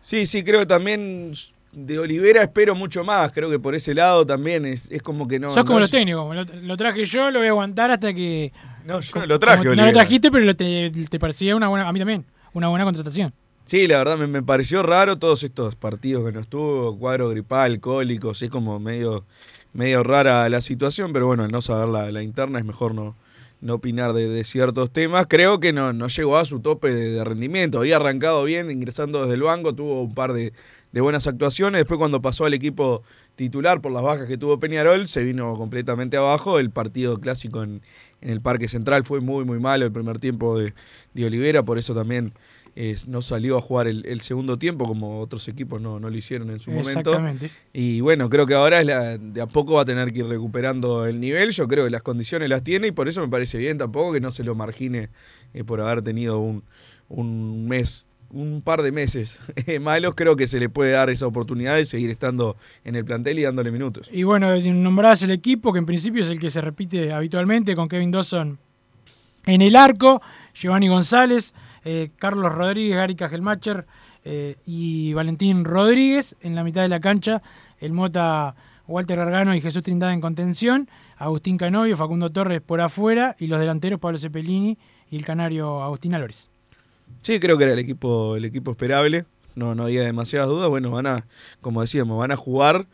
Sí, 0.00 0.26
sí, 0.26 0.42
creo 0.44 0.60
que 0.60 0.66
también 0.66 1.32
de 1.72 1.98
Olivera 1.98 2.42
espero 2.42 2.74
mucho 2.74 3.02
más. 3.04 3.32
Creo 3.32 3.50
que 3.50 3.58
por 3.58 3.74
ese 3.74 3.94
lado 3.94 4.26
también 4.26 4.64
es, 4.66 4.90
es 4.90 5.02
como 5.02 5.26
que 5.26 5.38
no. 5.38 5.48
Sos 5.48 5.64
como 5.64 5.74
no 5.74 5.80
los 5.80 5.90
técnicos, 5.90 6.34
lo, 6.34 6.44
lo 6.44 6.76
traje 6.76 7.04
yo, 7.04 7.30
lo 7.30 7.38
voy 7.38 7.48
a 7.48 7.50
aguantar 7.50 7.90
hasta 7.90 8.12
que... 8.14 8.52
No, 8.84 9.00
yo 9.00 9.20
no 9.20 9.26
lo 9.26 9.38
traje, 9.38 9.64
No 9.64 9.86
lo 9.86 9.92
trajiste, 9.92 10.30
pero 10.30 10.44
lo 10.44 10.54
te, 10.54 10.90
te 10.90 11.18
parecía 11.18 11.56
una 11.56 11.68
buena, 11.68 11.88
a 11.88 11.92
mí 11.92 11.98
también, 11.98 12.24
una 12.52 12.68
buena 12.68 12.84
contratación. 12.84 13.32
Sí, 13.64 13.86
la 13.86 13.98
verdad 13.98 14.18
me, 14.18 14.26
me 14.26 14.42
pareció 14.42 14.82
raro 14.82 15.18
todos 15.18 15.44
estos 15.44 15.76
partidos 15.76 16.26
que 16.26 16.32
nos 16.32 16.48
tuvo, 16.48 16.98
cuadro 16.98 17.28
gripal, 17.28 17.78
cólicos, 17.80 18.42
es 18.42 18.50
como 18.50 18.80
medio, 18.80 19.24
medio 19.72 20.02
rara 20.02 20.48
la 20.48 20.60
situación, 20.60 21.12
pero 21.12 21.26
bueno, 21.26 21.44
al 21.44 21.52
no 21.52 21.62
saber 21.62 21.88
la, 21.88 22.10
la 22.10 22.22
interna 22.22 22.58
es 22.58 22.64
mejor 22.64 22.92
no, 22.92 23.16
no 23.60 23.74
opinar 23.74 24.14
de, 24.14 24.28
de 24.28 24.42
ciertos 24.42 24.92
temas. 24.92 25.26
Creo 25.28 25.60
que 25.60 25.72
no, 25.72 25.92
no 25.92 26.08
llegó 26.08 26.36
a 26.38 26.44
su 26.44 26.58
tope 26.58 26.92
de, 26.92 27.10
de 27.12 27.24
rendimiento, 27.24 27.78
había 27.78 27.96
arrancado 27.96 28.42
bien 28.42 28.68
ingresando 28.68 29.22
desde 29.22 29.34
el 29.34 29.42
banco, 29.42 29.72
tuvo 29.72 30.02
un 30.02 30.12
par 30.12 30.32
de, 30.32 30.52
de 30.92 31.00
buenas 31.00 31.26
actuaciones, 31.26 31.80
después 31.80 31.98
cuando 31.98 32.20
pasó 32.20 32.44
al 32.44 32.54
equipo 32.54 33.02
titular 33.34 33.80
por 33.80 33.92
las 33.92 34.02
bajas 34.02 34.28
que 34.28 34.36
tuvo 34.36 34.58
Peñarol, 34.58 35.08
se 35.08 35.22
vino 35.22 35.56
completamente 35.56 36.16
abajo, 36.16 36.58
el 36.58 36.70
partido 36.70 37.18
clásico 37.18 37.62
en, 37.62 37.82
en 38.20 38.30
el 38.30 38.40
Parque 38.40 38.68
Central 38.68 39.04
fue 39.04 39.20
muy 39.20 39.44
muy 39.44 39.58
malo 39.58 39.84
el 39.84 39.92
primer 39.92 40.18
tiempo 40.18 40.58
de, 40.58 40.74
de 41.14 41.24
Olivera, 41.24 41.62
por 41.62 41.78
eso 41.78 41.94
también 41.94 42.32
eh, 42.74 42.96
no 43.06 43.20
salió 43.20 43.58
a 43.58 43.60
jugar 43.60 43.86
el, 43.86 44.06
el 44.06 44.22
segundo 44.22 44.58
tiempo 44.58 44.86
como 44.86 45.20
otros 45.20 45.46
equipos 45.48 45.78
no, 45.80 46.00
no 46.00 46.08
lo 46.08 46.16
hicieron 46.16 46.50
en 46.50 46.58
su 46.58 46.70
momento. 46.70 47.12
Y 47.74 48.00
bueno, 48.00 48.30
creo 48.30 48.46
que 48.46 48.54
ahora 48.54 48.80
es 48.80 48.86
la, 48.86 49.18
de 49.18 49.42
a 49.42 49.46
poco 49.46 49.74
va 49.74 49.82
a 49.82 49.84
tener 49.84 50.10
que 50.10 50.20
ir 50.20 50.26
recuperando 50.26 51.06
el 51.06 51.20
nivel. 51.20 51.50
Yo 51.50 51.68
creo 51.68 51.84
que 51.84 51.90
las 51.90 52.00
condiciones 52.00 52.48
las 52.48 52.64
tiene 52.64 52.86
y 52.86 52.92
por 52.92 53.08
eso 53.08 53.20
me 53.20 53.28
parece 53.28 53.58
bien 53.58 53.76
tampoco 53.76 54.14
que 54.14 54.20
no 54.20 54.30
se 54.30 54.42
lo 54.42 54.54
margine 54.54 55.10
eh, 55.52 55.64
por 55.64 55.82
haber 55.82 56.00
tenido 56.00 56.38
un, 56.38 56.64
un 57.10 57.68
mes, 57.68 58.06
un 58.32 58.62
par 58.62 58.82
de 58.82 58.92
meses 58.92 59.38
eh, 59.66 59.78
malos. 59.78 60.14
Creo 60.14 60.36
que 60.36 60.46
se 60.46 60.58
le 60.58 60.68
puede 60.68 60.92
dar 60.92 61.10
esa 61.10 61.26
oportunidad 61.26 61.76
de 61.76 61.84
seguir 61.84 62.10
estando 62.10 62.56
en 62.84 62.96
el 62.96 63.04
plantel 63.04 63.38
y 63.38 63.42
dándole 63.42 63.70
minutos. 63.70 64.08
Y 64.12 64.24
bueno, 64.24 64.56
nombrás 64.60 65.22
el 65.22 65.30
equipo, 65.30 65.72
que 65.72 65.78
en 65.78 65.86
principio 65.86 66.22
es 66.22 66.30
el 66.30 66.40
que 66.40 66.50
se 66.50 66.60
repite 66.60 67.12
habitualmente, 67.12 67.74
con 67.74 67.88
Kevin 67.88 68.10
Dawson 68.10 68.58
en 69.46 69.62
el 69.62 69.76
arco, 69.76 70.22
Giovanni 70.54 70.88
González, 70.88 71.54
eh, 71.84 72.10
Carlos 72.16 72.52
Rodríguez, 72.52 72.96
Gary 72.96 73.14
Cajelmacher 73.16 73.86
eh, 74.24 74.56
y 74.66 75.12
Valentín 75.14 75.64
Rodríguez 75.64 76.36
en 76.40 76.54
la 76.54 76.62
mitad 76.62 76.82
de 76.82 76.88
la 76.88 77.00
cancha, 77.00 77.42
el 77.80 77.92
Mota 77.92 78.54
Walter 78.86 79.18
Gargano 79.18 79.54
y 79.54 79.60
Jesús 79.60 79.82
Trindade 79.82 80.12
en 80.12 80.20
contención, 80.20 80.88
Agustín 81.16 81.58
Canovio, 81.58 81.96
Facundo 81.96 82.30
Torres 82.30 82.60
por 82.60 82.80
afuera 82.80 83.34
y 83.38 83.46
los 83.46 83.58
delanteros 83.58 84.00
Pablo 84.00 84.18
Cepelini 84.18 84.78
y 85.10 85.16
el 85.16 85.24
canario 85.24 85.82
Agustín 85.82 86.14
Álvarez. 86.14 86.51
Sí, 87.22 87.40
creo 87.40 87.56
que 87.58 87.64
era 87.64 87.72
el 87.72 87.78
equipo, 87.78 88.36
el 88.36 88.44
equipo 88.44 88.70
esperable. 88.72 89.24
No, 89.54 89.74
no 89.74 89.84
había 89.84 90.02
demasiadas 90.02 90.48
dudas. 90.48 90.68
Bueno, 90.68 90.90
van 90.90 91.06
a, 91.06 91.26
como 91.60 91.80
decíamos, 91.82 92.18
van 92.18 92.32
a 92.32 92.36
jugar 92.36 92.86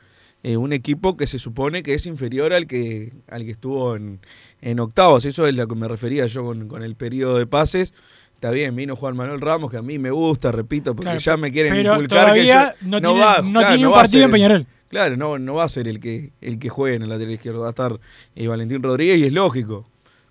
eh, 0.42 0.56
un 0.56 0.72
equipo 0.72 1.16
que 1.16 1.26
se 1.26 1.38
supone 1.38 1.82
que 1.82 1.94
es 1.94 2.06
inferior 2.06 2.52
al 2.52 2.66
que, 2.66 3.12
al 3.28 3.44
que 3.44 3.50
estuvo 3.52 3.96
en, 3.96 4.20
en 4.60 4.80
octavos. 4.80 5.24
Eso 5.24 5.46
es 5.46 5.54
lo 5.54 5.66
que 5.66 5.74
me 5.74 5.88
refería 5.88 6.26
yo 6.26 6.44
con, 6.44 6.68
con 6.68 6.82
el 6.82 6.94
periodo 6.94 7.38
de 7.38 7.46
pases. 7.46 7.94
Está 8.34 8.50
bien, 8.52 8.76
vino 8.76 8.94
Juan 8.94 9.16
Manuel 9.16 9.40
Ramos, 9.40 9.68
que 9.70 9.78
a 9.78 9.82
mí 9.82 9.98
me 9.98 10.10
gusta, 10.12 10.52
repito, 10.52 10.94
porque 10.94 11.06
Claro, 11.06 11.18
ya 11.18 11.36
me 11.36 11.50
quieren 11.50 11.72
pero 11.72 11.94
inculcar 11.94 12.26
que 12.34 12.44
todavía 12.44 12.74
yo- 12.80 12.88
no 12.88 13.00
tiene- 13.00 13.20
va, 13.20 13.40
no 13.42 13.50
claro, 13.60 13.68
tiene 13.74 13.86
un 13.88 13.92
partido 13.94 14.24
en 14.26 14.30
Peñarol. 14.30 14.66
Claro, 14.88 15.16
no, 15.16 15.38
no 15.38 15.54
va 15.54 15.64
a 15.64 15.68
ser 15.68 15.88
el 15.88 15.98
que, 16.00 16.30
el 16.40 16.58
que 16.60 16.68
juegue 16.68 16.96
en 16.96 17.02
el 17.02 17.08
lateral 17.08 17.34
izquierdo, 17.34 17.60
va 17.60 17.66
a 17.66 17.70
estar 17.70 17.98
eh, 18.36 18.46
Valentín 18.46 18.82
Rodríguez 18.82 19.18
y 19.18 19.24
es 19.24 19.32
lógico. 19.32 19.88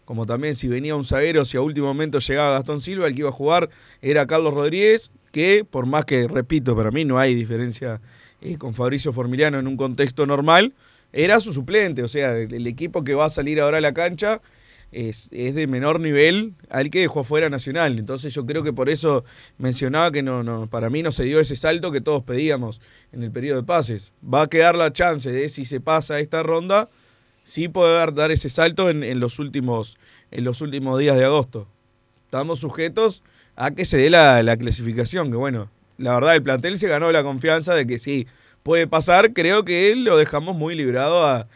Como 0.07 0.25
también 0.25 0.55
si 0.55 0.69
venía 0.69 0.95
un 0.95 1.03
zaguero, 1.03 1.43
si 1.43 1.57
a 1.57 1.61
último 1.61 1.87
momento 1.87 2.19
llegaba 2.19 2.53
Gastón 2.53 2.79
Silva, 2.79 3.07
el 3.07 3.13
que 3.13 3.19
iba 3.19 3.29
a 3.29 3.33
jugar 3.33 3.69
era 4.01 4.25
Carlos 4.25 4.53
Rodríguez, 4.53 5.11
que 5.33 5.65
por 5.69 5.85
más 5.85 6.05
que, 6.05 6.29
repito, 6.29 6.77
para 6.77 6.91
mí 6.91 7.03
no 7.03 7.19
hay 7.19 7.35
diferencia 7.35 7.99
eh, 8.39 8.57
con 8.57 8.73
Fabricio 8.73 9.11
Formiliano 9.11 9.59
en 9.59 9.67
un 9.67 9.75
contexto 9.75 10.25
normal, 10.25 10.73
era 11.11 11.41
su 11.41 11.51
suplente. 11.51 12.03
O 12.03 12.07
sea, 12.07 12.37
el, 12.37 12.67
equipo 12.67 13.03
que 13.03 13.15
va 13.15 13.25
a 13.25 13.29
salir 13.29 13.59
ahora 13.59 13.79
a 13.79 13.81
la 13.81 13.93
cancha 13.93 14.41
es, 14.93 15.27
es, 15.33 15.55
de 15.55 15.67
menor 15.67 15.99
nivel 15.99 16.53
al 16.69 16.89
que 16.89 17.01
dejó 17.01 17.19
afuera 17.19 17.49
Nacional. 17.49 17.99
Entonces 17.99 18.33
yo 18.33 18.45
creo 18.45 18.63
que 18.63 18.71
por 18.71 18.87
eso 18.87 19.25
mencionaba 19.57 20.09
que 20.13 20.23
no, 20.23 20.41
no, 20.41 20.69
para 20.69 20.89
mí 20.89 21.03
no 21.03 21.11
se 21.11 21.25
dio 21.25 21.41
ese 21.41 21.57
salto 21.57 21.91
que 21.91 21.99
todos 21.99 22.23
pedíamos 22.23 22.79
en 23.11 23.23
el 23.23 23.31
periodo 23.33 23.59
de 23.59 23.67
pases. 23.67 24.13
Va 24.23 24.43
a 24.43 24.47
quedar 24.47 24.75
la 24.75 24.93
chance 24.93 25.29
de 25.29 25.49
si 25.49 25.65
se 25.65 25.81
pasa 25.81 26.21
esta 26.21 26.43
ronda, 26.43 26.87
sí 27.47 27.69
poder 27.69 28.13
dar 28.13 28.31
ese 28.31 28.49
salto 28.49 28.89
en, 28.89 29.03
en 29.03 29.21
los, 29.21 29.39
últimos, 29.39 29.97
en 30.31 30.43
los 30.43 30.59
últimos 30.59 30.99
días 30.99 31.17
de 31.17 31.23
agosto. 31.23 31.65
Estamos 32.25 32.59
sujetos 32.59 33.23
a 33.55 33.71
que 33.71 33.85
se 33.85 33.97
dé 33.97 34.09
la, 34.09 34.43
la 34.43 34.57
clasificación, 34.57 35.31
que 35.31 35.37
bueno, 35.37 35.71
la 35.97 36.13
verdad 36.13 36.35
el 36.35 36.43
plantel 36.43 36.77
se 36.77 36.89
ganó 36.89 37.09
la 37.11 37.23
confianza 37.23 37.73
de 37.73 37.87
que 37.87 37.99
sí 37.99 38.27
puede 38.63 38.85
pasar, 38.85 39.31
creo 39.31 39.63
que 39.63 39.93
él 39.93 40.03
lo 40.03 40.17
dejamos 40.17 40.57
muy 40.57 40.75
librado 40.75 41.25
a 41.25 41.47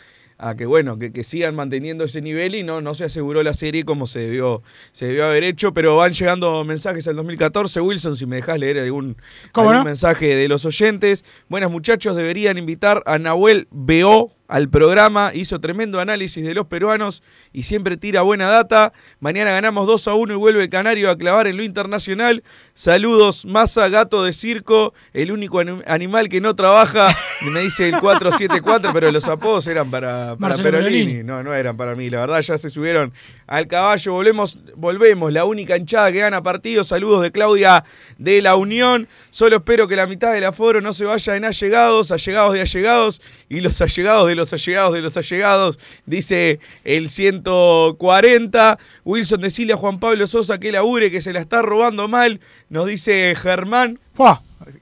a 0.42 0.56
que 0.56 0.66
bueno, 0.66 0.98
que, 0.98 1.14
que, 1.14 1.24
sigan 1.24 1.56
manteniendo 1.56 2.04
ese 2.04 2.20
nivel 2.20 2.56
y 2.56 2.64
no, 2.64 2.82
no 2.82 2.96
se 2.96 3.04
aseguró 3.04 3.44
la 3.44 3.54
serie 3.54 3.86
como 3.86 4.08
se 4.08 4.20
debió, 4.20 4.64
se 4.92 5.06
debió 5.06 5.28
haber 5.28 5.44
hecho, 5.44 5.72
pero 5.72 5.96
van 5.98 6.14
llegando 6.14 6.64
mensajes 6.64 7.08
al 7.08 7.16
2014. 7.16 7.80
Wilson, 7.80 8.16
si 8.16 8.26
me 8.26 8.38
dejas 8.38 8.58
leer 8.58 8.80
algún, 8.80 9.18
algún 9.54 9.74
no? 9.74 9.84
mensaje 9.84 10.36
de 10.36 10.48
los 10.48 10.66
oyentes. 10.66 11.24
Buenas 11.48 11.70
muchachos, 11.70 12.16
deberían 12.16 12.58
invitar 12.58 13.04
a 13.06 13.20
Nahuel 13.20 13.68
B.O 13.70 14.32
al 14.52 14.68
programa, 14.70 15.32
hizo 15.34 15.62
tremendo 15.62 16.02
análisis 16.02 16.44
de 16.44 16.54
los 16.54 16.68
peruanos 16.68 17.24
y 17.54 17.64
siempre 17.64 17.96
tira 17.96 18.22
buena 18.22 18.50
data. 18.50 18.92
Mañana 19.22 19.52
ganamos 19.52 19.88
2 19.88 20.10
a 20.10 20.14
1 20.14 20.34
y 20.34 20.36
vuelve 20.36 20.64
el 20.64 20.70
Canario 20.70 21.10
a 21.10 21.18
clavar 21.18 21.48
en 21.48 21.56
lo 21.56 21.64
internacional. 21.64 22.44
Saludos, 22.74 23.46
Masa, 23.46 23.88
gato 23.88 24.26
de 24.26 24.34
circo, 24.34 24.94
el 25.14 25.32
único 25.32 25.62
animal 25.88 26.28
que 26.28 26.42
no 26.42 26.54
trabaja. 26.54 27.16
Me 27.50 27.62
dice 27.62 27.88
el 27.88 28.00
474, 28.00 28.92
pero 28.94 29.10
los 29.10 29.26
apodos 29.30 29.68
eran 29.68 29.90
para, 29.90 30.36
para 30.36 30.58
Perolini. 30.58 31.24
No, 31.24 31.42
no 31.44 31.54
eran 31.54 31.78
para 31.78 31.96
mí. 31.96 32.10
La 32.10 32.20
verdad, 32.20 32.42
ya 32.42 32.58
se 32.58 32.70
subieron 32.70 33.14
al 33.48 33.68
caballo. 33.68 34.12
Volvemos, 34.12 34.60
volvemos, 34.76 35.32
la 35.32 35.46
única 35.46 35.78
hinchada 35.78 36.12
que 36.12 36.20
gana 36.20 36.44
partido. 36.44 36.84
Saludos 36.84 37.24
de 37.24 37.32
Claudia 37.32 37.86
de 38.18 38.42
la 38.42 38.56
Unión. 38.56 39.08
Solo 39.30 39.56
espero 39.58 39.88
que 39.88 39.96
la 39.96 40.08
mitad 40.08 40.34
del 40.34 40.44
aforo 40.44 40.82
no 40.82 40.92
se 40.92 41.06
vaya 41.06 41.38
en 41.38 41.46
allegados, 41.46 42.12
allegados 42.12 42.54
de 42.54 42.62
allegados 42.62 43.22
y 43.48 43.62
los 43.62 43.82
allegados 43.82 44.28
de 44.28 44.36
los 44.36 44.41
los 44.42 44.54
allegados 44.54 44.94
de 44.94 45.02
los 45.02 45.18
allegados, 45.18 45.80
dice 46.06 46.60
el 46.84 47.10
140. 47.10 48.80
Wilson 49.06 49.42
decirle 49.42 49.74
a 49.74 49.78
Juan 49.78 50.00
Pablo 50.00 50.28
Sosa 50.28 50.60
que 50.60 50.72
labure, 50.72 51.12
que 51.12 51.22
se 51.22 51.34
la 51.34 51.40
está 51.40 51.62
robando 51.62 52.08
mal, 52.08 52.40
nos 52.70 52.88
dice 52.88 53.36
Germán. 53.36 54.00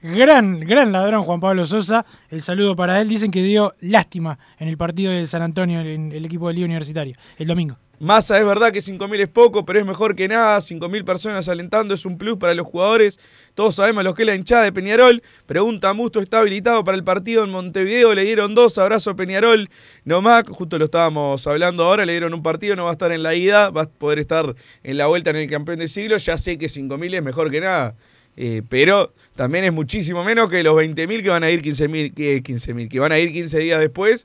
Gran, 0.02 0.60
gran 0.60 0.92
ladrón 0.92 1.22
Juan 1.22 1.40
Pablo 1.40 1.64
Sosa. 1.64 2.04
El 2.30 2.42
saludo 2.42 2.76
para 2.76 3.00
él. 3.00 3.08
Dicen 3.08 3.30
que 3.30 3.42
dio 3.42 3.74
lástima 3.80 4.38
en 4.58 4.68
el 4.68 4.76
partido 4.76 5.12
de 5.12 5.26
San 5.26 5.42
Antonio, 5.42 5.80
en 5.80 6.12
el 6.12 6.24
equipo 6.24 6.48
del 6.48 6.56
Liga 6.56 6.66
Universitario, 6.66 7.16
el 7.38 7.46
domingo. 7.46 7.76
Massa, 8.02 8.38
es 8.38 8.46
verdad 8.46 8.72
que 8.72 8.78
5.000 8.78 9.20
es 9.20 9.28
poco, 9.28 9.66
pero 9.66 9.78
es 9.78 9.84
mejor 9.84 10.16
que 10.16 10.26
nada. 10.26 10.56
5.000 10.56 11.04
personas 11.04 11.50
alentando 11.50 11.92
es 11.92 12.06
un 12.06 12.16
plus 12.16 12.38
para 12.38 12.54
los 12.54 12.66
jugadores. 12.66 13.20
Todos 13.54 13.74
sabemos 13.74 14.04
lo 14.04 14.14
que 14.14 14.22
es 14.22 14.26
la 14.26 14.34
hinchada 14.34 14.62
de 14.62 14.72
Peñarol. 14.72 15.22
Pregunta 15.44 15.92
Musto, 15.92 16.18
¿está 16.18 16.38
habilitado 16.38 16.82
para 16.82 16.96
el 16.96 17.04
partido 17.04 17.44
en 17.44 17.50
Montevideo? 17.50 18.14
Le 18.14 18.24
dieron 18.24 18.54
dos, 18.54 18.78
abrazo 18.78 19.14
Peñarol. 19.16 19.68
Nomás, 20.06 20.44
justo 20.48 20.78
lo 20.78 20.86
estábamos 20.86 21.46
hablando 21.46 21.84
ahora, 21.84 22.06
le 22.06 22.12
dieron 22.12 22.32
un 22.32 22.42
partido, 22.42 22.74
no 22.74 22.84
va 22.84 22.90
a 22.90 22.92
estar 22.92 23.12
en 23.12 23.22
la 23.22 23.34
ida, 23.34 23.68
va 23.68 23.82
a 23.82 23.90
poder 23.90 24.18
estar 24.18 24.54
en 24.82 24.96
la 24.96 25.06
vuelta 25.06 25.28
en 25.28 25.36
el 25.36 25.50
campeón 25.50 25.80
del 25.80 25.90
siglo. 25.90 26.16
Ya 26.16 26.38
sé 26.38 26.56
que 26.56 26.68
5.000 26.68 27.16
es 27.16 27.22
mejor 27.22 27.50
que 27.50 27.60
nada. 27.60 27.96
Eh, 28.34 28.62
pero 28.66 29.12
también 29.36 29.66
es 29.66 29.74
muchísimo 29.74 30.24
menos 30.24 30.48
que 30.48 30.62
los 30.62 30.74
20.000 30.74 31.22
que 31.22 31.28
van 31.28 31.44
a 31.44 31.50
ir 31.50 31.60
15.000, 31.60 32.14
que 32.14 32.42
15.000, 32.42 32.88
que 32.88 32.98
van 32.98 33.12
a 33.12 33.18
ir 33.18 33.30
15 33.30 33.58
días 33.58 33.78
después 33.78 34.24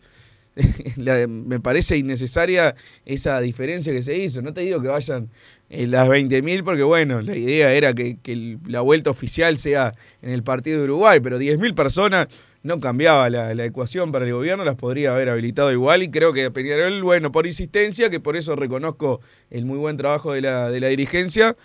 me 1.28 1.60
parece 1.60 1.98
innecesaria 1.98 2.76
esa 3.06 3.40
diferencia 3.42 3.92
que 3.92 4.02
se 4.02 4.18
hizo. 4.18 4.42
No 4.42 4.54
te 4.54 4.62
digo 4.62 4.82
que 4.82 4.88
vayan 4.88 5.30
en 5.70 5.92
las 5.92 6.08
20.000 6.08 6.64
porque 6.64 6.84
bueno, 6.84 7.22
la 7.22 7.36
idea 7.36 7.74
era 7.74 7.94
que, 7.94 8.18
que, 8.22 8.58
la 8.68 8.82
vuelta 8.82 9.10
oficial 9.10 9.58
sea 9.58 9.94
en 10.22 10.30
el 10.30 10.44
partido 10.44 10.80
de 10.80 10.86
Uruguay, 10.86 11.20
pero 11.20 11.40
10.000 11.40 11.74
personas 11.74 12.28
no 12.64 12.80
cambiaba 12.80 13.30
la, 13.30 13.54
la, 13.54 13.66
ecuación 13.66 14.12
para 14.12 14.26
el 14.26 14.34
gobierno, 14.34 14.64
las 14.64 14.76
podría 14.76 15.14
haber 15.14 15.30
habilitado 15.30 15.72
igual 15.72 16.02
y 16.02 16.10
creo 16.10 16.34
que 16.34 16.50
Peñarol, 16.50 17.04
bueno, 17.04 17.32
por 17.32 17.46
insistencia, 17.46 18.10
que 18.10 18.20
por 18.20 18.36
eso 18.36 18.56
reconozco 18.56 19.22
el 19.52 19.66
muy 19.66 19.78
buen 19.78 19.98
trabajo 19.98 20.34
de 20.34 20.42
la, 20.42 20.72
de 20.72 20.80
la 20.80 20.88
dirigencia, 20.88 21.56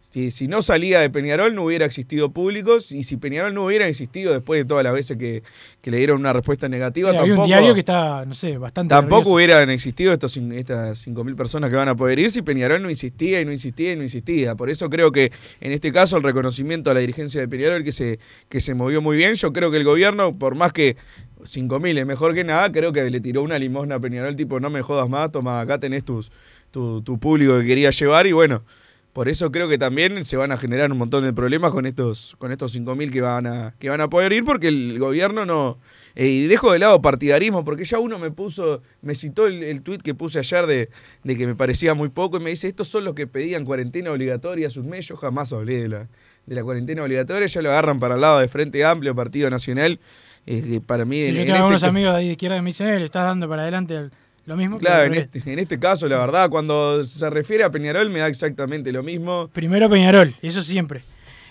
si, 0.00 0.30
si, 0.30 0.48
no 0.48 0.62
salía 0.62 1.00
de 1.00 1.10
Peñarol 1.10 1.54
no 1.54 1.64
hubiera 1.64 1.84
existido 1.84 2.32
públicos 2.32 2.90
y 2.90 3.02
si 3.02 3.16
Peñarol 3.16 3.54
no 3.54 3.66
hubiera 3.66 3.86
existido 3.86 4.32
después 4.32 4.60
de 4.60 4.64
todas 4.64 4.82
las 4.82 4.92
veces 4.92 5.16
que, 5.16 5.42
que 5.80 5.90
le 5.90 5.98
dieron 5.98 6.20
una 6.20 6.32
respuesta 6.32 6.68
negativa, 6.68 7.10
sí, 7.10 7.16
tampoco, 7.16 7.32
había 7.32 7.42
un 7.42 7.46
diario 7.46 7.74
que 7.74 7.80
está, 7.80 8.24
no 8.24 8.34
sé, 8.34 8.58
bastante 8.58 8.88
tampoco 8.88 9.16
nervioso. 9.16 9.34
hubieran 9.34 9.70
existido 9.70 10.12
estos, 10.12 10.36
estas 10.36 11.06
5.000 11.06 11.36
personas 11.36 11.70
que 11.70 11.76
van 11.76 11.88
a 11.88 11.94
poder 11.94 12.18
ir 12.18 12.30
si 12.30 12.42
Peñarol 12.42 12.82
no 12.82 12.90
insistía 12.90 13.40
y 13.40 13.44
no 13.44 13.52
insistía 13.52 13.92
y 13.92 13.96
no 13.96 14.02
insistía. 14.02 14.54
Por 14.56 14.70
eso 14.70 14.88
creo 14.90 15.12
que 15.12 15.32
en 15.60 15.72
este 15.72 15.92
caso 15.92 16.16
el 16.16 16.22
reconocimiento 16.22 16.90
a 16.90 16.94
la 16.94 17.00
dirigencia 17.00 17.40
de 17.40 17.48
Peñarol 17.48 17.84
que 17.84 17.92
se, 17.92 18.18
que 18.48 18.60
se 18.60 18.74
movió 18.74 19.02
muy 19.02 19.16
bien. 19.16 19.34
Yo 19.34 19.52
creo 19.52 19.70
que 19.70 19.76
el 19.76 19.84
gobierno, 19.84 20.36
por 20.36 20.54
más 20.54 20.72
que 20.72 20.96
5.000 21.42 21.98
es 21.98 22.06
mejor 22.06 22.34
que 22.34 22.42
nada, 22.42 22.72
creo 22.72 22.92
que 22.92 23.08
le 23.10 23.20
tiró 23.20 23.42
una 23.42 23.58
limosna 23.58 23.96
a 23.96 24.00
Peñarol 24.00 24.34
tipo 24.34 24.60
no 24.60 24.70
me 24.70 24.82
jodas 24.82 25.08
más, 25.08 25.30
toma, 25.30 25.60
acá 25.60 25.78
tenés 25.78 26.04
tus, 26.04 26.32
tu, 26.70 27.02
tu 27.02 27.18
público 27.18 27.58
que 27.60 27.66
quería 27.66 27.90
llevar 27.90 28.26
y 28.26 28.32
bueno 28.32 28.64
por 29.12 29.28
eso 29.28 29.50
creo 29.50 29.68
que 29.68 29.78
también 29.78 30.24
se 30.24 30.36
van 30.36 30.52
a 30.52 30.56
generar 30.56 30.90
un 30.92 30.98
montón 30.98 31.24
de 31.24 31.32
problemas 31.32 31.72
con 31.72 31.84
estos 31.84 32.36
con 32.38 32.52
estos 32.52 32.76
5.000 32.76 33.10
que 33.10 33.20
van 33.20 33.46
a 33.46 33.74
que 33.78 33.90
van 33.90 34.00
a 34.00 34.08
poder 34.08 34.32
ir 34.32 34.44
porque 34.44 34.68
el 34.68 34.98
gobierno 34.98 35.44
no 35.44 35.78
eh, 36.14 36.28
y 36.28 36.46
dejo 36.46 36.72
de 36.72 36.78
lado 36.78 37.02
partidarismo 37.02 37.64
porque 37.64 37.84
ya 37.84 37.98
uno 37.98 38.18
me 38.18 38.30
puso 38.30 38.82
me 39.02 39.14
citó 39.14 39.46
el, 39.46 39.62
el 39.62 39.82
tuit 39.82 40.02
que 40.02 40.14
puse 40.14 40.38
ayer 40.38 40.66
de, 40.66 40.90
de, 41.24 41.36
que 41.36 41.46
me 41.46 41.56
parecía 41.56 41.94
muy 41.94 42.08
poco 42.08 42.36
y 42.36 42.40
me 42.40 42.50
dice 42.50 42.68
estos 42.68 42.88
son 42.88 43.04
los 43.04 43.14
que 43.14 43.26
pedían 43.26 43.64
cuarentena 43.64 44.12
obligatoria 44.12 44.68
a 44.68 44.70
sus 44.70 44.84
meses 44.84 45.08
yo 45.08 45.16
jamás 45.16 45.52
hablé 45.52 45.82
de 45.82 45.88
la 45.88 46.08
de 46.46 46.54
la 46.54 46.62
cuarentena 46.62 47.02
obligatoria 47.02 47.46
ya 47.46 47.62
lo 47.62 47.70
agarran 47.70 47.98
para 47.98 48.14
el 48.14 48.20
lado 48.20 48.38
de 48.38 48.48
Frente 48.48 48.84
Amplio 48.84 49.14
Partido 49.14 49.50
Nacional 49.50 49.98
eh, 50.46 50.80
para 50.86 51.04
mí 51.04 51.20
sí, 51.20 51.28
en, 51.28 51.34
yo 51.34 51.40
tengo 51.40 51.50
en 51.50 51.56
algunos 51.56 51.82
este... 51.82 51.88
amigos 51.88 52.14
de 52.14 52.24
izquierda 52.24 52.56
que 52.56 52.62
me 52.62 52.68
dicen 52.70 52.86
eh, 52.88 52.98
le 52.98 53.06
estás 53.06 53.24
dando 53.24 53.48
para 53.48 53.62
adelante 53.62 53.96
al 53.96 54.12
lo 54.46 54.56
mismo. 54.56 54.78
Claro, 54.78 55.04
en 55.04 55.14
este, 55.14 55.42
en 55.46 55.58
este, 55.58 55.78
caso, 55.78 56.08
la 56.08 56.18
verdad, 56.18 56.50
cuando 56.50 57.04
se 57.04 57.28
refiere 57.30 57.64
a 57.64 57.70
Peñarol 57.70 58.10
me 58.10 58.20
da 58.20 58.28
exactamente 58.28 58.92
lo 58.92 59.02
mismo. 59.02 59.48
Primero 59.52 59.88
Peñarol, 59.88 60.34
eso 60.42 60.62
siempre. 60.62 61.02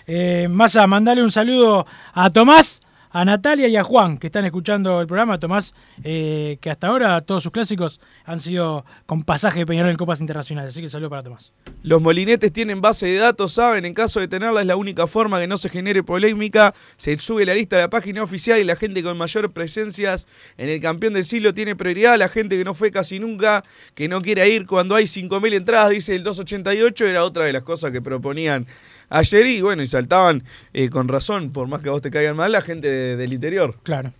Eh, 0.06 0.48
Massa, 0.50 0.86
mandale 0.86 1.22
un 1.22 1.30
saludo 1.30 1.86
a 2.12 2.30
Tomás, 2.30 2.82
a 3.10 3.24
Natalia 3.24 3.68
y 3.68 3.76
a 3.76 3.84
Juan, 3.84 4.18
que 4.18 4.28
están 4.28 4.44
escuchando 4.44 5.00
el 5.00 5.06
programa. 5.06 5.38
Tomás, 5.38 5.74
eh, 6.04 6.58
que 6.60 6.70
hasta 6.70 6.88
ahora 6.88 7.20
todos 7.20 7.42
sus 7.42 7.52
clásicos 7.52 8.00
han 8.24 8.40
sido 8.40 8.84
con 9.06 9.22
pasaje 9.24 9.60
de 9.60 9.66
Peñarol 9.66 9.90
en 9.90 9.96
Copas 9.96 10.20
Internacionales. 10.20 10.72
Así 10.72 10.80
que 10.80 10.88
saludo 10.88 11.10
para 11.10 11.22
Tomás. 11.22 11.54
Los 11.82 12.00
molinetes 12.00 12.52
tienen 12.52 12.80
base 12.80 13.06
de 13.06 13.16
datos, 13.16 13.52
saben, 13.52 13.84
en 13.84 13.94
caso 13.94 14.20
de 14.20 14.28
tenerla 14.28 14.60
es 14.60 14.66
la 14.66 14.76
única 14.76 15.06
forma 15.06 15.40
que 15.40 15.46
no 15.46 15.58
se 15.58 15.68
genere 15.68 16.02
polémica. 16.02 16.74
Se 16.96 17.16
sube 17.18 17.44
la 17.44 17.54
lista 17.54 17.76
a 17.76 17.80
la 17.80 17.90
página 17.90 18.22
oficial 18.22 18.60
y 18.60 18.64
la 18.64 18.76
gente 18.76 19.02
con 19.02 19.16
mayor 19.18 19.52
presencias 19.52 20.28
en 20.56 20.68
el 20.68 20.80
campeón 20.80 21.14
del 21.14 21.24
siglo 21.24 21.52
tiene 21.54 21.74
prioridad. 21.74 22.16
La 22.18 22.28
gente 22.28 22.56
que 22.56 22.64
no 22.64 22.74
fue 22.74 22.90
casi 22.90 23.18
nunca, 23.18 23.64
que 23.94 24.08
no 24.08 24.20
quiere 24.20 24.48
ir 24.48 24.66
cuando 24.66 24.94
hay 24.94 25.04
5.000 25.04 25.54
entradas, 25.54 25.90
dice 25.90 26.14
el 26.14 26.22
288, 26.22 27.06
era 27.06 27.24
otra 27.24 27.44
de 27.44 27.52
las 27.52 27.62
cosas 27.62 27.90
que 27.90 28.00
proponían 28.00 28.66
ayer 29.10 29.46
y 29.46 29.60
bueno, 29.60 29.82
y 29.82 29.86
saltaban 29.86 30.44
eh, 30.72 30.88
con 30.88 31.08
razón, 31.08 31.50
por 31.50 31.68
más 31.68 31.82
que 31.82 31.90
a 31.90 31.92
vos 31.92 32.00
te 32.00 32.10
caigan 32.10 32.36
mal, 32.36 32.52
la 32.52 32.62
gente 32.62 32.88
de, 32.88 33.16
del 33.16 33.32
interior. 33.32 33.76
Claro. 33.82 34.12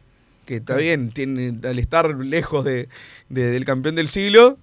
Que 0.45 0.57
está 0.57 0.77
bien, 0.77 1.11
tienen, 1.13 1.61
al 1.65 1.79
estar 1.79 2.15
lejos 2.17 2.65
de, 2.65 2.89
de, 3.29 3.51
del 3.51 3.65
campeón 3.65 3.95
del 3.95 4.09
siglo, 4.09 4.59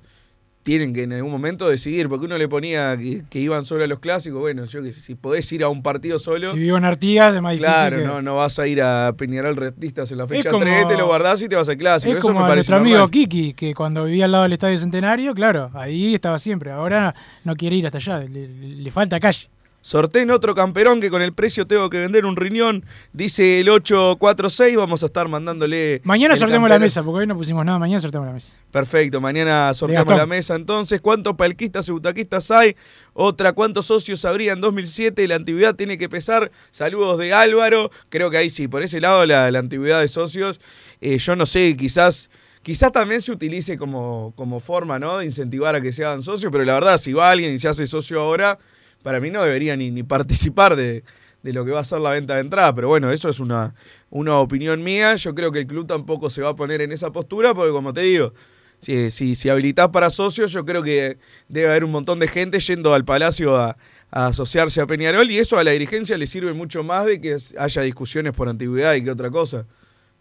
tienen 0.67 0.93
que 0.93 1.03
en 1.03 1.13
algún 1.13 1.31
momento 1.31 1.69
decidir, 1.69 2.09
porque 2.09 2.25
uno 2.25 2.37
le 2.37 2.49
ponía 2.49 2.97
que, 2.97 3.23
que 3.29 3.39
iban 3.39 3.63
solo 3.63 3.85
a 3.85 3.87
los 3.87 3.99
clásicos, 3.99 4.41
bueno, 4.41 4.65
yo 4.65 4.83
que 4.83 4.91
sé, 4.91 4.99
si 4.99 5.15
podés 5.15 5.49
ir 5.53 5.63
a 5.63 5.69
un 5.69 5.81
partido 5.81 6.19
solo. 6.19 6.51
Si 6.51 6.59
vivo 6.59 6.75
en 6.75 6.83
Artigas 6.83 7.33
es 7.33 7.41
más 7.41 7.53
difícil. 7.53 7.71
Claro, 7.71 7.97
que... 7.99 8.03
no, 8.03 8.21
no 8.21 8.35
vas 8.35 8.59
a 8.59 8.67
ir 8.67 8.81
a 8.81 9.13
Peñarol 9.15 9.55
Retistas 9.55 10.11
en 10.11 10.17
la 10.17 10.27
fecha 10.27 10.49
como, 10.49 10.65
3, 10.65 10.89
te 10.89 10.97
lo 10.97 11.07
guardás 11.07 11.41
y 11.41 11.47
te 11.47 11.55
vas 11.55 11.69
al 11.69 11.77
clásico. 11.77 12.11
Es 12.11 12.17
Eso 12.17 12.27
como 12.27 12.41
me 12.41 12.47
parece 12.47 12.69
nuestro 12.71 12.75
amigo 12.75 12.97
normal. 12.97 13.11
Kiki, 13.11 13.53
que 13.53 13.73
cuando 13.73 14.03
vivía 14.03 14.25
al 14.25 14.33
lado 14.33 14.43
del 14.43 14.51
Estadio 14.51 14.77
Centenario, 14.77 15.33
claro, 15.33 15.71
ahí 15.73 16.13
estaba 16.13 16.37
siempre. 16.37 16.69
Ahora 16.71 17.15
no 17.45 17.55
quiere 17.55 17.77
ir 17.77 17.85
hasta 17.85 17.99
allá, 17.99 18.19
le, 18.19 18.49
le 18.49 18.91
falta 18.91 19.21
calle. 19.21 19.47
Sorteen 19.87 20.31
otro 20.31 20.53
camperón 20.53 20.99
que 20.99 21.09
con 21.09 21.21
el 21.21 21.31
precio 21.31 21.65
tengo 21.65 21.89
que 21.89 21.97
vender 21.97 22.25
un 22.25 22.35
riñón. 22.35 22.83
Dice 23.13 23.61
el 23.61 23.69
846. 23.69 24.75
Vamos 24.75 25.01
a 25.01 25.05
estar 25.05 25.29
mandándole. 25.29 26.01
Mañana 26.03 26.35
sorteamos 26.35 26.67
la 26.67 26.77
mesa, 26.77 27.03
porque 27.03 27.19
hoy 27.19 27.27
no 27.27 27.37
pusimos 27.37 27.63
nada. 27.63 27.79
Mañana 27.79 28.01
sorteamos 28.01 28.27
la 28.27 28.33
mesa. 28.33 28.57
Perfecto. 28.69 29.21
Mañana 29.21 29.73
sorteamos 29.73 30.17
la 30.17 30.25
mesa 30.25 30.55
entonces. 30.55 30.99
¿Cuántos 30.99 31.37
palquistas 31.37 31.87
y 31.87 31.93
butaquistas 31.93 32.51
hay? 32.51 32.75
Otra, 33.13 33.53
¿cuántos 33.53 33.85
socios 33.85 34.25
habría 34.25 34.51
en 34.51 34.59
2007? 34.59 35.25
La 35.25 35.35
antigüedad 35.35 35.73
tiene 35.73 35.97
que 35.97 36.09
pesar. 36.09 36.51
Saludos 36.69 37.17
de 37.17 37.31
Álvaro. 37.31 37.89
Creo 38.09 38.29
que 38.29 38.35
ahí 38.35 38.49
sí, 38.49 38.67
por 38.67 38.83
ese 38.83 38.99
lado 38.99 39.25
la, 39.25 39.49
la 39.51 39.59
antigüedad 39.59 40.01
de 40.01 40.09
socios. 40.09 40.59
Eh, 40.99 41.17
yo 41.17 41.37
no 41.37 41.45
sé, 41.45 41.77
quizás. 41.77 42.29
Quizás 42.61 42.91
también 42.91 43.21
se 43.21 43.31
utilice 43.31 43.77
como, 43.77 44.33
como 44.35 44.59
forma 44.59 44.99
¿no? 44.99 45.19
de 45.19 45.23
incentivar 45.23 45.75
a 45.75 45.79
que 45.79 45.93
se 45.93 46.03
hagan 46.03 46.23
socios, 46.23 46.51
pero 46.51 46.65
la 46.65 46.73
verdad, 46.73 46.97
si 46.97 47.13
va 47.13 47.31
alguien 47.31 47.53
y 47.53 47.59
se 47.59 47.69
hace 47.69 47.87
socio 47.87 48.19
ahora, 48.19 48.59
para 49.07 49.21
mí 49.21 49.31
no 49.31 49.41
debería 49.41 49.77
ni, 49.77 49.89
ni 49.89 50.03
participar 50.03 50.75
de, 50.75 51.01
de 51.41 51.53
lo 51.53 51.63
que 51.63 51.71
va 51.71 51.79
a 51.79 51.85
ser 51.85 52.01
la 52.01 52.09
venta 52.09 52.35
de 52.35 52.41
entrada. 52.41 52.75
Pero 52.75 52.89
bueno, 52.89 53.09
eso 53.09 53.29
es 53.29 53.39
una, 53.39 53.73
una 54.09 54.37
opinión 54.39 54.83
mía. 54.83 55.15
Yo 55.15 55.33
creo 55.33 55.49
que 55.49 55.59
el 55.59 55.65
club 55.65 55.87
tampoco 55.87 56.29
se 56.29 56.41
va 56.41 56.49
a 56.49 56.55
poner 56.57 56.81
en 56.81 56.91
esa 56.91 57.09
postura, 57.09 57.53
porque 57.53 57.71
como 57.71 57.93
te 57.93 58.01
digo, 58.01 58.33
si, 58.79 59.09
si, 59.09 59.35
si 59.35 59.47
para 59.93 60.09
socios, 60.09 60.51
yo 60.51 60.65
creo 60.65 60.83
que 60.83 61.19
debe 61.47 61.69
haber 61.69 61.85
un 61.85 61.91
montón 61.91 62.19
de 62.19 62.27
gente 62.27 62.59
yendo 62.59 62.93
al 62.93 63.05
Palacio 63.05 63.55
a, 63.55 63.77
a 64.11 64.27
asociarse 64.27 64.81
a 64.81 64.87
Peñarol 64.87 65.31
y 65.31 65.37
eso 65.37 65.57
a 65.57 65.63
la 65.63 65.71
dirigencia 65.71 66.17
le 66.17 66.27
sirve 66.27 66.51
mucho 66.51 66.83
más 66.83 67.05
de 67.05 67.21
que 67.21 67.37
haya 67.57 67.81
discusiones 67.83 68.33
por 68.33 68.49
antigüedad 68.49 68.93
y 68.95 69.05
que 69.05 69.11
otra 69.11 69.31
cosa. 69.31 69.65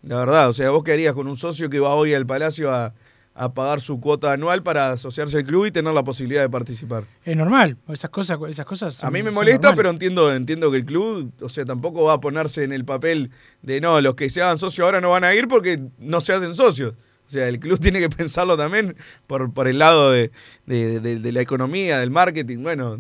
La 0.04 0.18
verdad, 0.18 0.48
o 0.48 0.52
sea, 0.52 0.70
vos 0.70 0.84
qué 0.84 0.92
harías 0.92 1.14
con 1.14 1.26
un 1.26 1.36
socio 1.36 1.68
que 1.68 1.80
va 1.80 1.92
hoy 1.96 2.14
al 2.14 2.24
Palacio 2.24 2.72
a, 2.72 2.94
a 3.38 3.52
pagar 3.52 3.80
su 3.80 4.00
cuota 4.00 4.32
anual 4.32 4.62
para 4.62 4.92
asociarse 4.92 5.36
al 5.38 5.44
club 5.44 5.66
y 5.66 5.70
tener 5.70 5.92
la 5.92 6.02
posibilidad 6.02 6.40
de 6.42 6.48
participar. 6.48 7.04
Es 7.24 7.36
normal, 7.36 7.76
esas 7.88 8.10
cosas, 8.10 8.38
esas 8.48 8.64
cosas. 8.64 8.94
son- 8.94 9.08
A 9.08 9.10
mí 9.10 9.22
me 9.22 9.30
molesta, 9.30 9.68
normales. 9.68 9.76
pero 9.76 9.90
entiendo, 9.90 10.34
entiendo 10.34 10.70
que 10.70 10.78
el 10.78 10.84
club, 10.86 11.32
o 11.40 11.48
sea, 11.48 11.64
tampoco 11.64 12.04
va 12.04 12.14
a 12.14 12.20
ponerse 12.20 12.64
en 12.64 12.72
el 12.72 12.84
papel 12.84 13.30
de 13.62 13.80
no, 13.80 14.00
los 14.00 14.14
que 14.14 14.30
se 14.30 14.40
hagan 14.42 14.58
socios 14.58 14.84
ahora 14.84 15.00
no 15.00 15.10
van 15.10 15.24
a 15.24 15.34
ir 15.34 15.48
porque 15.48 15.80
no 15.98 16.20
se 16.20 16.32
hacen 16.32 16.54
socios. 16.54 16.94
O 17.26 17.28
sea, 17.28 17.48
el 17.48 17.58
club 17.58 17.78
tiene 17.80 17.98
que 18.00 18.08
pensarlo 18.08 18.56
también 18.56 18.94
por, 19.26 19.52
por 19.52 19.66
el 19.68 19.80
lado 19.80 20.12
de, 20.12 20.30
de- 20.66 21.00
de- 21.00 21.18
de 21.18 21.32
la 21.32 21.40
economía, 21.40 21.98
del 21.98 22.10
marketing. 22.12 22.62
Bueno, 22.62 22.98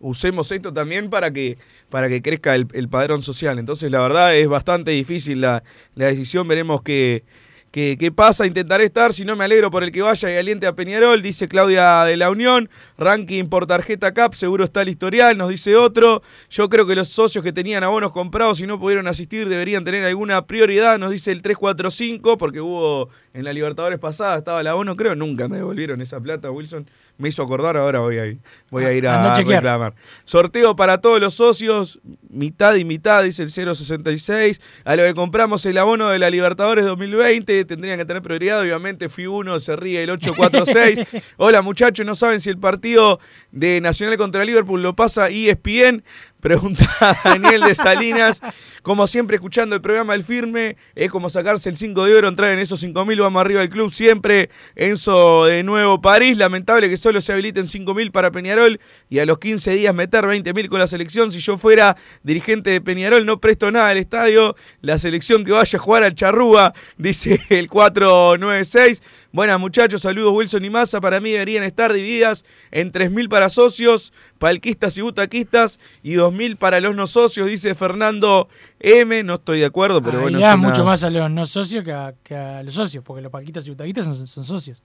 usemos 0.00 0.52
esto 0.52 0.72
también 0.72 1.10
para 1.10 1.32
que, 1.32 1.58
para 1.88 2.08
que 2.08 2.22
crezca 2.22 2.54
el, 2.54 2.66
el 2.72 2.88
padrón 2.88 3.22
social. 3.22 3.58
Entonces, 3.58 3.90
la 3.90 4.00
verdad 4.00 4.36
es 4.36 4.46
bastante 4.48 4.90
difícil 4.90 5.40
la, 5.40 5.62
la 5.94 6.06
decisión. 6.06 6.46
Veremos 6.48 6.82
qué, 6.82 7.24
qué 7.72 8.12
pasa. 8.14 8.46
Intentaré 8.46 8.84
estar, 8.84 9.14
si 9.14 9.24
no 9.24 9.34
me 9.34 9.44
alegro 9.44 9.70
por 9.70 9.82
el 9.82 9.90
que 9.92 10.02
vaya 10.02 10.30
y 10.30 10.36
aliente 10.36 10.66
a 10.66 10.74
Peñarol, 10.74 11.22
dice 11.22 11.48
Claudia 11.48 12.04
de 12.04 12.18
la 12.18 12.30
Unión. 12.30 12.68
Ranking 12.98 13.46
por 13.46 13.66
tarjeta 13.66 14.12
CAP, 14.12 14.34
seguro 14.34 14.64
está 14.64 14.82
el 14.82 14.90
historial, 14.90 15.38
nos 15.38 15.48
dice 15.48 15.74
otro. 15.76 16.22
Yo 16.50 16.68
creo 16.68 16.86
que 16.86 16.94
los 16.94 17.08
socios 17.08 17.42
que 17.42 17.52
tenían 17.52 17.82
abonos 17.82 18.12
comprados 18.12 18.60
y 18.60 18.66
no 18.66 18.78
pudieron 18.78 19.08
asistir 19.08 19.48
deberían 19.48 19.84
tener 19.84 20.04
alguna 20.04 20.46
prioridad, 20.46 20.98
nos 20.98 21.10
dice 21.10 21.32
el 21.32 21.40
345, 21.40 22.36
porque 22.36 22.60
hubo 22.60 23.08
en 23.32 23.44
la 23.44 23.54
Libertadores 23.54 23.98
pasada, 23.98 24.36
estaba 24.36 24.60
el 24.60 24.66
abono, 24.66 24.94
creo, 24.94 25.14
nunca 25.14 25.48
me 25.48 25.56
devolvieron 25.56 26.02
esa 26.02 26.20
plata, 26.20 26.50
Wilson. 26.50 26.86
Me 27.22 27.28
hizo 27.28 27.40
acordar, 27.40 27.76
ahora 27.76 28.00
voy 28.00 28.18
a 28.18 28.26
ir, 28.26 28.40
voy 28.68 28.82
a, 28.82 28.92
ir 28.92 29.06
Anda 29.06 29.30
a 29.30 29.36
a, 29.36 29.36
reclamar. 29.36 29.94
Sorteo 30.24 30.74
para 30.74 31.00
todos 31.00 31.20
los 31.20 31.34
socios, 31.34 32.00
mitad 32.28 32.74
y 32.74 32.84
mitad, 32.84 33.22
dice 33.22 33.44
el 33.44 33.50
066. 33.50 34.60
A 34.84 34.96
lo 34.96 35.04
que 35.04 35.14
compramos 35.14 35.64
el 35.66 35.78
abono 35.78 36.08
de 36.08 36.18
la 36.18 36.30
Libertadores 36.30 36.84
2020, 36.84 37.64
tendrían 37.64 37.96
que 37.96 38.04
tener 38.04 38.22
prioridad. 38.22 38.60
Obviamente, 38.60 39.08
fui 39.08 39.28
uno, 39.28 39.60
se 39.60 39.76
ríe 39.76 40.02
el 40.02 40.10
846. 40.10 41.22
Hola 41.36 41.62
muchachos, 41.62 42.04
¿no 42.04 42.16
saben 42.16 42.40
si 42.40 42.50
el 42.50 42.58
partido 42.58 43.20
de 43.52 43.80
Nacional 43.80 44.16
contra 44.16 44.44
Liverpool 44.44 44.82
lo 44.82 44.96
pasa 44.96 45.28
ESPN? 45.28 46.02
Pregunta 46.42 46.90
Daniel 47.22 47.60
de 47.60 47.74
Salinas. 47.76 48.40
Como 48.82 49.06
siempre, 49.06 49.36
escuchando 49.36 49.76
el 49.76 49.80
programa 49.80 50.14
del 50.14 50.24
firme, 50.24 50.76
es 50.96 51.08
como 51.08 51.30
sacarse 51.30 51.68
el 51.68 51.76
5 51.76 52.04
de 52.04 52.16
oro, 52.16 52.26
entrar 52.26 52.50
en 52.50 52.58
esos 52.58 52.82
5.000, 52.82 53.20
vamos 53.20 53.40
arriba 53.40 53.60
del 53.60 53.70
club 53.70 53.92
siempre. 53.92 54.50
Enzo 54.74 55.44
de 55.44 55.62
nuevo 55.62 56.00
París, 56.00 56.36
lamentable 56.36 56.88
que 56.88 56.96
solo 56.96 57.20
se 57.20 57.32
habiliten 57.32 57.66
5.000 57.66 58.10
para 58.10 58.32
Peñarol 58.32 58.80
y 59.08 59.20
a 59.20 59.24
los 59.24 59.38
15 59.38 59.70
días 59.76 59.94
meter 59.94 60.24
20.000 60.24 60.68
con 60.68 60.80
la 60.80 60.88
selección. 60.88 61.30
Si 61.30 61.38
yo 61.38 61.56
fuera 61.58 61.96
dirigente 62.24 62.70
de 62.70 62.80
Peñarol, 62.80 63.24
no 63.24 63.38
presto 63.38 63.70
nada 63.70 63.90
al 63.90 63.98
estadio. 63.98 64.56
La 64.80 64.98
selección 64.98 65.44
que 65.44 65.52
vaya 65.52 65.78
a 65.78 65.80
jugar 65.80 66.02
al 66.02 66.16
Charrúa, 66.16 66.74
dice 66.96 67.40
el 67.50 67.68
496. 67.68 69.00
Buenas 69.32 69.58
muchachos, 69.58 70.02
saludos 70.02 70.34
Wilson 70.34 70.62
y 70.64 70.68
Massa. 70.68 71.00
Para 71.00 71.18
mí 71.20 71.30
deberían 71.30 71.64
estar 71.64 71.90
divididas 71.92 72.44
en 72.70 72.92
3.000 72.92 73.30
para 73.30 73.48
socios, 73.48 74.12
palquistas 74.38 74.98
y 74.98 75.00
butaquistas 75.00 75.80
y 76.02 76.12
2.000 76.16 76.56
para 76.58 76.80
los 76.80 76.94
no 76.94 77.06
socios, 77.06 77.46
dice 77.48 77.74
Fernando 77.74 78.48
M. 78.78 79.22
No 79.22 79.34
estoy 79.34 79.60
de 79.60 79.64
acuerdo, 79.66 80.02
pero 80.02 80.18
Ahí 80.18 80.22
bueno. 80.24 80.38
una- 80.38 80.56
mucho 80.56 80.84
más 80.84 81.02
a 81.02 81.08
los 81.08 81.30
no 81.30 81.46
socios 81.46 81.82
que 81.82 81.92
a, 81.92 82.14
que 82.22 82.34
a 82.36 82.62
los 82.62 82.74
socios, 82.74 83.02
porque 83.02 83.22
los 83.22 83.32
paquitas 83.32 83.66
y 83.66 83.70
butaquitas 83.70 84.04
son, 84.04 84.26
son 84.26 84.44
socios. 84.44 84.82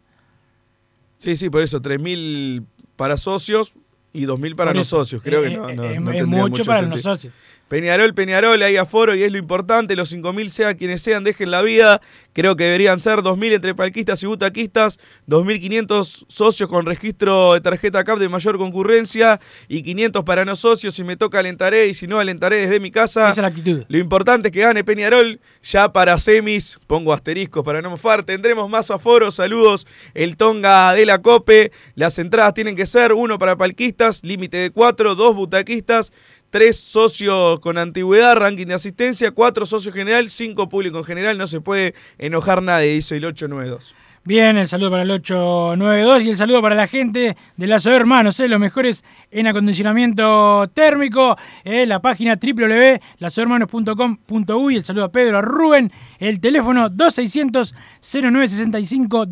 Sí, 1.17 1.35
sí, 1.35 1.49
por 1.49 1.61
eso, 1.61 1.81
3.000 1.81 2.63
para 2.95 3.17
socios 3.17 3.73
y 4.13 4.25
2.000 4.25 4.55
para 4.55 4.69
Por 4.71 4.77
no 4.77 4.83
socios. 4.85 5.21
Creo 5.21 5.43
eh, 5.43 5.49
que 5.49 5.57
no, 5.57 5.69
eh, 5.69 5.75
no- 5.75 5.83
es- 5.89 5.99
no 6.01 6.11
es 6.11 6.17
tendría 6.19 6.41
mucho 6.43 6.63
para 6.63 6.81
los 6.83 6.89
no 6.91 6.97
socios. 6.97 7.33
Peñarol, 7.67 8.13
Peñarol, 8.13 8.61
hay 8.63 8.77
aforo 8.77 9.13
y 9.13 9.23
es 9.23 9.31
lo 9.31 9.37
importante. 9.37 9.95
Los 9.97 10.13
5.000 10.13 10.49
sea 10.49 10.75
quienes 10.75 11.01
sean, 11.01 11.25
dejen 11.25 11.51
la 11.51 11.61
vida. 11.61 12.01
Creo 12.31 12.55
que 12.55 12.63
deberían 12.63 12.99
ser 12.99 13.19
2.000 13.19 13.55
entre 13.55 13.75
palquistas 13.75 14.23
y 14.23 14.27
butaquistas, 14.27 14.99
2.500 15.27 16.25
socios 16.27 16.69
con 16.69 16.85
registro 16.85 17.55
de 17.55 17.61
tarjeta 17.61 18.03
CAP 18.03 18.19
de 18.19 18.29
mayor 18.29 18.57
concurrencia 18.57 19.41
y 19.67 19.81
500 19.81 20.23
para 20.23 20.45
no 20.45 20.55
socios. 20.55 20.95
Si 20.95 21.03
me 21.03 21.17
toca 21.17 21.39
alentaré 21.39 21.87
y 21.87 21.93
si 21.93 22.07
no 22.07 22.19
alentaré 22.19 22.59
desde 22.59 22.79
mi 22.79 22.89
casa. 22.89 23.23
Esa 23.23 23.29
es 23.31 23.37
la 23.39 23.47
actitud. 23.47 23.83
Lo 23.89 23.97
importante 23.97 24.47
es 24.47 24.51
que 24.53 24.61
gane 24.61 24.83
Peñarol. 24.83 25.41
Ya 25.63 25.91
para 25.91 26.17
semis, 26.19 26.79
pongo 26.87 27.11
asteriscos 27.11 27.65
para 27.65 27.81
no 27.81 27.89
mofar. 27.89 28.23
Tendremos 28.23 28.69
más 28.69 28.91
aforos. 28.91 29.35
Saludos. 29.35 29.87
El 30.13 30.37
Tonga 30.37 30.93
de 30.93 31.05
la 31.05 31.21
Cope. 31.21 31.71
Las 31.95 32.17
entradas 32.17 32.53
tienen 32.53 32.75
que 32.75 32.85
ser 32.85 33.11
uno 33.11 33.37
para 33.37 33.57
palquistas, 33.57 34.23
límite 34.23 34.57
de 34.57 34.69
cuatro, 34.69 35.15
dos 35.15 35.35
butaquistas. 35.35 36.13
Tres 36.49 36.77
socios 36.77 37.59
con 37.59 37.77
antigüedad, 37.77 38.35
ranking 38.35 38.67
de 38.67 38.75
asistencia, 38.75 39.31
cuatro 39.31 39.65
socios 39.65 39.93
general, 39.93 40.29
cinco 40.29 40.69
público 40.69 40.99
en 40.99 41.03
general. 41.03 41.37
No 41.37 41.47
se 41.47 41.61
puede 41.61 41.93
enojar 42.17 42.63
nadie, 42.63 42.93
dice 42.93 43.17
el 43.17 43.25
892. 43.25 43.93
Bien, 44.27 44.57
el 44.57 44.67
saludo 44.67 44.91
para 44.91 45.03
el 45.03 45.11
892 45.11 46.25
y 46.25 46.31
el 46.31 46.35
saludo 46.35 46.61
para 46.61 46.75
la 46.75 46.87
gente 46.87 47.37
de 47.55 47.67
la 47.67 47.79
SOE 47.79 47.95
Hermanos, 47.95 48.37
eh, 48.41 48.49
los 48.49 48.59
mejores 48.59 49.05
en 49.31 49.47
acondicionamiento 49.47 50.69
térmico, 50.73 51.37
eh, 51.63 51.85
la 51.85 52.01
página 52.01 52.35
www.lasohermanos.com.uy, 52.35 54.75
el 54.75 54.83
saludo 54.83 55.05
a 55.05 55.11
Pedro, 55.13 55.37
a 55.37 55.41
Rubén, 55.41 55.93
el 56.19 56.41
teléfono 56.41 56.89
2600-0965, 56.89 59.27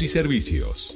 y 0.01 0.07
servicios. 0.07 0.95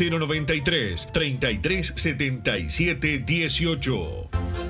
093 0.00 1.10
33 1.12 1.92
77 1.96 3.24
18. 3.24 4.69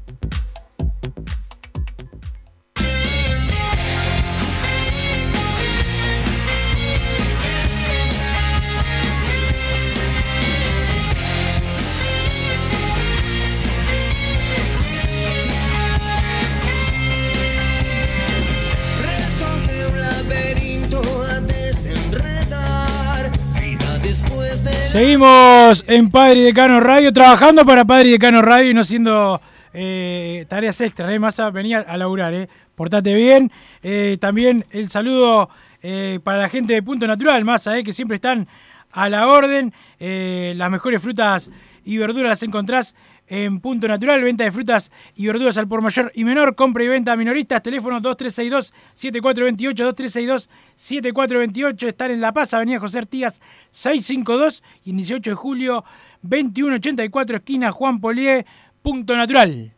Seguimos 24.91 25.85
en 25.87 26.09
Padre 26.09 26.41
y 26.41 26.43
Decano 26.43 26.81
Radio, 26.81 27.13
trabajando 27.13 27.65
para 27.65 27.85
Padre 27.85 28.09
y 28.09 28.11
Decano 28.11 28.41
Radio 28.41 28.71
y 28.71 28.73
no 28.73 28.83
siendo 28.83 29.39
eh, 29.73 30.45
tareas 30.49 30.81
extras. 30.81 31.09
¿eh? 31.13 31.17
Massa, 31.17 31.49
venía 31.49 31.79
a 31.79 31.95
laburar, 31.95 32.33
¿eh? 32.33 32.49
portate 32.75 33.15
bien. 33.15 33.49
Eh, 33.81 34.17
también 34.19 34.65
el 34.69 34.89
saludo 34.89 35.49
eh, 35.81 36.19
para 36.25 36.39
la 36.39 36.49
gente 36.49 36.73
de 36.73 36.83
Punto 36.83 37.07
Natural, 37.07 37.45
Massa, 37.45 37.81
que 37.83 37.93
siempre 37.93 38.15
están 38.15 38.49
a 38.91 39.07
la 39.07 39.29
orden. 39.29 39.73
Las 39.97 40.69
mejores 40.69 41.01
frutas 41.01 41.49
y 41.85 41.95
verduras 41.95 42.27
las 42.27 42.43
encontrás 42.43 42.93
en 43.31 43.59
Punto 43.61 43.87
Natural, 43.87 44.21
venta 44.21 44.43
de 44.43 44.51
frutas 44.51 44.91
y 45.15 45.25
verduras 45.25 45.57
al 45.57 45.65
por 45.65 45.81
mayor 45.81 46.11
y 46.13 46.25
menor, 46.25 46.53
compra 46.53 46.83
y 46.83 46.89
venta 46.89 47.15
minoristas, 47.15 47.63
teléfono 47.63 48.01
2362-7428, 48.01 50.49
2362-7428, 50.75 51.87
están 51.87 52.11
en 52.11 52.19
La 52.19 52.33
Paz, 52.33 52.53
Avenida 52.53 52.81
José 52.81 52.99
Artigas 52.99 53.39
652 53.71 54.63
y 54.83 54.89
en 54.89 54.97
18 54.97 55.31
de 55.31 55.35
julio 55.35 55.85
2184, 56.23 57.37
esquina 57.37 57.71
Juan 57.71 58.01
Polié, 58.01 58.45
Punto 58.81 59.15
Natural. 59.15 59.71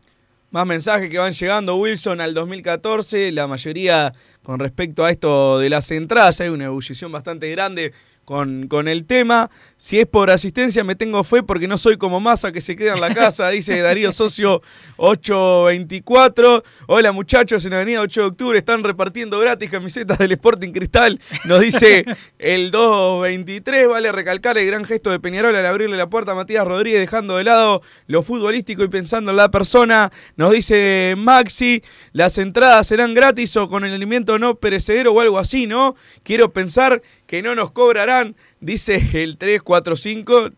Más 0.50 0.66
mensajes 0.66 1.12
que 1.12 1.20
van 1.20 1.34
llegando, 1.34 1.76
Wilson, 1.76 2.22
al 2.22 2.34
2014, 2.34 3.32
la 3.34 3.46
mayoría 3.46 4.16
con 4.42 4.60
respecto 4.60 5.06
a 5.06 5.12
esto 5.12 5.60
de 5.60 5.70
las 5.70 5.92
entradas, 5.92 6.42
hay 6.42 6.50
una 6.50 6.66
ebullición 6.66 7.12
bastante 7.12 7.52
grande 7.52 7.94
con, 8.26 8.68
con 8.68 8.88
el 8.88 9.06
tema. 9.06 9.52
Si 9.84 10.00
es 10.00 10.08
por 10.08 10.32
asistencia, 10.32 10.82
me 10.86 10.96
tengo 10.96 11.22
fe 11.26 11.44
porque 11.44 11.68
no 11.68 11.78
soy 11.78 11.98
como 11.98 12.22
masa 12.22 12.54
que 12.54 12.62
se 12.62 12.74
queda 12.74 12.94
en 12.94 13.02
la 13.02 13.14
casa, 13.14 13.50
dice 13.50 13.82
Darío 13.82 14.14
Socio 14.14 14.62
824. 14.96 16.64
Hola 16.88 17.12
muchachos, 17.12 17.66
en 17.66 17.74
Avenida 17.74 18.00
8 18.00 18.22
de 18.22 18.28
Octubre 18.28 18.58
están 18.58 18.82
repartiendo 18.82 19.38
gratis 19.42 19.70
camisetas 19.70 20.20
del 20.20 20.32
Sporting 20.32 20.72
Cristal, 20.72 21.20
nos 21.44 21.60
dice 21.60 22.06
el 22.40 22.72
223. 22.72 23.90
Vale 23.90 24.14
recalcar 24.14 24.58
el 24.58 24.68
gran 24.68 24.86
gesto 24.86 25.12
de 25.12 25.20
Peñarol 25.20 25.54
al 25.54 25.66
abrirle 25.66 25.98
la 25.98 26.10
puerta 26.10 26.32
a 26.32 26.36
Matías 26.36 26.66
Rodríguez, 26.66 27.02
dejando 27.02 27.36
de 27.36 27.44
lado 27.44 27.82
lo 28.08 28.24
futbolístico 28.24 28.86
y 28.86 28.88
pensando 28.88 29.32
en 29.32 29.38
la 29.38 29.52
persona. 29.52 30.14
Nos 30.38 30.54
dice 30.54 31.16
Maxi, 31.18 31.84
las 32.14 32.38
entradas 32.38 32.88
serán 32.88 33.14
gratis 33.14 33.58
o 33.58 33.68
con 33.68 33.84
el 33.84 33.94
alimento 33.94 34.40
no 34.40 34.56
perecedero 34.56 35.12
o 35.12 35.20
algo 35.20 35.40
así, 35.40 35.68
¿no? 35.68 35.98
Quiero 36.24 36.54
pensar 36.54 37.02
que 37.28 37.42
no 37.42 37.56
nos 37.56 37.72
cobrarán, 37.72 38.36
dice 38.64 38.96
el 39.24 39.38
345. 39.38 40.50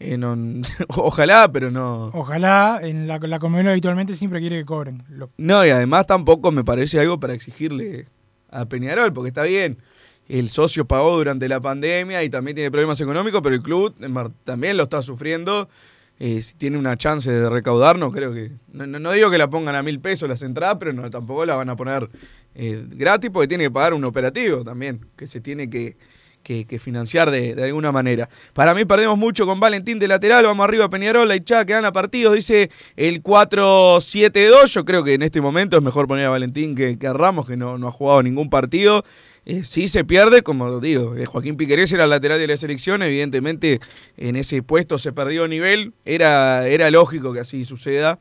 Eh, 0.00 0.16
no- 0.16 0.36
ojalá, 0.88 1.50
pero 1.50 1.70
no. 1.70 2.06
Ojalá, 2.14 2.78
en 2.82 3.06
la, 3.08 3.18
la 3.18 3.38
Conmebol 3.38 3.68
habitualmente 3.68 4.14
siempre 4.14 4.40
quiere 4.40 4.58
que 4.58 4.64
cobren. 4.64 5.02
Lo- 5.10 5.30
No, 5.38 5.64
y 5.66 5.70
además 5.70 6.06
tampoco 6.06 6.52
me 6.52 6.64
parece 6.64 7.00
algo 7.00 7.18
para 7.18 7.34
exigirle 7.34 8.06
a 8.50 8.64
Peñarol, 8.66 9.12
porque 9.12 9.28
está 9.28 9.42
bien. 9.42 9.78
El 10.28 10.50
socio 10.50 10.84
pagó 10.86 11.16
durante 11.16 11.48
la 11.48 11.58
pandemia 11.60 12.22
y 12.22 12.28
también 12.30 12.54
tiene 12.54 12.70
problemas 12.70 13.00
económicos, 13.00 13.40
pero 13.42 13.54
el 13.54 13.62
club 13.62 13.94
también 14.44 14.76
lo 14.76 14.84
está 14.84 15.00
sufriendo. 15.02 15.68
Eh, 16.20 16.42
si 16.42 16.54
tiene 16.56 16.76
una 16.76 16.96
chance 16.96 17.30
de 17.30 17.48
recaudar, 17.48 17.96
no 17.98 18.12
creo 18.12 18.32
que. 18.34 18.52
No, 18.72 18.86
no- 18.86 18.98
no 18.98 19.12
digo 19.12 19.30
que 19.30 19.38
la 19.38 19.48
pongan 19.50 19.74
a 19.74 19.82
mil 19.82 20.00
pesos 20.00 20.28
las 20.28 20.42
entradas, 20.42 20.76
pero 20.78 20.92
no, 20.92 21.08
tampoco 21.10 21.44
la 21.46 21.56
van 21.56 21.70
a 21.70 21.76
poner 21.76 22.08
eh, 22.54 22.84
gratis 22.88 23.30
porque 23.32 23.48
tiene 23.48 23.64
que 23.64 23.70
pagar 23.70 23.94
un 23.94 24.04
operativo 24.04 24.62
también, 24.64 25.00
que 25.16 25.26
se 25.26 25.40
tiene 25.40 25.68
que, 25.70 25.96
que- 26.42 26.78
financiar 26.78 27.30
de, 27.30 27.62
alguna 27.62 27.92
manera. 27.92 28.28
Para 28.52 28.74
mí 28.74 28.84
perdemos 28.84 29.18
mucho 29.18 29.46
con 29.46 29.60
Valentín 29.60 29.98
de 29.98 30.08
lateral, 30.08 30.44
vamos 30.44 30.64
arriba 30.64 30.88
Peñarol, 30.88 31.28
la 31.28 31.36
hinchada 31.36 31.64
que 31.64 31.72
gana 31.72 31.92
partidos, 31.92 32.34
dice 32.34 32.70
el 32.96 33.22
4-7-2. 33.22 34.66
Yo 34.66 34.84
creo 34.84 35.04
que 35.04 35.14
en 35.14 35.22
este 35.22 35.40
momento 35.40 35.76
es 35.76 35.82
mejor 35.82 36.06
poner 36.06 36.26
a 36.26 36.30
Valentín 36.30 36.74
que, 36.74 36.98
a 37.06 37.12
Ramos, 37.12 37.46
que 37.46 37.56
no, 37.56 37.78
no 37.78 37.88
ha 37.88 37.92
jugado 37.92 38.22
ningún 38.22 38.50
partido. 38.50 39.04
Eh, 39.44 39.64
si 39.64 39.88
se 39.88 40.04
pierde, 40.04 40.42
como 40.42 40.78
digo, 40.78 41.16
eh, 41.16 41.24
Joaquín 41.24 41.56
Piquerés 41.56 41.90
era 41.92 42.04
el 42.04 42.10
lateral 42.10 42.38
de 42.38 42.46
la 42.46 42.56
selección, 42.58 43.02
evidentemente 43.02 43.80
en 44.18 44.36
ese 44.36 44.62
puesto 44.62 44.98
se 44.98 45.12
perdió 45.12 45.48
nivel, 45.48 45.94
era, 46.04 46.68
era 46.68 46.90
lógico 46.90 47.32
que 47.32 47.40
así 47.40 47.64
suceda. 47.64 48.18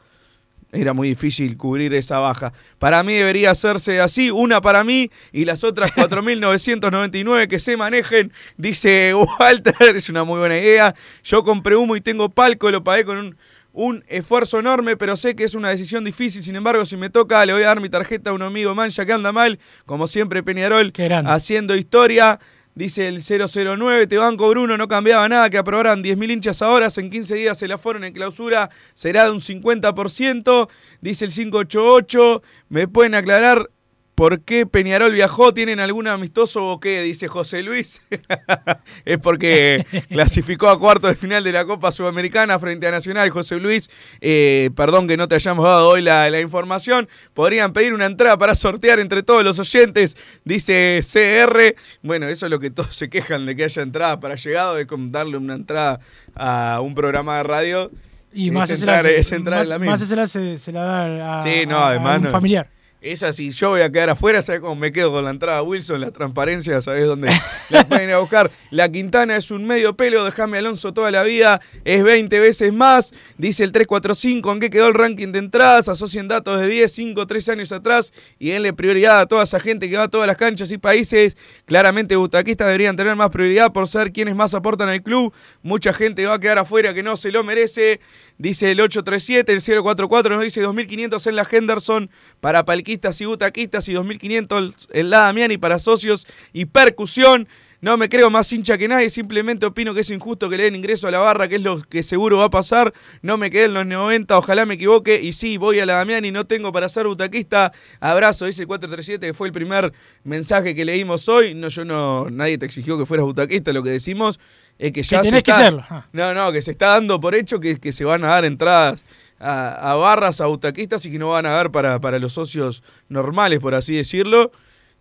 Era 0.72 0.94
muy 0.94 1.10
difícil 1.10 1.56
cubrir 1.56 1.94
esa 1.94 2.20
baja. 2.20 2.52
Para 2.78 3.02
mí 3.02 3.14
debería 3.14 3.52
hacerse 3.52 4.02
así, 4.02 4.32
una 4.32 4.60
para 4.60 4.84
mí 4.84 5.10
y 5.32 5.46
las 5.46 5.64
otras 5.64 5.92
4.999 5.96 7.48
que 7.48 7.60
se 7.60 7.78
manejen, 7.78 8.34
dice 8.58 9.14
Walter, 9.40 9.96
es 9.96 10.10
una 10.10 10.24
muy 10.24 10.40
buena 10.40 10.58
idea. 10.58 10.94
Yo 11.24 11.44
compré 11.44 11.76
humo 11.76 11.96
y 11.96 12.02
tengo 12.02 12.30
palco, 12.30 12.70
lo 12.70 12.84
pagué 12.84 13.06
con 13.06 13.18
un, 13.18 13.38
un 13.78 14.04
esfuerzo 14.08 14.60
enorme, 14.60 14.98
pero 14.98 15.16
sé 15.16 15.36
que 15.36 15.44
es 15.44 15.54
una 15.54 15.70
decisión 15.70 16.04
difícil. 16.04 16.44
Sin 16.44 16.56
embargo, 16.56 16.84
si 16.84 16.98
me 16.98 17.10
toca, 17.10 17.46
le 17.46 17.54
voy 17.54 17.62
a 17.62 17.68
dar 17.68 17.80
mi 17.80 17.90
tarjeta 17.90 18.32
a 18.32 18.34
un 18.34 18.42
amigo 18.42 18.74
mancha 18.76 19.06
que 19.06 19.14
anda 19.14 19.32
mal, 19.32 19.60
como 19.86 20.08
siempre 20.08 20.42
Peñarol, 20.44 20.92
haciendo 21.26 21.76
historia. 21.76 22.40
Dice 22.78 23.08
el 23.08 23.24
009, 23.24 24.06
te 24.06 24.18
banco 24.18 24.48
Bruno, 24.50 24.78
no 24.78 24.88
cambiaba 24.88 25.28
nada, 25.28 25.50
que 25.50 25.58
aprobaran 25.58 26.04
10.000 26.04 26.32
hinchas 26.32 26.62
ahora, 26.62 26.90
en 26.96 27.10
15 27.10 27.34
días 27.34 27.58
se 27.58 27.68
la 27.68 27.80
fueron 27.80 28.04
en 28.04 28.14
clausura, 28.14 28.70
será 28.94 29.24
de 29.24 29.32
un 29.32 29.40
50%. 29.40 30.70
Dice 31.02 31.26
el 31.26 31.32
588, 31.32 32.44
¿me 32.70 32.88
pueden 32.88 33.16
aclarar 33.16 33.72
por 34.18 34.42
qué 34.42 34.66
Peñarol 34.66 35.12
viajó? 35.14 35.54
¿Tienen 35.54 35.80
algún 35.80 36.08
amistoso 36.08 36.66
o 36.66 36.80
qué? 36.80 37.04
Dice 37.04 37.28
José 37.28 37.62
Luis. 37.62 38.02
es 39.06 39.20
porque 39.20 39.86
clasificó 40.10 40.70
a 40.70 40.80
cuarto 40.80 41.06
de 41.06 41.14
final 41.14 41.44
de 41.44 41.52
la 41.52 41.66
Copa 41.66 41.92
Sudamericana 41.92 42.58
frente 42.58 42.88
a 42.88 42.92
Nacional. 42.92 43.30
José 43.30 43.58
Luis, 43.60 43.92
eh, 44.20 44.72
perdón 44.76 45.08
que 45.08 45.18
no 45.18 45.28
te 45.28 45.36
hayamos 45.36 45.66
dado 45.66 45.90
hoy 45.90 46.02
la, 46.02 46.32
la 46.32 46.42
información. 46.42 47.08
Podrían 47.36 47.74
pedir 47.74 47.94
una 47.94 48.08
entrada 48.08 48.40
para 48.40 48.56
sortear 48.56 49.00
entre 49.00 49.22
todos 49.22 49.44
los 49.44 49.60
oyentes, 49.60 50.18
dice 50.44 51.02
CR. 51.04 51.76
Bueno, 52.02 52.28
eso 52.28 52.48
es 52.48 52.50
lo 52.50 52.60
que 52.60 52.72
todos 52.72 52.96
se 52.96 53.12
quejan 53.12 53.46
de 53.46 53.56
que 53.56 53.66
haya 53.66 53.84
entrada 53.84 54.20
para 54.20 54.34
llegado, 54.34 54.80
es 54.80 54.88
como 54.88 55.12
darle 55.12 55.38
una 55.38 55.54
entrada 55.54 56.00
a 56.34 56.82
un 56.82 56.96
programa 56.96 57.38
de 57.38 57.44
radio. 57.44 57.92
Y 58.34 58.48
es 58.48 58.54
más 58.54 58.72
entrar, 58.72 59.04
se, 59.04 59.20
es 59.20 59.32
entrar 59.32 59.62
en 59.62 59.70
la 59.70 59.78
misma. 59.78 59.92
más 59.92 60.08
se 60.08 60.16
la, 60.16 60.26
se, 60.26 60.58
se 60.58 60.72
la 60.72 60.82
da 60.82 61.38
a, 61.38 61.44
Sí, 61.44 61.68
no, 61.68 61.78
a 61.78 61.90
además 61.90 62.18
un 62.18 62.24
no. 62.24 62.30
familiar. 62.32 62.77
Esa, 63.00 63.32
si 63.32 63.52
yo 63.52 63.70
voy 63.70 63.82
a 63.82 63.92
quedar 63.92 64.10
afuera, 64.10 64.42
¿sabes 64.42 64.60
cómo 64.60 64.76
me 64.76 64.92
quedo 64.92 65.12
con 65.12 65.24
la 65.24 65.30
entrada 65.30 65.62
Wilson? 65.62 66.02
La 66.02 66.10
transparencia, 66.10 66.82
¿sabes 66.82 67.06
dónde 67.06 67.30
la 67.70 67.88
pueden 67.88 68.10
ir 68.10 68.16
a 68.16 68.18
buscar? 68.18 68.50
La 68.72 68.92
Quintana 68.92 69.38
es 69.38 69.52
un 69.52 69.68
medio 69.68 69.96
pelo, 69.96 70.26
déjame 70.26 70.58
Alonso 70.58 70.96
toda 70.96 71.12
la 71.12 71.22
vida, 71.22 71.62
es 71.86 72.04
20 72.04 72.40
veces 72.40 72.74
más. 72.74 73.14
Dice 73.38 73.64
el 73.64 73.72
345, 73.72 74.52
¿en 74.52 74.60
qué 74.60 74.72
quedó 74.72 74.88
el 74.88 74.96
ranking 74.96 75.32
de 75.32 75.38
entradas? 75.38 75.90
Asocien 75.90 76.28
datos 76.28 76.60
de 76.60 76.68
10, 76.68 76.92
5, 76.92 77.28
3 77.28 77.50
años 77.50 77.72
atrás 77.72 78.14
y 78.40 78.50
denle 78.50 78.74
prioridad 78.74 79.20
a 79.20 79.26
toda 79.28 79.44
esa 79.44 79.60
gente 79.60 79.92
que 79.92 79.98
va 79.98 80.04
a 80.06 80.08
todas 80.08 80.26
las 80.26 80.38
canchas 80.38 80.72
y 80.72 80.80
países. 80.80 81.38
Claramente, 81.66 82.16
butaquistas 82.16 82.66
deberían 82.66 82.96
tener 82.96 83.16
más 83.16 83.30
prioridad 83.30 83.74
por 83.74 83.88
ser 83.88 84.12
quienes 84.12 84.36
más 84.36 84.56
aportan 84.56 84.90
al 84.90 85.04
club. 85.04 85.32
Mucha 85.62 85.94
gente 85.94 86.26
va 86.26 86.34
a 86.34 86.40
quedar 86.40 86.58
afuera 86.58 86.96
que 86.96 87.04
no 87.04 87.16
se 87.16 87.32
lo 87.32 87.44
merece. 87.44 88.00
Dice 88.40 88.72
el 88.72 88.82
837, 88.82 89.52
el 89.52 89.62
044 89.84 90.36
nos 90.36 90.44
dice 90.44 90.62
2500 90.62 91.28
en 91.28 91.36
la 91.36 91.48
Henderson 91.50 92.10
para 92.40 92.66
y 92.88 93.26
butaquistas 93.26 93.90
y 93.90 93.94
2500 93.94 94.88
en 94.94 95.10
la 95.10 95.20
Damiani 95.20 95.58
para 95.58 95.80
socios 95.80 96.26
y 96.54 96.66
percusión. 96.66 97.48
No 97.80 97.96
me 97.96 98.10
creo 98.10 98.32
más 98.32 98.52
hincha 98.52 98.76
que 98.76 98.88
nadie, 98.88 99.12
simplemente 99.12 99.64
opino 99.68 99.94
que 99.94 100.00
es 100.00 100.10
injusto 100.10 100.50
que 100.50 100.58
le 100.58 100.64
den 100.64 100.74
ingreso 100.74 101.08
a 101.08 101.12
la 101.12 101.20
barra, 101.20 101.48
que 101.48 101.58
es 101.58 101.62
lo 101.62 101.80
que 101.80 102.02
seguro 102.02 102.38
va 102.38 102.46
a 102.46 102.50
pasar. 102.50 102.92
No 103.22 103.38
me 103.38 103.52
quedé 103.52 103.66
en 103.66 103.76
los 103.76 103.86
90, 103.86 104.36
ojalá 104.36 104.66
me 104.66 104.74
equivoque. 104.74 105.22
Y 105.22 105.32
sí, 105.34 105.58
voy 105.58 105.80
a 105.80 105.86
la 105.86 105.94
Damiani, 105.94 106.32
no 106.32 106.48
tengo 106.48 106.72
para 106.72 106.90
ser 106.90 107.06
butaquista. 107.06 107.72
Abrazo, 108.00 108.46
dice 108.48 108.64
el 108.64 108.68
437, 108.68 109.28
que 109.28 109.34
fue 109.36 109.48
el 109.48 109.54
primer 109.54 109.94
mensaje 110.24 110.74
que 110.74 110.86
leímos 110.86 111.30
hoy. 111.30 111.54
No, 111.54 111.68
yo 111.68 111.86
no, 111.86 112.32
nadie 112.32 112.58
te 112.58 112.66
exigió 112.66 112.98
que 112.98 113.06
fueras 113.06 113.26
butaquista, 113.28 113.72
lo 113.74 113.84
que 113.84 113.92
decimos 113.92 114.40
es 114.80 114.92
que 114.92 115.04
ya 115.04 115.20
se 115.24 115.30
tenés 115.30 115.44
que 115.44 115.52
está- 115.52 115.64
serlo. 115.64 115.84
Ah. 115.88 116.08
no, 116.14 116.34
no, 116.34 116.52
que 116.52 116.64
se 116.64 116.72
está 116.72 116.88
dando 116.88 117.20
por 117.20 117.36
hecho 117.36 117.60
que, 117.60 117.80
que 117.80 117.92
se 117.92 118.04
van 118.06 118.24
a 118.24 118.30
dar 118.30 118.46
entradas 118.46 119.04
a, 119.40 119.96
barras, 119.96 120.42
a 120.42 120.48
butaquistas 120.48 121.06
y 121.06 121.12
que 121.12 121.20
no 121.20 121.30
van 121.30 121.46
a 121.46 121.56
haber 121.60 121.72
para, 121.72 122.00
para 122.00 122.20
los 122.20 122.34
socios 122.34 122.84
normales, 123.10 123.60
por 123.60 123.76
así 123.76 123.96
decirlo. 123.96 124.52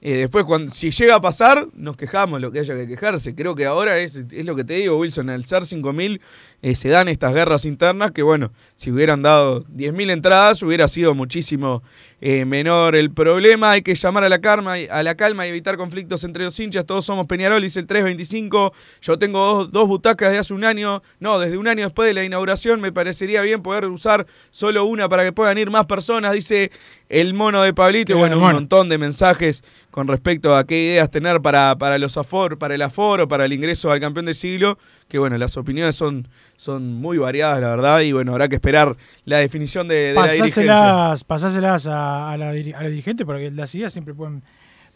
Eh, 0.03 0.18
después, 0.18 0.45
cuando, 0.45 0.70
si 0.72 0.91
llega 0.91 1.14
a 1.14 1.20
pasar, 1.20 1.68
nos 1.72 1.97
quejamos 1.97 2.41
lo 2.41 2.53
que 2.53 2.59
haya 2.59 2.76
que 2.76 2.87
quejarse. 2.87 3.34
Creo 3.34 3.55
que 3.55 3.64
ahora 3.64 3.99
es, 3.99 4.16
es 4.16 4.45
lo 4.45 4.55
que 4.55 4.62
te 4.62 4.74
digo, 4.74 4.99
Wilson, 4.99 5.30
al 5.30 5.45
ser 5.47 5.62
5.000 5.62 6.20
eh, 6.62 6.74
se 6.74 6.91
dan 6.91 7.09
estas 7.09 7.32
guerras 7.32 7.64
internas 7.64 8.12
que, 8.12 8.22
bueno, 8.22 8.53
si 8.76 8.91
hubieran 8.91 9.22
dado 9.22 9.64
10.000 9.64 10.11
entradas 10.11 10.62
hubiera 10.62 10.87
sido 10.87 11.14
muchísimo 11.14 11.82
eh, 12.29 12.45
menor 12.45 12.97
el 12.97 13.12
problema. 13.12 13.70
Hay 13.70 13.83
que 13.83 13.95
llamar 13.95 14.24
a 14.24 14.29
la, 14.29 14.41
calma, 14.41 14.74
a 14.91 15.03
la 15.05 15.14
calma 15.14 15.47
y 15.47 15.51
evitar 15.51 15.77
conflictos 15.77 16.24
entre 16.24 16.43
los 16.43 16.59
hinchas. 16.59 16.85
Todos 16.85 17.05
somos 17.05 17.27
Peñarol, 17.27 17.62
dice 17.62 17.79
el 17.79 17.87
325. 17.87 18.72
Yo 19.01 19.16
tengo 19.16 19.39
dos, 19.39 19.70
dos 19.70 19.87
butacas 19.87 20.33
de 20.33 20.39
hace 20.39 20.53
un 20.53 20.64
año, 20.64 21.05
no, 21.20 21.39
desde 21.39 21.57
un 21.57 21.68
año 21.68 21.85
después 21.85 22.09
de 22.09 22.14
la 22.14 22.24
inauguración. 22.24 22.81
Me 22.81 22.91
parecería 22.91 23.43
bien 23.43 23.62
poder 23.62 23.87
usar 23.87 24.27
solo 24.51 24.87
una 24.87 25.09
para 25.09 25.22
que 25.22 25.33
puedan 25.33 25.57
ir 25.57 25.70
más 25.70 25.87
personas, 25.87 26.33
dice 26.33 26.72
el 27.09 27.33
mono 27.33 27.62
de 27.62 27.72
Pablito. 27.72 28.09
Qué 28.09 28.14
bueno, 28.14 28.39
un 28.39 28.43
montón 28.43 28.89
de 28.89 28.99
mensajes 28.99 29.62
con 29.93 30.09
respecto 30.09 30.57
a 30.57 30.64
qué 30.64 30.83
ideas 30.83 31.09
tener 31.11 31.41
para, 31.41 31.77
para 31.79 31.97
los 31.97 32.16
afor, 32.16 32.59
para 32.59 32.74
el 32.74 32.83
aforo, 32.83 33.29
para 33.29 33.45
el 33.45 33.53
ingreso 33.53 33.93
al 33.93 34.01
campeón 34.01 34.27
del 34.27 34.35
siglo. 34.35 34.79
Que 35.07 35.18
bueno, 35.18 35.39
las 35.39 35.57
opiniones 35.57 35.95
son, 35.95 36.27
son 36.57 36.95
muy 36.95 37.19
variadas, 37.19 37.61
la 37.61 37.69
verdad. 37.69 38.01
Y 38.01 38.13
bueno, 38.13 38.33
habrá 38.33 38.49
que 38.49 38.57
esperar 38.57 38.97
la 39.25 39.39
definición 39.39 39.89
de, 39.89 39.95
de 39.95 40.15
la 40.15 40.23
dirigencia. 40.33 41.15
Pasáselas, 41.27 41.87
a, 41.87 42.33
a 42.33 42.37
la, 42.37 42.55
diri- 42.55 42.75
a 42.75 42.83
la 42.83 42.89
dirigente 42.89 43.25
porque 43.25 43.51
las 43.51 43.75
ideas 43.75 43.93
siempre 43.93 44.15
pueden, 44.15 44.43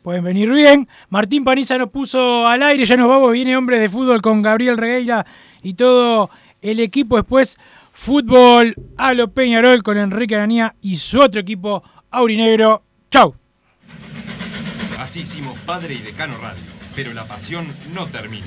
pueden 0.03 0.25
venir 0.25 0.51
bien. 0.51 0.89
Martín 1.09 1.45
Paniza 1.45 1.77
nos 1.79 1.91
puso 1.91 2.47
al 2.47 2.63
aire, 2.63 2.85
ya 2.85 2.97
nos 2.97 3.09
vamos, 3.09 3.33
viene 3.33 3.57
hombre 3.57 3.79
de 3.79 3.89
fútbol 3.89 4.21
con 4.23 4.43
Gabriel 4.43 4.77
Regueira 4.77 5.27
y 5.63 5.75
todo 5.75 6.31
el 6.63 6.81
equipo. 6.81 7.17
Después, 7.17 7.59
fútbol 7.93 8.75
a 8.97 9.13
lo 9.15 9.29
Peñarol 9.29 9.83
con 9.83 9.99
Enrique 9.99 10.35
Aranía 10.37 10.75
y 10.81 10.97
su 10.97 11.21
otro 11.21 11.41
equipo 11.41 11.83
aurinegro. 12.11 12.83
Chau. 13.11 13.35
Así 14.99 15.21
hicimos 15.21 15.59
Padre 15.67 15.95
y 15.95 15.99
Decano 15.99 16.37
Radio, 16.39 16.63
pero 16.95 17.13
la 17.13 17.25
pasión 17.25 17.67
no 17.95 18.07
termina. 18.07 18.47